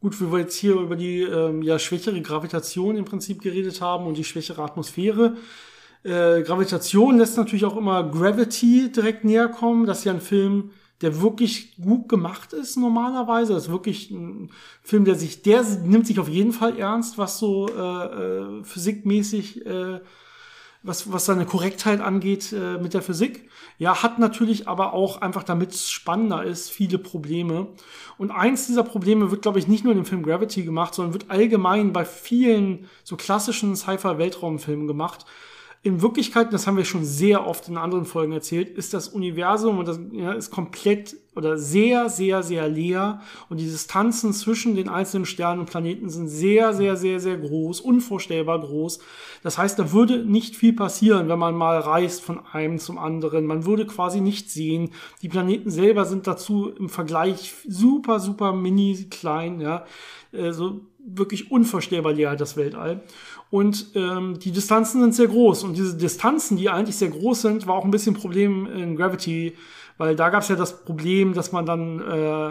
Gut, 0.02 0.20
wie 0.20 0.32
wir 0.32 0.40
jetzt 0.40 0.56
hier 0.56 0.76
über 0.76 0.96
die 0.96 1.22
ähm, 1.22 1.62
ja, 1.62 1.80
schwächere 1.80 2.22
Gravitation 2.22 2.96
im 2.96 3.06
Prinzip 3.06 3.42
geredet 3.42 3.82
haben 3.82 4.06
und 4.06 4.18
die 4.18 4.24
schwächere 4.24 4.62
Atmosphäre. 4.62 5.38
Äh, 6.04 6.44
Gravitation 6.44 7.18
lässt 7.18 7.38
natürlich 7.38 7.66
auch 7.66 7.78
immer 7.78 8.04
Gravity 8.04 8.92
direkt 8.92 9.24
näher 9.24 9.48
kommen. 9.48 9.88
Das 9.88 10.00
ist 10.00 10.06
ja 10.06 10.14
ein 10.14 10.22
Film, 10.22 10.72
der 11.02 11.22
wirklich 11.22 11.76
gut 11.78 12.08
gemacht 12.08 12.54
ist 12.54 12.78
normalerweise. 12.78 13.54
Das 13.54 13.66
ist 13.66 13.72
wirklich 13.72 14.12
ein 14.12 14.50
Film, 14.82 15.06
der 15.06 15.16
sich, 15.16 15.42
der 15.42 15.64
nimmt 15.64 16.08
sich 16.08 16.20
auf 16.20 16.30
jeden 16.30 16.54
Fall 16.54 16.78
ernst, 16.80 17.18
was 17.18 17.38
so 17.38 17.68
äh, 17.68 18.06
äh, 18.06 18.64
physikmäßig, 18.64 19.66
äh, 19.66 20.00
was, 20.84 21.12
was 21.12 21.26
seine 21.26 21.46
Korrektheit 21.46 22.00
angeht 22.00 22.54
äh, 22.54 22.78
mit 22.78 22.94
der 22.94 23.02
Physik. 23.02 23.50
Ja, 23.78 24.04
hat 24.04 24.20
natürlich 24.20 24.68
aber 24.68 24.94
auch 24.94 25.22
einfach, 25.22 25.44
damit 25.44 25.72
es 25.72 25.90
spannender 25.90 26.44
ist, 26.44 26.70
viele 26.70 26.98
Probleme. 26.98 27.68
Und 28.18 28.32
eins 28.32 28.68
dieser 28.68 28.84
Probleme 28.84 29.32
wird, 29.32 29.42
glaube 29.42 29.60
ich, 29.60 29.68
nicht 29.68 29.84
nur 29.84 29.92
in 29.92 30.00
dem 30.00 30.06
Film 30.06 30.24
Gravity 30.24 30.64
gemacht, 30.64 30.94
sondern 30.94 31.14
wird 31.14 31.30
allgemein 31.30 31.92
bei 31.92 32.06
vielen 32.06 32.88
so 33.04 33.18
klassischen 33.18 33.76
Sci-Fi-Weltraumfilmen 33.76 34.88
gemacht 34.88 35.26
in 35.86 36.02
Wirklichkeit, 36.02 36.52
das 36.52 36.66
haben 36.66 36.78
wir 36.78 36.84
schon 36.84 37.06
sehr 37.06 37.46
oft 37.46 37.68
in 37.68 37.78
anderen 37.78 38.06
Folgen 38.06 38.32
erzählt, 38.32 38.76
ist 38.76 38.96
das 38.96 39.08
Universum 39.08 39.78
und 39.78 39.88
das 39.88 40.00
ja, 40.14 40.34
ist 40.34 40.50
komplett 40.50 41.16
oder 41.36 41.60
sehr, 41.60 42.10
sehr, 42.10 42.42
sehr 42.42 42.68
leer 42.68 43.22
und 43.50 43.60
die 43.60 43.66
Distanzen 43.66 44.34
zwischen 44.34 44.76
den 44.76 44.90
einzelnen 44.90 45.28
Sternen 45.28 45.60
und 45.60 45.70
Planeten 45.70 46.10
sind 46.10 46.28
sehr, 46.28 46.74
sehr, 46.74 46.96
sehr, 46.96 47.20
sehr 47.20 47.38
groß, 47.38 47.82
unvorstellbar 47.82 48.62
groß. 48.62 48.98
Das 49.44 49.60
heißt, 49.60 49.78
da 49.78 49.92
würde 49.92 50.26
nicht 50.26 50.56
viel 50.56 50.74
passieren, 50.74 51.30
wenn 51.30 51.38
man 51.38 51.54
mal 51.54 51.78
reist 51.78 52.24
von 52.24 52.40
einem 52.52 52.80
zum 52.80 52.98
anderen. 52.98 53.46
Man 53.46 53.68
würde 53.68 53.86
quasi 53.86 54.22
nichts 54.22 54.56
sehen. 54.56 54.90
Die 55.22 55.30
Planeten 55.30 55.70
selber 55.70 56.06
sind 56.06 56.26
dazu 56.26 56.70
im 56.70 56.90
Vergleich 56.90 57.54
super, 57.68 58.20
super 58.20 58.54
mini 58.54 59.06
klein, 59.12 59.62
ja, 59.62 59.86
so 60.50 60.82
wirklich 61.06 61.52
unvorstellbar 61.52 62.14
leer 62.14 62.36
das 62.36 62.58
Weltall. 62.58 63.04
Und 63.50 63.88
ähm, 63.96 64.40
die 64.40 64.52
Distanzen 64.52 65.02
sind 65.02 65.16
sehr 65.16 65.28
groß. 65.28 65.64
Und 65.64 65.78
diese 65.78 65.96
Distanzen, 65.96 66.58
die 66.58 66.70
eigentlich 66.70 66.96
sehr 66.96 67.10
groß 67.10 67.42
sind, 67.44 67.68
war 67.68 67.76
auch 67.76 67.86
ein 67.86 67.92
bisschen 67.92 68.16
ein 68.16 68.20
Problem 68.20 68.66
in 68.66 68.96
Gravity, 68.96 69.56
weil 69.98 70.16
da 70.16 70.30
gab 70.30 70.42
es 70.42 70.50
ja 70.50 70.56
das 70.56 70.84
Problem, 70.84 71.34
dass 71.34 71.52
man 71.52 71.66
dann 71.66 72.02
äh, 72.02 72.50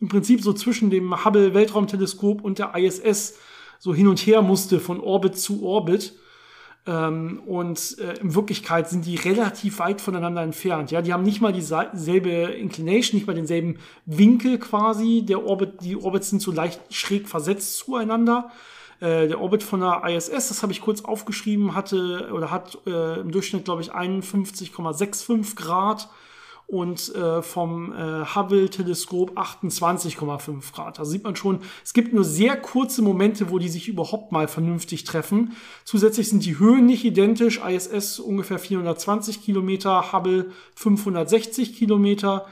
im 0.00 0.08
Prinzip 0.08 0.42
so 0.42 0.52
zwischen 0.52 0.90
dem 0.90 1.24
Hubble 1.24 1.54
Weltraumteleskop 1.54 2.42
und 2.42 2.58
der 2.58 2.74
ISS 2.74 3.38
so 3.78 3.94
hin 3.94 4.08
und 4.08 4.18
her 4.18 4.42
musste 4.42 4.80
von 4.80 5.00
Orbit 5.00 5.38
zu 5.38 5.62
Orbit. 5.62 6.14
Ähm, 6.86 7.42
und 7.46 7.98
äh, 7.98 8.18
in 8.20 8.34
Wirklichkeit 8.34 8.88
sind 8.88 9.04
die 9.04 9.16
relativ 9.16 9.78
weit 9.78 10.00
voneinander 10.00 10.42
entfernt. 10.42 10.90
Ja, 10.90 11.02
die 11.02 11.12
haben 11.12 11.22
nicht 11.22 11.40
mal 11.40 11.52
dieselbe 11.52 12.30
Inclination, 12.30 13.18
nicht 13.18 13.26
mal 13.26 13.34
denselben 13.34 13.78
Winkel 14.06 14.58
quasi. 14.58 15.22
Der 15.24 15.44
Orbit, 15.44 15.82
die 15.82 15.96
Orbits 15.96 16.30
sind 16.30 16.40
so 16.40 16.50
leicht 16.50 16.80
schräg 16.92 17.28
versetzt 17.28 17.76
zueinander. 17.76 18.50
Äh, 19.00 19.28
der 19.28 19.40
Orbit 19.40 19.62
von 19.62 19.80
der 19.80 20.02
ISS, 20.06 20.48
das 20.48 20.62
habe 20.62 20.72
ich 20.72 20.80
kurz 20.80 21.02
aufgeschrieben, 21.02 21.74
hatte 21.74 22.30
oder 22.32 22.50
hat 22.50 22.78
äh, 22.86 23.20
im 23.20 23.30
Durchschnitt, 23.30 23.64
glaube 23.64 23.82
ich, 23.82 23.94
51,65 23.94 25.54
Grad 25.54 26.08
und 26.68 27.14
äh, 27.14 27.40
vom 27.40 27.92
äh, 27.92 28.24
Hubble-Teleskop 28.26 29.38
28,5 29.38 30.74
Grad. 30.74 30.98
Da 30.98 31.04
sieht 31.06 31.24
man 31.24 31.34
schon, 31.34 31.60
es 31.82 31.94
gibt 31.94 32.12
nur 32.12 32.24
sehr 32.24 32.56
kurze 32.56 33.00
Momente, 33.00 33.50
wo 33.50 33.58
die 33.58 33.70
sich 33.70 33.88
überhaupt 33.88 34.32
mal 34.32 34.48
vernünftig 34.48 35.04
treffen. 35.04 35.56
Zusätzlich 35.84 36.28
sind 36.28 36.44
die 36.44 36.58
Höhen 36.58 36.84
nicht 36.84 37.06
identisch. 37.06 37.58
ISS 37.66 38.20
ungefähr 38.20 38.58
420 38.58 39.42
Kilometer, 39.42 40.12
Hubble 40.12 40.50
560 40.74 41.74
Kilometer. 41.74 42.44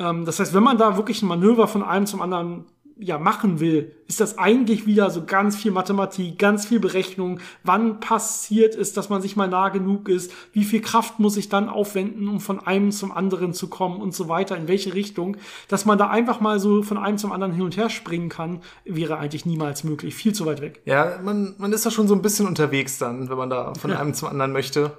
Ähm, 0.00 0.24
das 0.24 0.40
heißt, 0.40 0.54
wenn 0.54 0.64
man 0.64 0.76
da 0.76 0.96
wirklich 0.96 1.22
ein 1.22 1.28
Manöver 1.28 1.68
von 1.68 1.84
einem 1.84 2.06
zum 2.06 2.20
anderen 2.20 2.64
ja 2.98 3.18
machen 3.18 3.60
will, 3.60 3.92
ist 4.06 4.20
das 4.20 4.38
eigentlich 4.38 4.86
wieder 4.86 5.10
so 5.10 5.24
ganz 5.24 5.56
viel 5.56 5.72
Mathematik, 5.72 6.38
ganz 6.38 6.66
viel 6.66 6.80
Berechnung, 6.80 7.40
wann 7.64 8.00
passiert 8.00 8.74
es, 8.74 8.92
dass 8.92 9.08
man 9.08 9.22
sich 9.22 9.36
mal 9.36 9.48
nah 9.48 9.70
genug 9.70 10.08
ist, 10.08 10.32
wie 10.52 10.64
viel 10.64 10.80
Kraft 10.80 11.18
muss 11.18 11.36
ich 11.36 11.48
dann 11.48 11.68
aufwenden, 11.68 12.28
um 12.28 12.40
von 12.40 12.60
einem 12.60 12.92
zum 12.92 13.12
anderen 13.12 13.54
zu 13.54 13.68
kommen 13.68 14.00
und 14.00 14.14
so 14.14 14.28
weiter, 14.28 14.56
in 14.56 14.68
welche 14.68 14.94
Richtung, 14.94 15.36
dass 15.68 15.84
man 15.84 15.98
da 15.98 16.08
einfach 16.08 16.40
mal 16.40 16.60
so 16.60 16.82
von 16.82 16.98
einem 16.98 17.18
zum 17.18 17.32
anderen 17.32 17.52
hin 17.52 17.62
und 17.62 17.76
her 17.76 17.90
springen 17.90 18.28
kann, 18.28 18.60
wäre 18.84 19.18
eigentlich 19.18 19.46
niemals 19.46 19.84
möglich, 19.84 20.14
viel 20.14 20.34
zu 20.34 20.46
weit 20.46 20.60
weg. 20.60 20.82
Ja, 20.84 21.18
man, 21.22 21.54
man 21.58 21.72
ist 21.72 21.86
da 21.86 21.90
schon 21.90 22.08
so 22.08 22.14
ein 22.14 22.22
bisschen 22.22 22.46
unterwegs 22.46 22.98
dann, 22.98 23.30
wenn 23.30 23.38
man 23.38 23.50
da 23.50 23.72
von 23.74 23.90
ja. 23.90 23.98
einem 23.98 24.14
zum 24.14 24.28
anderen 24.28 24.52
möchte. 24.52 24.92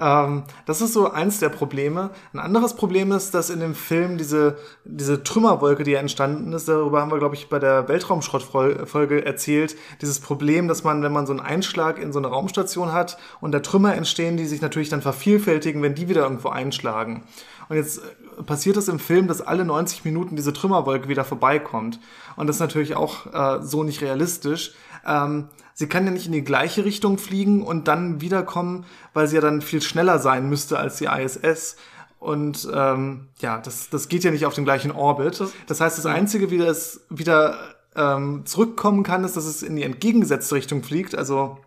Ähm, 0.00 0.44
das 0.66 0.80
ist 0.80 0.92
so 0.92 1.10
eins 1.10 1.40
der 1.40 1.48
Probleme. 1.48 2.10
Ein 2.32 2.38
anderes 2.38 2.74
Problem 2.74 3.12
ist, 3.12 3.34
dass 3.34 3.50
in 3.50 3.60
dem 3.60 3.74
Film 3.74 4.18
diese, 4.18 4.56
diese 4.84 5.22
Trümmerwolke, 5.22 5.82
die 5.82 5.92
ja 5.92 6.00
entstanden 6.00 6.52
ist, 6.52 6.68
darüber 6.68 7.00
haben 7.00 7.10
wir, 7.10 7.18
glaube 7.18 7.34
ich, 7.34 7.48
bei 7.48 7.58
der 7.58 7.88
Weltraumschrottfolge 7.88 9.24
erzählt, 9.24 9.76
dieses 10.00 10.20
Problem, 10.20 10.68
dass 10.68 10.84
man, 10.84 11.02
wenn 11.02 11.12
man 11.12 11.26
so 11.26 11.32
einen 11.32 11.40
Einschlag 11.40 11.98
in 11.98 12.12
so 12.12 12.18
eine 12.18 12.28
Raumstation 12.28 12.92
hat 12.92 13.18
und 13.40 13.52
da 13.52 13.60
Trümmer 13.60 13.94
entstehen, 13.94 14.36
die 14.36 14.46
sich 14.46 14.62
natürlich 14.62 14.88
dann 14.88 15.02
vervielfältigen, 15.02 15.82
wenn 15.82 15.94
die 15.94 16.08
wieder 16.08 16.22
irgendwo 16.22 16.48
einschlagen. 16.48 17.24
Und 17.68 17.76
jetzt 17.76 17.98
äh, 17.98 18.42
passiert 18.42 18.76
es 18.76 18.88
im 18.88 18.98
Film, 18.98 19.28
dass 19.28 19.40
alle 19.40 19.64
90 19.64 20.04
Minuten 20.04 20.36
diese 20.36 20.52
Trümmerwolke 20.52 21.08
wieder 21.08 21.24
vorbeikommt. 21.24 21.98
Und 22.36 22.46
das 22.46 22.56
ist 22.56 22.60
natürlich 22.60 22.94
auch 22.94 23.26
äh, 23.32 23.62
so 23.62 23.82
nicht 23.82 24.00
realistisch. 24.00 24.72
Ähm, 25.06 25.48
sie 25.78 25.86
kann 25.86 26.04
ja 26.04 26.10
nicht 26.10 26.26
in 26.26 26.32
die 26.32 26.42
gleiche 26.42 26.84
Richtung 26.84 27.18
fliegen 27.18 27.62
und 27.62 27.86
dann 27.86 28.20
wiederkommen, 28.20 28.84
weil 29.14 29.28
sie 29.28 29.36
ja 29.36 29.40
dann 29.40 29.62
viel 29.62 29.80
schneller 29.80 30.18
sein 30.18 30.48
müsste 30.48 30.76
als 30.76 30.96
die 30.96 31.04
ISS. 31.04 31.76
Und 32.18 32.68
ähm, 32.74 33.28
ja, 33.38 33.58
das, 33.58 33.88
das 33.88 34.08
geht 34.08 34.24
ja 34.24 34.32
nicht 34.32 34.44
auf 34.44 34.54
dem 34.54 34.64
gleichen 34.64 34.90
Orbit. 34.90 35.40
Das 35.68 35.80
heißt, 35.80 35.96
das 35.96 36.06
Einzige, 36.06 36.50
wie 36.50 36.58
das 36.58 37.02
wieder 37.10 37.76
ähm, 37.94 38.44
zurückkommen 38.44 39.04
kann, 39.04 39.22
ist, 39.22 39.36
dass 39.36 39.44
es 39.44 39.62
in 39.62 39.76
die 39.76 39.84
entgegengesetzte 39.84 40.56
Richtung 40.56 40.82
fliegt, 40.82 41.14
also 41.14 41.58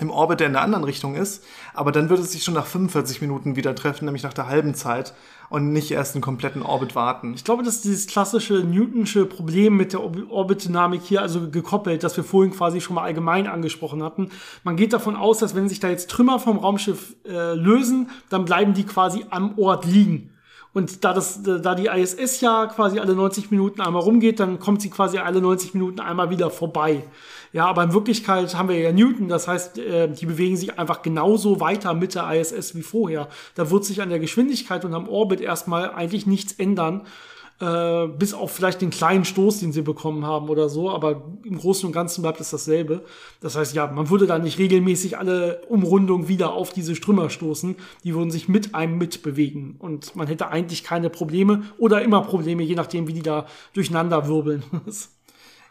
im 0.00 0.10
Orbit, 0.10 0.40
der 0.40 0.48
in 0.48 0.54
der 0.54 0.62
anderen 0.62 0.82
Richtung 0.82 1.14
ist. 1.14 1.44
Aber 1.72 1.92
dann 1.92 2.10
würde 2.10 2.22
es 2.22 2.32
sich 2.32 2.42
schon 2.42 2.54
nach 2.54 2.66
45 2.66 3.20
Minuten 3.20 3.54
wieder 3.54 3.76
treffen, 3.76 4.06
nämlich 4.06 4.24
nach 4.24 4.32
der 4.32 4.48
halben 4.48 4.74
Zeit 4.74 5.14
und 5.50 5.72
nicht 5.72 5.92
erst 5.92 6.14
einen 6.14 6.22
kompletten 6.22 6.62
Orbit 6.62 6.96
warten. 6.96 7.34
Ich 7.34 7.44
glaube, 7.44 7.62
das 7.62 7.76
ist 7.76 7.84
dieses 7.84 8.06
klassische 8.08 8.54
Newtonsche 8.54 9.24
Problem 9.24 9.76
mit 9.76 9.92
der 9.92 10.00
Orbitdynamik 10.02 11.02
hier 11.02 11.22
also 11.22 11.48
gekoppelt, 11.48 12.02
das 12.02 12.16
wir 12.16 12.24
vorhin 12.24 12.52
quasi 12.52 12.80
schon 12.80 12.96
mal 12.96 13.04
allgemein 13.04 13.46
angesprochen 13.46 14.02
hatten. 14.02 14.30
Man 14.64 14.76
geht 14.76 14.92
davon 14.92 15.14
aus, 15.14 15.38
dass 15.38 15.54
wenn 15.54 15.68
sich 15.68 15.78
da 15.78 15.88
jetzt 15.88 16.10
Trümmer 16.10 16.40
vom 16.40 16.58
Raumschiff 16.58 17.14
äh, 17.24 17.54
lösen, 17.54 18.10
dann 18.30 18.44
bleiben 18.44 18.74
die 18.74 18.84
quasi 18.84 19.24
am 19.30 19.56
Ort 19.58 19.84
liegen. 19.84 20.30
Und 20.72 21.04
da 21.04 21.12
das, 21.12 21.44
da 21.44 21.76
die 21.76 21.86
ISS 21.86 22.40
ja 22.40 22.66
quasi 22.66 22.98
alle 22.98 23.14
90 23.14 23.52
Minuten 23.52 23.80
einmal 23.80 24.02
rumgeht, 24.02 24.40
dann 24.40 24.58
kommt 24.58 24.82
sie 24.82 24.90
quasi 24.90 25.18
alle 25.18 25.40
90 25.40 25.74
Minuten 25.74 26.00
einmal 26.00 26.30
wieder 26.30 26.50
vorbei. 26.50 27.04
Ja, 27.54 27.66
aber 27.66 27.84
in 27.84 27.92
Wirklichkeit 27.92 28.52
haben 28.56 28.68
wir 28.68 28.76
ja 28.76 28.90
Newton, 28.90 29.28
das 29.28 29.46
heißt, 29.46 29.78
äh, 29.78 30.08
die 30.08 30.26
bewegen 30.26 30.56
sich 30.56 30.76
einfach 30.76 31.02
genauso 31.02 31.60
weiter 31.60 31.94
mit 31.94 32.16
der 32.16 32.28
ISS 32.34 32.74
wie 32.74 32.82
vorher. 32.82 33.28
Da 33.54 33.70
wird 33.70 33.84
sich 33.84 34.02
an 34.02 34.08
der 34.08 34.18
Geschwindigkeit 34.18 34.84
und 34.84 34.92
am 34.92 35.08
Orbit 35.08 35.40
erstmal 35.40 35.92
eigentlich 35.92 36.26
nichts 36.26 36.54
ändern 36.54 37.02
äh, 37.60 38.08
bis 38.08 38.34
auf 38.34 38.50
vielleicht 38.50 38.80
den 38.80 38.90
kleinen 38.90 39.24
Stoß, 39.24 39.60
den 39.60 39.72
sie 39.72 39.82
bekommen 39.82 40.26
haben 40.26 40.48
oder 40.48 40.68
so, 40.68 40.90
aber 40.90 41.22
im 41.44 41.56
Großen 41.56 41.86
und 41.86 41.92
Ganzen 41.92 42.22
bleibt 42.22 42.40
es 42.40 42.50
dasselbe. 42.50 43.04
Das 43.40 43.54
heißt, 43.54 43.72
ja, 43.72 43.86
man 43.86 44.10
würde 44.10 44.26
da 44.26 44.40
nicht 44.40 44.58
regelmäßig 44.58 45.18
alle 45.18 45.62
Umrundungen 45.68 46.26
wieder 46.26 46.54
auf 46.54 46.72
diese 46.72 46.96
Strümmer 46.96 47.30
stoßen, 47.30 47.76
die 48.02 48.14
würden 48.16 48.32
sich 48.32 48.48
mit 48.48 48.74
einem 48.74 48.98
mitbewegen 48.98 49.76
und 49.78 50.16
man 50.16 50.26
hätte 50.26 50.48
eigentlich 50.48 50.82
keine 50.82 51.08
Probleme 51.08 51.62
oder 51.78 52.02
immer 52.02 52.22
Probleme, 52.22 52.64
je 52.64 52.74
nachdem, 52.74 53.06
wie 53.06 53.12
die 53.12 53.22
da 53.22 53.46
durcheinander 53.72 54.26
wirbeln. 54.26 54.64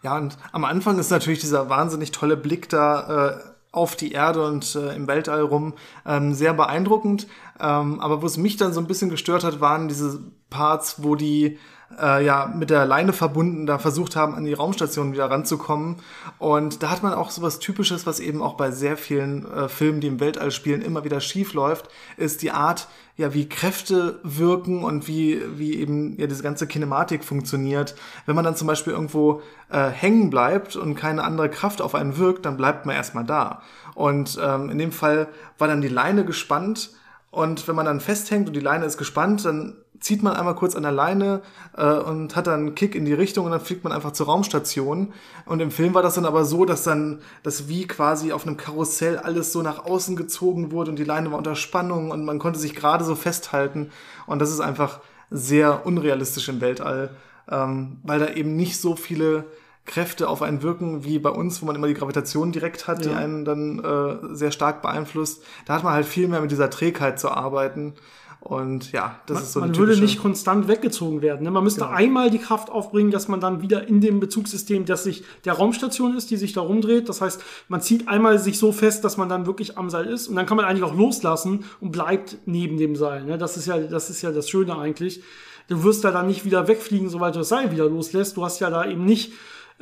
ja, 0.04 0.18
und 0.18 0.38
am 0.52 0.66
Anfang 0.66 1.00
ist 1.00 1.12
natürlich 1.12 1.40
dieser 1.40 1.70
wahnsinnig 1.70 2.12
tolle 2.12 2.38
Blick 2.38 2.70
da 2.70 3.28
äh, 3.30 3.54
auf 3.72 3.96
die 3.96 4.12
Erde 4.12 4.46
und 4.46 4.76
äh, 4.76 4.96
im 4.96 5.08
Weltall 5.08 5.42
rum 5.42 5.74
ähm, 6.06 6.34
sehr 6.34 6.54
beeindruckend. 6.54 7.28
Ähm, 7.60 8.00
aber 8.00 8.22
wo 8.22 8.26
es 8.26 8.38
mich 8.38 8.58
dann 8.58 8.74
so 8.74 8.80
ein 8.80 8.88
bisschen 8.88 9.10
gestört 9.10 9.44
hat, 9.44 9.62
waren 9.62 9.88
diese 9.88 10.20
Parts, 10.50 11.02
wo 11.02 11.16
die 11.16 11.58
äh, 12.00 12.24
ja 12.24 12.52
mit 12.54 12.70
der 12.70 12.86
Leine 12.86 13.14
verbunden 13.14 13.66
da 13.66 13.80
versucht 13.80 14.16
haben, 14.16 14.36
an 14.36 14.46
die 14.46 14.54
Raumstation 14.54 15.14
wieder 15.14 15.30
ranzukommen. 15.32 15.98
Und 16.38 16.84
da 16.84 16.90
hat 16.90 17.02
man 17.02 17.14
auch 17.14 17.32
sowas 17.32 17.60
Typisches, 17.60 18.06
was 18.06 18.20
eben 18.20 18.42
auch 18.42 18.56
bei 18.56 18.72
sehr 18.72 18.98
vielen 18.98 19.52
äh, 19.52 19.70
Filmen, 19.70 20.02
die 20.02 20.08
im 20.08 20.20
Weltall 20.20 20.52
spielen, 20.52 20.82
immer 20.82 21.04
wieder 21.04 21.20
schief 21.20 21.54
läuft, 21.54 21.88
ist 22.18 22.42
die 22.42 22.52
Art, 22.52 22.88
ja, 23.16 23.34
wie 23.34 23.48
Kräfte 23.48 24.20
wirken 24.24 24.84
und 24.84 25.08
wie, 25.08 25.40
wie 25.58 25.76
eben 25.76 26.18
ja 26.20 26.26
diese 26.26 26.42
ganze 26.42 26.66
Kinematik 26.66 27.24
funktioniert. 27.24 27.96
Wenn 28.26 28.36
man 28.36 28.44
dann 28.44 28.56
zum 28.56 28.68
Beispiel 28.68 28.94
irgendwo 28.94 29.42
äh, 29.70 29.90
hängen 29.90 30.32
bleibt 30.32 30.76
und 30.76 30.96
keine 30.96 31.24
andere 31.24 31.50
Kraft 31.50 31.82
auf 31.82 31.94
einen 31.94 32.18
wirkt, 32.18 32.46
dann 32.46 32.58
bleibt 32.58 32.86
man 32.86 32.96
erstmal 32.96 33.24
da. 33.24 33.62
Und 33.94 34.40
ähm, 34.42 34.70
in 34.72 34.80
dem 34.80 34.92
Fall 34.92 35.28
war 35.60 35.68
dann 35.68 35.82
die 35.82 35.90
Leine 35.90 36.26
gespannt 36.26 36.90
und 37.34 37.68
wenn 37.68 37.76
man 37.76 37.88
dann 37.88 38.00
festhängt 38.00 38.48
und 38.48 38.56
die 38.56 38.60
Leine 38.60 38.86
ist 38.86 39.00
gespannt, 39.00 39.44
dann 39.44 39.78
zieht 40.00 40.22
man 40.22 40.36
einmal 40.36 40.54
kurz 40.54 40.76
an 40.76 40.84
der 40.84 40.92
Leine 40.92 41.42
äh, 41.76 41.84
und 41.84 42.36
hat 42.36 42.46
dann 42.46 42.60
einen 42.60 42.76
Kick 42.76 42.94
in 42.94 43.06
die 43.06 43.14
Richtung 43.14 43.46
und 43.46 43.52
dann 43.52 43.60
fliegt 43.60 43.84
man 43.84 43.92
einfach 43.92 44.12
zur 44.12 44.28
Raumstation. 44.28 45.14
Und 45.48 45.60
im 45.60 45.72
Film 45.72 45.96
war 45.96 46.04
das 46.04 46.14
dann 46.14 46.26
aber 46.26 46.46
so, 46.46 46.64
dass 46.64 46.84
dann 46.84 47.22
das 47.42 47.68
wie 47.68 47.88
quasi 47.88 48.34
auf 48.34 48.46
einem 48.46 48.56
Karussell 48.56 49.18
alles 49.18 49.52
so 49.52 49.64
nach 49.64 49.84
außen 49.84 50.16
gezogen 50.16 50.72
wurde 50.72 50.92
und 50.92 51.00
die 51.00 51.04
Leine 51.04 51.32
war 51.32 51.40
unter 51.40 51.56
Spannung 51.56 52.12
und 52.12 52.24
man 52.24 52.38
konnte 52.38 52.60
sich 52.60 52.76
gerade 52.76 53.04
so 53.04 53.16
festhalten. 53.16 53.90
Und 54.28 54.38
das 54.38 54.52
ist 54.52 54.60
einfach 54.60 55.00
sehr 55.32 55.88
unrealistisch 55.88 56.50
im 56.50 56.62
Weltall, 56.62 57.16
ähm, 57.50 57.98
weil 58.04 58.20
da 58.20 58.28
eben 58.28 58.56
nicht 58.56 58.80
so 58.80 58.96
viele 58.96 59.46
Kräfte 59.86 60.30
auf 60.30 60.42
einen 60.42 60.62
wirken 60.62 61.04
wie 61.04 61.20
bei 61.20 61.30
uns, 61.30 61.62
wo 61.62 61.66
man 61.66 61.76
immer 61.76 61.88
die 61.88 61.94
Gravitation 61.94 62.52
direkt 62.52 62.88
hat, 62.88 63.06
ja. 63.06 63.12
die 63.12 63.18
einen 63.18 63.44
dann 63.44 63.80
äh, 63.80 64.36
sehr 64.36 64.52
stark 64.52 64.82
beeinflusst. 64.82 65.44
Da 65.66 65.76
hat 65.76 65.84
man 65.84 65.94
halt 65.94 66.06
viel 66.06 66.28
mehr 66.28 66.42
mit 66.42 66.52
dieser 66.52 66.70
Trägheit 66.70 67.20
zu 67.20 67.30
arbeiten. 67.30 67.94
Und 68.40 68.92
ja, 68.92 69.22
das 69.26 69.36
man, 69.36 69.44
ist 69.44 69.54
so 69.54 69.60
Man 69.62 69.78
würde 69.78 69.98
nicht 69.98 70.20
konstant 70.22 70.68
weggezogen 70.68 71.22
werden. 71.22 71.44
Ne? 71.44 71.52
Man 71.52 71.64
müsste 71.64 71.82
genau. 71.82 71.94
einmal 71.94 72.30
die 72.30 72.40
Kraft 72.40 72.70
aufbringen, 72.70 73.10
dass 73.10 73.30
man 73.30 73.40
dann 73.40 73.62
wieder 73.62 73.88
in 73.88 74.02
dem 74.02 74.20
Bezugssystem, 74.20 74.84
das 74.84 75.06
sich 75.06 75.24
der 75.46 75.54
Raumstation 75.54 76.16
ist, 76.16 76.30
die 76.30 76.36
sich 76.36 76.52
da 76.52 76.60
rumdreht. 76.60 77.08
Das 77.08 77.22
heißt, 77.22 77.42
man 77.70 77.80
zieht 77.80 78.10
einmal 78.10 78.40
sich 78.40 78.60
so 78.60 78.74
fest, 78.74 79.06
dass 79.06 79.16
man 79.16 79.30
dann 79.30 79.46
wirklich 79.46 79.78
am 79.78 79.90
Seil 79.90 80.08
ist. 80.08 80.28
Und 80.28 80.36
dann 80.36 80.46
kann 80.46 80.58
man 80.58 80.66
eigentlich 80.66 80.84
auch 80.84 80.96
loslassen 80.96 81.64
und 81.80 81.92
bleibt 81.92 82.38
neben 82.46 82.76
dem 82.76 82.98
Seil. 82.98 83.24
Ne? 83.24 83.38
Das 83.38 83.56
ist 83.56 83.66
ja, 83.66 83.78
das 83.78 84.10
ist 84.10 84.22
ja 84.22 84.32
das 84.32 84.50
Schöne 84.50 84.78
eigentlich. 84.78 85.24
Du 85.70 85.84
wirst 85.84 86.04
da 86.04 86.12
dann 86.12 86.28
nicht 86.28 86.44
wieder 86.44 86.68
wegfliegen, 86.68 87.08
sobald 87.08 87.36
du 87.36 87.40
das 87.40 87.50
Seil 87.50 87.72
wieder 87.72 87.88
loslässt. 87.88 88.36
Du 88.36 88.44
hast 88.44 88.60
ja 88.60 88.70
da 88.70 88.86
eben 88.86 89.06
nicht 89.06 89.32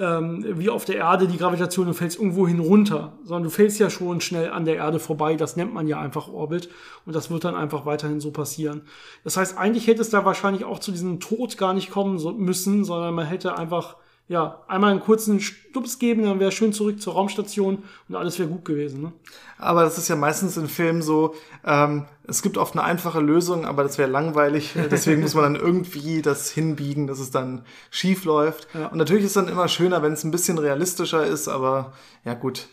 ähm, 0.02 0.44
wie 0.58 0.70
auf 0.70 0.84
der 0.84 0.98
Erde 0.98 1.28
die 1.28 1.38
Gravitation, 1.38 1.86
du 1.86 1.94
fällst 1.94 2.18
irgendwo 2.18 2.48
hin 2.48 2.60
runter, 2.60 3.14
sondern 3.24 3.44
du 3.44 3.50
fällst 3.52 3.80
ja 3.80 3.92
schon 3.92 4.20
schnell 4.20 4.52
an 4.52 4.66
der 4.66 4.78
Erde 4.78 5.00
vorbei. 5.00 5.36
Das 5.36 5.56
nennt 5.56 5.74
man 5.74 5.88
ja 5.88 6.02
einfach 6.02 6.28
Orbit 6.28 6.70
und 7.06 7.16
das 7.16 7.30
wird 7.30 7.44
dann 7.44 7.56
einfach 7.56 7.86
weiterhin 7.86 8.20
so 8.20 8.32
passieren. 8.32 8.82
Das 9.24 9.38
heißt, 9.38 9.58
eigentlich 9.58 9.86
hätte 9.86 10.02
es 10.02 10.10
da 10.10 10.26
wahrscheinlich 10.26 10.66
auch 10.66 10.80
zu 10.80 10.92
diesem 10.92 11.20
Tod 11.20 11.58
gar 11.58 11.74
nicht 11.74 11.92
kommen 11.92 12.20
müssen, 12.38 12.84
sondern 12.84 13.14
man 13.14 13.28
hätte 13.28 13.58
einfach 13.58 13.98
ja, 14.28 14.62
einmal 14.68 14.92
einen 14.92 15.02
kurzen 15.02 15.42
Stups 15.42 16.00
geben, 16.00 16.24
dann 16.24 16.40
wäre 16.40 16.54
schön 16.54 16.72
zurück 16.72 17.02
zur 17.02 17.14
Raumstation 17.14 17.84
und 18.08 18.16
alles 18.16 18.40
wäre 18.40 18.48
gut 18.48 18.64
gewesen. 18.64 19.02
Ne? 19.02 19.12
Aber 19.58 19.84
das 19.84 19.98
ist 19.98 20.08
ja 20.08 20.16
meistens 20.16 20.56
in 20.56 20.68
Filmen 20.68 21.02
so, 21.02 21.36
ähm, 21.66 22.06
es 22.32 22.42
gibt 22.42 22.58
oft 22.58 22.74
eine 22.74 22.84
einfache 22.84 23.20
Lösung, 23.20 23.66
aber 23.66 23.84
das 23.84 23.98
wäre 23.98 24.10
langweilig. 24.10 24.74
Deswegen 24.92 25.22
muss 25.22 25.36
man 25.36 25.44
dann 25.44 25.56
irgendwie 25.56 26.22
das 26.22 26.50
hinbiegen, 26.50 27.08
dass 27.08 27.20
es 27.20 27.32
dann 27.32 27.64
schief 27.90 28.26
läuft. 28.26 28.68
Ja. 28.74 28.88
Und 28.88 28.98
natürlich 28.98 29.24
ist 29.24 29.32
es 29.32 29.44
dann 29.46 29.48
immer 29.48 29.68
schöner, 29.68 30.02
wenn 30.02 30.14
es 30.14 30.24
ein 30.24 30.32
bisschen 30.32 30.58
realistischer 30.58 31.26
ist, 31.26 31.48
aber 31.48 31.94
ja 32.26 32.34
gut, 32.34 32.68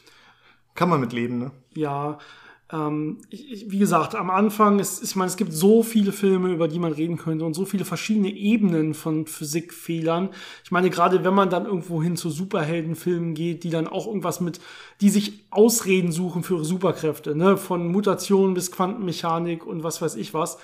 kann 0.74 0.88
man 0.88 1.00
mit 1.00 1.12
leben. 1.12 1.38
Ne? 1.38 1.50
Ja, 1.74 2.18
ähm, 2.70 3.18
ich, 3.30 3.70
wie 3.70 3.78
gesagt, 3.78 4.14
am 4.14 4.30
Anfang, 4.30 4.78
ist, 4.78 5.02
ich 5.02 5.16
meine, 5.16 5.28
es 5.28 5.36
gibt 5.36 5.52
so 5.52 5.82
viele 5.82 6.12
Filme, 6.12 6.52
über 6.52 6.68
die 6.68 6.78
man 6.78 6.92
reden 6.92 7.16
könnte 7.16 7.44
und 7.44 7.54
so 7.54 7.64
viele 7.64 7.84
verschiedene 7.84 8.30
Ebenen 8.30 8.92
von 8.92 9.26
Physikfehlern. 9.26 10.28
Ich 10.64 10.70
meine, 10.70 10.90
gerade 10.90 11.24
wenn 11.24 11.34
man 11.34 11.48
dann 11.48 11.64
irgendwo 11.64 12.02
hin 12.02 12.16
zu 12.16 12.28
Superheldenfilmen 12.28 13.34
geht, 13.34 13.64
die 13.64 13.70
dann 13.70 13.88
auch 13.88 14.06
irgendwas 14.06 14.40
mit, 14.40 14.60
die 15.00 15.08
sich 15.08 15.44
Ausreden 15.50 16.12
suchen 16.12 16.42
für 16.42 16.62
Superkräfte, 16.62 17.34
ne, 17.34 17.56
von 17.56 17.88
Mutationen 17.88 18.54
bis 18.54 18.70
Quantenmechanik 18.70 19.66
und 19.66 19.82
was 19.82 20.02
weiß 20.02 20.16
ich 20.16 20.34
was 20.34 20.58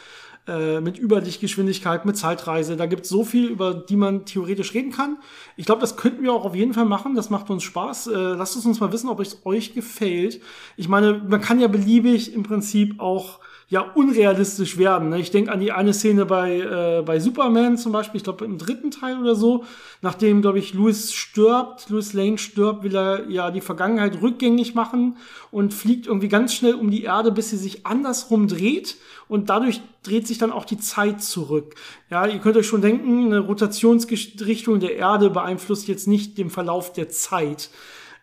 äh, 0.47 0.81
mit 0.81 0.99
Überlichtgeschwindigkeit, 0.99 2.05
mit 2.05 2.17
Zeitreise. 2.17 2.77
Da 2.77 2.87
gibt 2.87 3.05
es 3.05 3.09
so 3.09 3.25
viel, 3.25 3.47
über 3.47 3.73
die 3.73 3.97
man 3.97 4.27
theoretisch 4.27 4.75
reden 4.75 4.93
kann. 4.93 5.19
Ich 5.57 5.65
glaube, 5.65 5.81
das 5.81 5.97
könnten 5.97 6.23
wir 6.23 6.33
auch 6.33 6.45
auf 6.45 6.55
jeden 6.55 6.75
Fall 6.75 6.85
machen. 6.85 7.15
Das 7.15 7.31
macht 7.31 7.49
uns 7.49 7.63
Spaß. 7.63 8.09
Äh, 8.09 8.11
lasst 8.15 8.57
es 8.57 8.67
uns 8.67 8.81
mal 8.81 8.93
wissen, 8.93 9.09
ob 9.09 9.21
es 9.21 9.41
euch 9.45 9.75
gefällt. 9.75 10.41
Ich 10.77 10.89
meine, 10.89 11.15
man 11.27 11.41
kann 11.41 11.61
ja 11.61 11.69
beliebig 11.69 12.35
im 12.35 12.43
Prinzip 12.43 13.01
auch 13.01 13.41
ja 13.69 13.81
unrealistisch 13.81 14.77
werden. 14.79 15.09
Ne? 15.09 15.21
Ich 15.21 15.31
denke 15.31 15.51
an 15.51 15.61
die 15.61 15.73
eine 15.73 15.95
Szene 15.95 16.27
bei, 16.27 16.61
äh, 16.61 17.03
bei 17.03 17.19
Superman 17.19 17.79
zum 17.79 17.93
Beispiel, 17.93 18.19
ich 18.19 18.25
glaube 18.25 18.45
im 18.45 18.59
dritten 18.59 18.91
Teil 18.91 19.19
oder 19.19 19.35
so, 19.35 19.65
nachdem, 20.03 20.43
glaube 20.43 20.59
ich, 20.59 20.75
Louis 20.75 21.12
stirbt, 21.12 21.89
Louis 21.89 22.12
Lane 22.12 22.39
stirbt, 22.39 22.85
will 22.85 22.95
er 22.95 23.29
ja 23.29 23.51
die 23.51 23.61
Vergangenheit 23.61 24.21
rückgängig 24.21 24.75
machen 24.75 25.17
und 25.51 25.73
fliegt 25.73 26.07
irgendwie 26.07 26.29
ganz 26.29 26.55
schnell 26.55 26.75
um 26.75 26.91
die 26.91 27.05
Erde, 27.05 27.33
bis 27.33 27.51
sie 27.51 27.57
sich 27.57 27.87
andersrum 27.87 28.49
dreht 28.49 28.97
und 29.29 29.49
dadurch 29.49 29.81
dreht 30.03 30.27
sich 30.27 30.39
dann 30.39 30.53
auch 30.53 30.67
die 30.67 30.79
Zeit 30.79 31.23
zurück. 31.23 31.75
Ja, 32.11 32.27
ihr 32.27 32.39
könnt 32.39 32.57
euch 32.57 32.67
schon 32.67 32.83
denken, 32.83 33.27
eine 33.27 33.41
Rotationsrichtung 33.41 34.81
der 34.81 34.97
Erde 34.97 35.31
beeinflusst 35.31 35.89
jetzt 35.89 36.07
nicht 36.07 36.37
den 36.37 36.51
Verlauf 36.51 36.93
der 36.93 37.09
Zeit. 37.09 37.71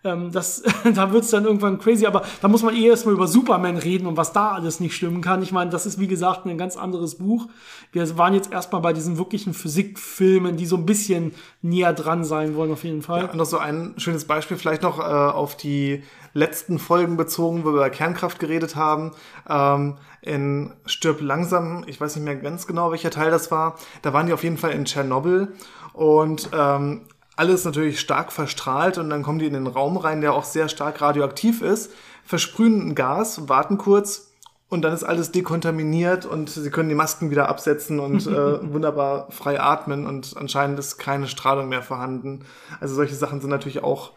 Ähm, 0.03 0.31
das, 0.31 0.63
da 0.95 1.11
wird's 1.11 1.29
dann 1.29 1.45
irgendwann 1.45 1.79
crazy, 1.79 2.05
aber 2.05 2.23
da 2.41 2.47
muss 2.47 2.63
man 2.63 2.75
eh 2.75 2.87
erstmal 2.87 3.13
über 3.13 3.27
Superman 3.27 3.77
reden 3.77 4.07
und 4.07 4.17
was 4.17 4.33
da 4.33 4.51
alles 4.51 4.79
nicht 4.79 4.95
stimmen 4.95 5.21
kann. 5.21 5.43
Ich 5.43 5.51
meine, 5.51 5.69
das 5.69 5.85
ist 5.85 5.99
wie 5.99 6.07
gesagt 6.07 6.45
ein 6.45 6.57
ganz 6.57 6.77
anderes 6.77 7.15
Buch. 7.15 7.47
Wir 7.91 8.17
waren 8.17 8.33
jetzt 8.33 8.51
erstmal 8.51 8.81
bei 8.81 8.93
diesen 8.93 9.17
wirklichen 9.17 9.53
Physikfilmen, 9.53 10.57
die 10.57 10.65
so 10.65 10.77
ein 10.77 10.85
bisschen 10.85 11.33
näher 11.61 11.93
dran 11.93 12.23
sein 12.23 12.55
wollen, 12.55 12.71
auf 12.71 12.83
jeden 12.83 13.01
Fall. 13.01 13.29
Ja, 13.29 13.35
noch 13.35 13.45
so 13.45 13.57
ein 13.57 13.93
schönes 13.97 14.25
Beispiel, 14.25 14.57
vielleicht 14.57 14.81
noch 14.81 14.99
äh, 14.99 15.03
auf 15.03 15.55
die 15.55 16.03
letzten 16.33 16.79
Folgen 16.79 17.17
bezogen, 17.17 17.63
wo 17.63 17.69
wir 17.69 17.75
über 17.75 17.89
Kernkraft 17.89 18.39
geredet 18.39 18.75
haben. 18.75 19.11
Ähm, 19.49 19.97
in 20.21 20.73
Stirb 20.85 21.19
langsam, 21.21 21.83
ich 21.87 21.99
weiß 21.99 22.15
nicht 22.15 22.25
mehr 22.25 22.35
ganz 22.35 22.67
genau, 22.67 22.91
welcher 22.91 23.09
Teil 23.09 23.31
das 23.31 23.51
war. 23.51 23.75
Da 24.01 24.13
waren 24.13 24.27
die 24.27 24.33
auf 24.33 24.43
jeden 24.43 24.57
Fall 24.57 24.71
in 24.71 24.85
Tschernobyl 24.85 25.53
und 25.93 26.49
ähm, 26.53 27.01
alles 27.41 27.65
natürlich 27.65 27.99
stark 27.99 28.31
verstrahlt 28.31 28.99
und 28.99 29.09
dann 29.09 29.23
kommen 29.23 29.39
die 29.39 29.47
in 29.47 29.53
den 29.53 29.65
Raum 29.65 29.97
rein, 29.97 30.21
der 30.21 30.33
auch 30.33 30.43
sehr 30.43 30.69
stark 30.69 31.01
radioaktiv 31.01 31.63
ist, 31.63 31.91
versprühen 32.23 32.89
ein 32.89 32.93
Gas, 32.93 33.49
warten 33.49 33.79
kurz 33.79 34.31
und 34.69 34.83
dann 34.83 34.93
ist 34.93 35.03
alles 35.03 35.31
dekontaminiert 35.31 36.27
und 36.27 36.51
sie 36.51 36.69
können 36.69 36.89
die 36.89 36.95
Masken 36.95 37.31
wieder 37.31 37.49
absetzen 37.49 37.99
und 37.99 38.27
äh, 38.27 38.73
wunderbar 38.73 39.31
frei 39.31 39.59
atmen 39.59 40.05
und 40.05 40.35
anscheinend 40.37 40.77
ist 40.77 40.99
keine 40.99 41.27
Strahlung 41.27 41.67
mehr 41.67 41.81
vorhanden. 41.81 42.45
Also 42.79 42.93
solche 42.93 43.15
Sachen 43.15 43.41
sind 43.41 43.49
natürlich 43.49 43.83
auch 43.83 44.11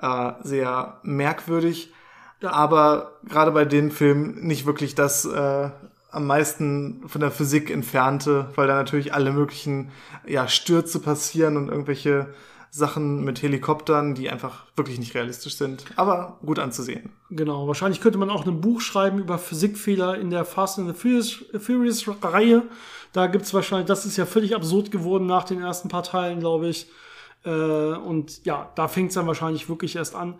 äh, 0.00 0.32
sehr 0.42 1.00
merkwürdig, 1.02 1.92
ja. 2.40 2.50
aber 2.52 3.18
gerade 3.28 3.50
bei 3.50 3.66
den 3.66 3.90
Filmen 3.90 4.40
nicht 4.40 4.64
wirklich 4.64 4.94
das 4.94 5.26
äh, 5.26 5.68
am 6.10 6.26
meisten 6.26 7.02
von 7.08 7.20
der 7.20 7.30
Physik 7.30 7.70
entfernte, 7.70 8.48
weil 8.56 8.66
da 8.66 8.74
natürlich 8.74 9.12
alle 9.12 9.32
möglichen 9.32 9.90
ja, 10.26 10.48
Stürze 10.48 10.98
passieren 11.00 11.58
und 11.58 11.68
irgendwelche 11.68 12.32
Sachen 12.70 13.24
mit 13.24 13.42
Helikoptern, 13.42 14.14
die 14.14 14.30
einfach 14.30 14.66
wirklich 14.76 14.98
nicht 14.98 15.14
realistisch 15.14 15.56
sind, 15.56 15.84
aber 15.96 16.38
gut 16.44 16.60
anzusehen. 16.60 17.10
Genau, 17.30 17.66
wahrscheinlich 17.66 18.00
könnte 18.00 18.18
man 18.18 18.30
auch 18.30 18.46
ein 18.46 18.60
Buch 18.60 18.80
schreiben 18.80 19.18
über 19.18 19.38
Physikfehler 19.38 20.16
in 20.18 20.30
der 20.30 20.44
Fast 20.44 20.78
and 20.78 20.88
the 20.88 20.94
Furious, 21.58 22.06
Reihe. 22.22 22.62
Da 23.12 23.26
gibt's 23.26 23.52
wahrscheinlich, 23.52 23.88
das 23.88 24.06
ist 24.06 24.16
ja 24.16 24.24
völlig 24.24 24.54
absurd 24.54 24.92
geworden 24.92 25.26
nach 25.26 25.44
den 25.44 25.60
ersten 25.60 25.88
paar 25.88 26.04
Teilen, 26.04 26.38
glaube 26.38 26.68
ich. 26.68 26.86
Äh, 27.44 27.50
und 27.50 28.44
ja, 28.44 28.70
da 28.76 28.86
fängt's 28.86 29.14
dann 29.14 29.26
wahrscheinlich 29.26 29.68
wirklich 29.68 29.96
erst 29.96 30.14
an. 30.14 30.38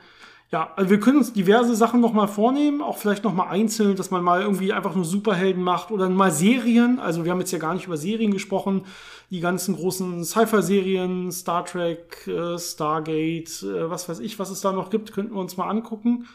Ja, 0.53 0.73
also 0.75 0.91
wir 0.91 0.99
können 0.99 1.19
uns 1.19 1.33
diverse 1.33 1.77
Sachen 1.77 2.01
nochmal 2.01 2.27
vornehmen, 2.27 2.83
auch 2.83 2.99
vielleicht 2.99 3.23
nochmal 3.23 3.49
einzeln, 3.51 3.95
dass 3.95 4.11
man 4.11 4.25
mal 4.25 4.43
irgendwie 4.43 4.73
einfach 4.73 4.97
nur 4.97 5.05
Superhelden 5.05 5.63
macht 5.63 5.93
oder 5.93 6.09
mal 6.11 6.33
Serien. 6.33 6.99
Also 6.99 7.25
wir 7.25 7.31
haben 7.31 7.39
jetzt 7.39 7.53
ja 7.53 7.61
gar 7.61 7.73
nicht 7.73 7.87
über 7.87 7.97
Serien 7.97 8.33
gesprochen. 8.33 8.85
Die 9.31 9.39
ganzen 9.39 9.77
großen 9.77 10.25
Sci-Fi-Serien, 10.25 11.31
Star 11.31 11.65
Trek, 11.65 12.27
äh, 12.27 12.59
Stargate, 12.59 13.63
äh, 13.63 13.91
was 13.91 14.09
weiß 14.09 14.19
ich, 14.19 14.41
was 14.41 14.51
es 14.51 14.61
da 14.61 14.73
noch 14.73 14.91
gibt, 14.91 15.13
könnten 15.13 15.35
wir 15.35 15.41
uns 15.41 15.57
mal 15.57 15.69
angucken. 15.69 16.27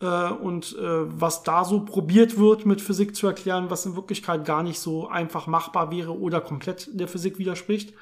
Äh, 0.00 0.32
und 0.32 0.76
äh, 0.76 1.20
was 1.20 1.42
da 1.42 1.64
so 1.64 1.80
probiert 1.80 2.36
wird 2.38 2.66
mit 2.66 2.82
Physik 2.82 3.16
zu 3.16 3.26
erklären, 3.26 3.70
was 3.70 3.86
in 3.86 3.96
Wirklichkeit 3.96 4.44
gar 4.44 4.62
nicht 4.62 4.80
so 4.80 5.08
einfach 5.08 5.46
machbar 5.46 5.90
wäre 5.90 6.18
oder 6.18 6.42
komplett 6.42 6.90
der 6.92 7.08
Physik 7.08 7.38
widerspricht. 7.38 7.94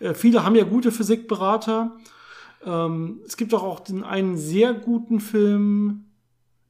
Äh, 0.00 0.14
viele 0.14 0.44
haben 0.44 0.56
ja 0.56 0.64
gute 0.64 0.90
Physikberater. 0.90 1.92
Ähm, 2.64 3.20
es 3.26 3.36
gibt 3.36 3.54
auch, 3.54 3.62
auch 3.62 3.80
den 3.80 4.04
einen 4.04 4.36
sehr 4.36 4.74
guten 4.74 5.20
Film. 5.20 6.04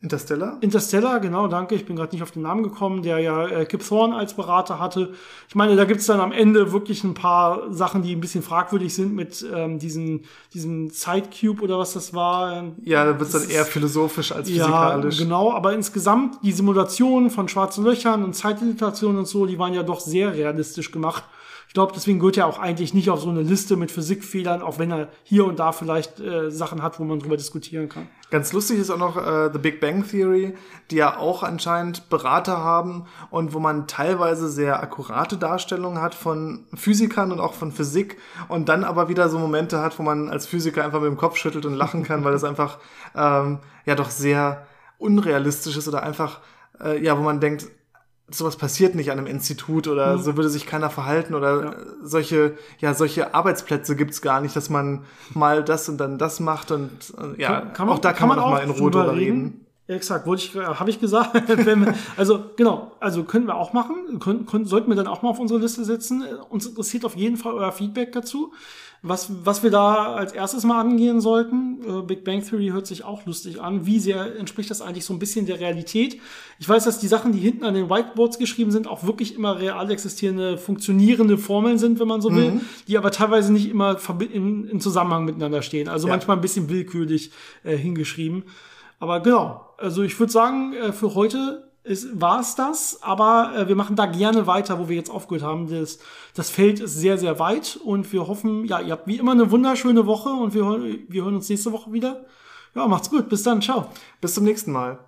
Interstellar? 0.01 0.59
Interstellar, 0.61 1.19
genau, 1.19 1.49
danke. 1.49 1.75
Ich 1.75 1.85
bin 1.85 1.97
gerade 1.97 2.15
nicht 2.15 2.23
auf 2.23 2.31
den 2.31 2.43
Namen 2.43 2.63
gekommen, 2.63 3.03
der 3.03 3.19
ja 3.19 3.49
äh, 3.49 3.67
Kip 3.67 3.85
Thorne 3.85 4.15
als 4.15 4.35
Berater 4.35 4.79
hatte. 4.79 5.13
Ich 5.49 5.57
meine, 5.57 5.75
da 5.75 5.87
gibt's 5.87 6.07
dann 6.07 6.21
am 6.21 6.31
Ende 6.31 6.71
wirklich 6.71 7.03
ein 7.03 7.15
paar 7.15 7.73
Sachen, 7.75 8.03
die 8.03 8.15
ein 8.15 8.21
bisschen 8.21 8.45
fragwürdig 8.45 8.95
sind 8.95 9.17
mit 9.17 9.45
ähm, 9.53 9.81
diesen, 9.81 10.25
diesem 10.55 10.93
Zeitcube 10.93 11.61
oder 11.63 11.81
was 11.81 11.95
das 11.95 12.15
war. 12.15 12.75
Ja, 12.85 13.05
da 13.05 13.19
wird's 13.19 13.33
dann 13.33 13.51
eher 13.51 13.65
philosophisch 13.65 14.31
als 14.31 14.49
physikalisch. 14.49 15.19
Ja, 15.19 15.25
genau, 15.25 15.53
aber 15.53 15.73
insgesamt 15.73 16.39
die 16.45 16.53
Simulationen 16.53 17.31
von 17.31 17.49
schwarzen 17.49 17.83
Löchern 17.83 18.23
und 18.23 18.35
Zeitdilatationen 18.35 19.19
und 19.19 19.27
so, 19.27 19.47
die 19.47 19.59
waren 19.59 19.75
ja 19.75 19.83
doch 19.83 19.99
sehr 19.99 20.33
realistisch 20.33 20.93
gemacht. 20.93 21.25
Ich 21.69 21.75
glaube, 21.75 21.93
deswegen 21.95 22.19
gehört 22.19 22.39
er 22.39 22.47
auch 22.47 22.59
eigentlich 22.59 22.95
nicht 22.95 23.11
auf 23.11 23.21
so 23.21 23.29
eine 23.29 23.43
Liste 23.43 23.77
mit 23.77 23.91
Physikfehlern, 23.91 24.63
auch 24.63 24.79
wenn 24.79 24.91
er 24.91 25.09
hier 25.23 25.45
und 25.45 25.59
da 25.59 25.73
vielleicht 25.73 26.19
äh, 26.19 26.51
Sachen 26.51 26.83
hat, 26.83 26.99
wo 26.99 27.05
man 27.05 27.19
drüber 27.19 27.37
diskutieren 27.37 27.91
kann. 27.91 28.09
Ganz 28.31 28.55
lustig 28.55 28.79
ist 28.79 28.91
auch 28.91 28.97
noch 28.97 29.19
äh, 29.19 29.51
The 29.53 29.59
Big 29.59 29.79
Bang 29.79 30.03
Theory, 30.09 30.55
die 30.91 30.97
ja 30.97 31.19
auch 31.19 31.43
anscheinend 31.43 32.09
Berater 32.09 32.57
haben 32.65 33.05
und 33.31 33.53
wo 33.53 33.59
man 33.59 33.87
teilweise 33.87 34.49
sehr 34.49 34.83
akkurate 34.83 35.37
Darstellungen 35.37 36.01
hat 36.01 36.15
von 36.15 36.65
Physikern 36.75 37.33
und 37.33 37.39
auch 37.41 37.53
von 37.53 37.71
Physik 37.71 38.17
und 38.49 38.71
dann 38.71 38.83
aber 38.83 39.11
wieder 39.11 39.29
so 39.29 39.39
Momente 39.39 39.81
hat, 39.83 39.99
wo 39.99 40.03
man 40.03 40.31
als 40.31 40.47
Physiker 40.47 40.83
einfach 40.83 41.01
mit 41.01 41.11
dem 41.11 41.19
Kopf 41.19 41.37
schüttelt 41.37 41.67
und 41.67 41.75
lachen 41.75 42.03
kann, 42.03 42.25
weil 42.25 42.33
es 42.33 42.45
einfach 42.45 42.79
ähm, 43.15 43.59
ja 43.85 43.95
doch 43.95 44.09
sehr 44.09 44.67
unrealistisch 44.97 45.77
ist 45.77 45.87
oder 45.87 46.03
einfach 46.03 46.41
äh, 46.83 47.03
ja, 47.03 47.19
wo 47.19 47.23
man 47.23 47.41
denkt, 47.41 47.67
sowas 48.31 48.57
passiert 48.57 48.95
nicht 48.95 49.11
an 49.11 49.19
einem 49.19 49.27
Institut 49.27 49.89
oder 49.89 50.17
mhm. 50.17 50.23
so 50.23 50.37
würde 50.37 50.51
sich 50.51 50.67
keiner 50.67 50.91
verhalten 50.91 51.35
oder 51.35 51.65
ja. 51.65 51.75
solche 52.03 52.59
ja 52.79 52.95
solche 52.95 53.35
Arbeitsplätze 53.35 53.97
gibt's 53.97 54.21
gar 54.21 54.41
nicht, 54.41 54.55
dass 54.55 54.71
man 54.71 55.05
mal 55.35 55.65
das 55.65 55.89
und 55.89 55.99
dann 55.99 56.19
das 56.19 56.41
macht 56.41 56.71
und 56.71 56.91
äh, 57.19 57.41
ja 57.41 57.61
kann, 57.61 57.73
kann 57.73 57.87
man, 57.87 57.97
auch 57.97 58.01
da 58.01 58.11
kann, 58.11 58.19
kann 58.19 58.29
man, 58.29 58.39
auch 58.39 58.51
mal 58.51 58.63
in 58.63 58.71
Ruhe 58.71 58.91
drüber 58.91 59.13
reden. 59.13 59.19
reden. 59.19 59.65
Exakt, 59.89 60.27
wollte 60.27 60.43
ich, 60.45 60.55
habe 60.55 60.91
ich 60.91 61.01
gesagt. 61.01 61.49
wir, 61.49 61.95
also 62.19 62.45
genau, 62.57 62.93
also 63.01 63.25
können 63.25 63.47
wir 63.47 63.55
auch 63.55 63.73
machen, 63.73 64.19
können, 64.21 64.45
können, 64.45 64.67
sollten 64.67 64.91
wir 64.91 64.97
dann 64.97 65.07
auch 65.07 65.23
mal 65.23 65.31
auf 65.31 65.39
unsere 65.39 65.59
Liste 65.59 65.83
setzen. 65.83 66.25
Uns 66.51 66.67
interessiert 66.67 67.07
auf 67.07 67.17
jeden 67.17 67.39
Fall 67.39 67.55
euer 67.55 67.73
Feedback 67.73 68.13
dazu. 68.13 68.53
Was, 69.01 69.31
was 69.45 69.63
wir 69.63 69.71
da 69.71 70.15
als 70.15 70.33
erstes 70.33 70.65
mal 70.65 70.81
angehen 70.81 71.21
sollten, 71.21 71.79
äh, 71.87 72.03
Big 72.03 72.25
Bang 72.25 72.43
Theory 72.45 72.71
hört 72.71 72.89
sich 72.89 73.05
auch 73.05 73.27
lustig 73.27 73.61
an. 73.61 73.87
Wie 73.87 74.01
sehr 74.01 74.37
entspricht 74.37 74.71
das 74.71 74.83
eigentlich 74.83 75.05
so 75.05 75.13
ein 75.13 75.21
bisschen 75.21 75.47
der 75.47 75.61
Realität? 75.61 76.19
Ich 76.59 76.69
weiß, 76.69 76.85
dass 76.85 76.99
die 76.99 77.07
Sachen, 77.07 77.31
die 77.31 77.39
hinten 77.39 77.65
an 77.65 77.75
den 77.75 77.89
Whiteboards 77.89 78.39
geschrieben 78.39 78.73
sind, 78.73 78.89
auch 78.89 79.05
wirklich 79.05 79.37
immer 79.37 79.61
real 79.61 79.89
existierende, 79.93 80.59
funktionierende 80.59 81.39
Formeln 81.39 81.79
sind, 81.79 82.01
wenn 82.01 82.09
man 82.09 82.21
so 82.21 82.35
will, 82.35 82.53
mhm. 82.53 82.61
die 82.89 82.99
aber 82.99 83.13
teilweise 83.13 83.53
nicht 83.53 83.69
immer 83.69 83.99
in, 84.33 84.67
in 84.67 84.81
Zusammenhang 84.81 85.25
miteinander 85.25 85.63
stehen. 85.63 85.89
Also 85.89 86.09
ja. 86.09 86.15
manchmal 86.15 86.37
ein 86.37 86.41
bisschen 86.41 86.69
willkürlich 86.69 87.31
äh, 87.63 87.77
hingeschrieben. 87.77 88.43
Aber 88.99 89.21
genau, 89.21 89.75
also 89.77 90.03
ich 90.03 90.19
würde 90.19 90.33
sagen, 90.33 90.73
äh, 90.73 90.93
für 90.93 91.15
heute 91.15 91.68
war 92.15 92.41
es 92.41 92.55
das, 92.55 92.99
aber 93.03 93.53
äh, 93.57 93.69
wir 93.69 93.77
machen 93.77 93.97
da 93.97 94.07
gerne 94.07 94.47
weiter, 94.47 94.79
wo 94.79 94.89
wir 94.89 94.97
jetzt 94.97 95.11
aufgehört 95.11 95.45
haben. 95.45 95.69
Das, 95.71 95.99
das 96.35 96.51
Feld 96.51 96.81
ist 96.81 96.97
sehr, 96.97 97.19
sehr 97.19 97.39
weit 97.39 97.79
und 97.83 98.13
wir 98.13 98.27
hoffen, 98.27 98.65
ja, 98.65 98.81
ihr 98.81 98.93
habt 98.93 99.07
wie 99.07 99.17
immer 99.17 99.33
eine 99.33 99.51
wunderschöne 99.51 100.07
Woche 100.07 100.29
und 100.29 100.55
wir, 100.55 100.65
wir 101.09 101.25
hören 101.25 101.37
uns 101.37 101.49
nächste 101.49 101.73
Woche 101.73 101.93
wieder. 101.93 102.25
Ja, 102.75 102.87
macht's 102.87 103.11
gut. 103.11 103.29
Bis 103.29 103.43
dann. 103.43 103.63
Ciao. 103.63 103.89
Bis 104.21 104.35
zum 104.35 104.45
nächsten 104.45 104.73
Mal. 104.73 104.99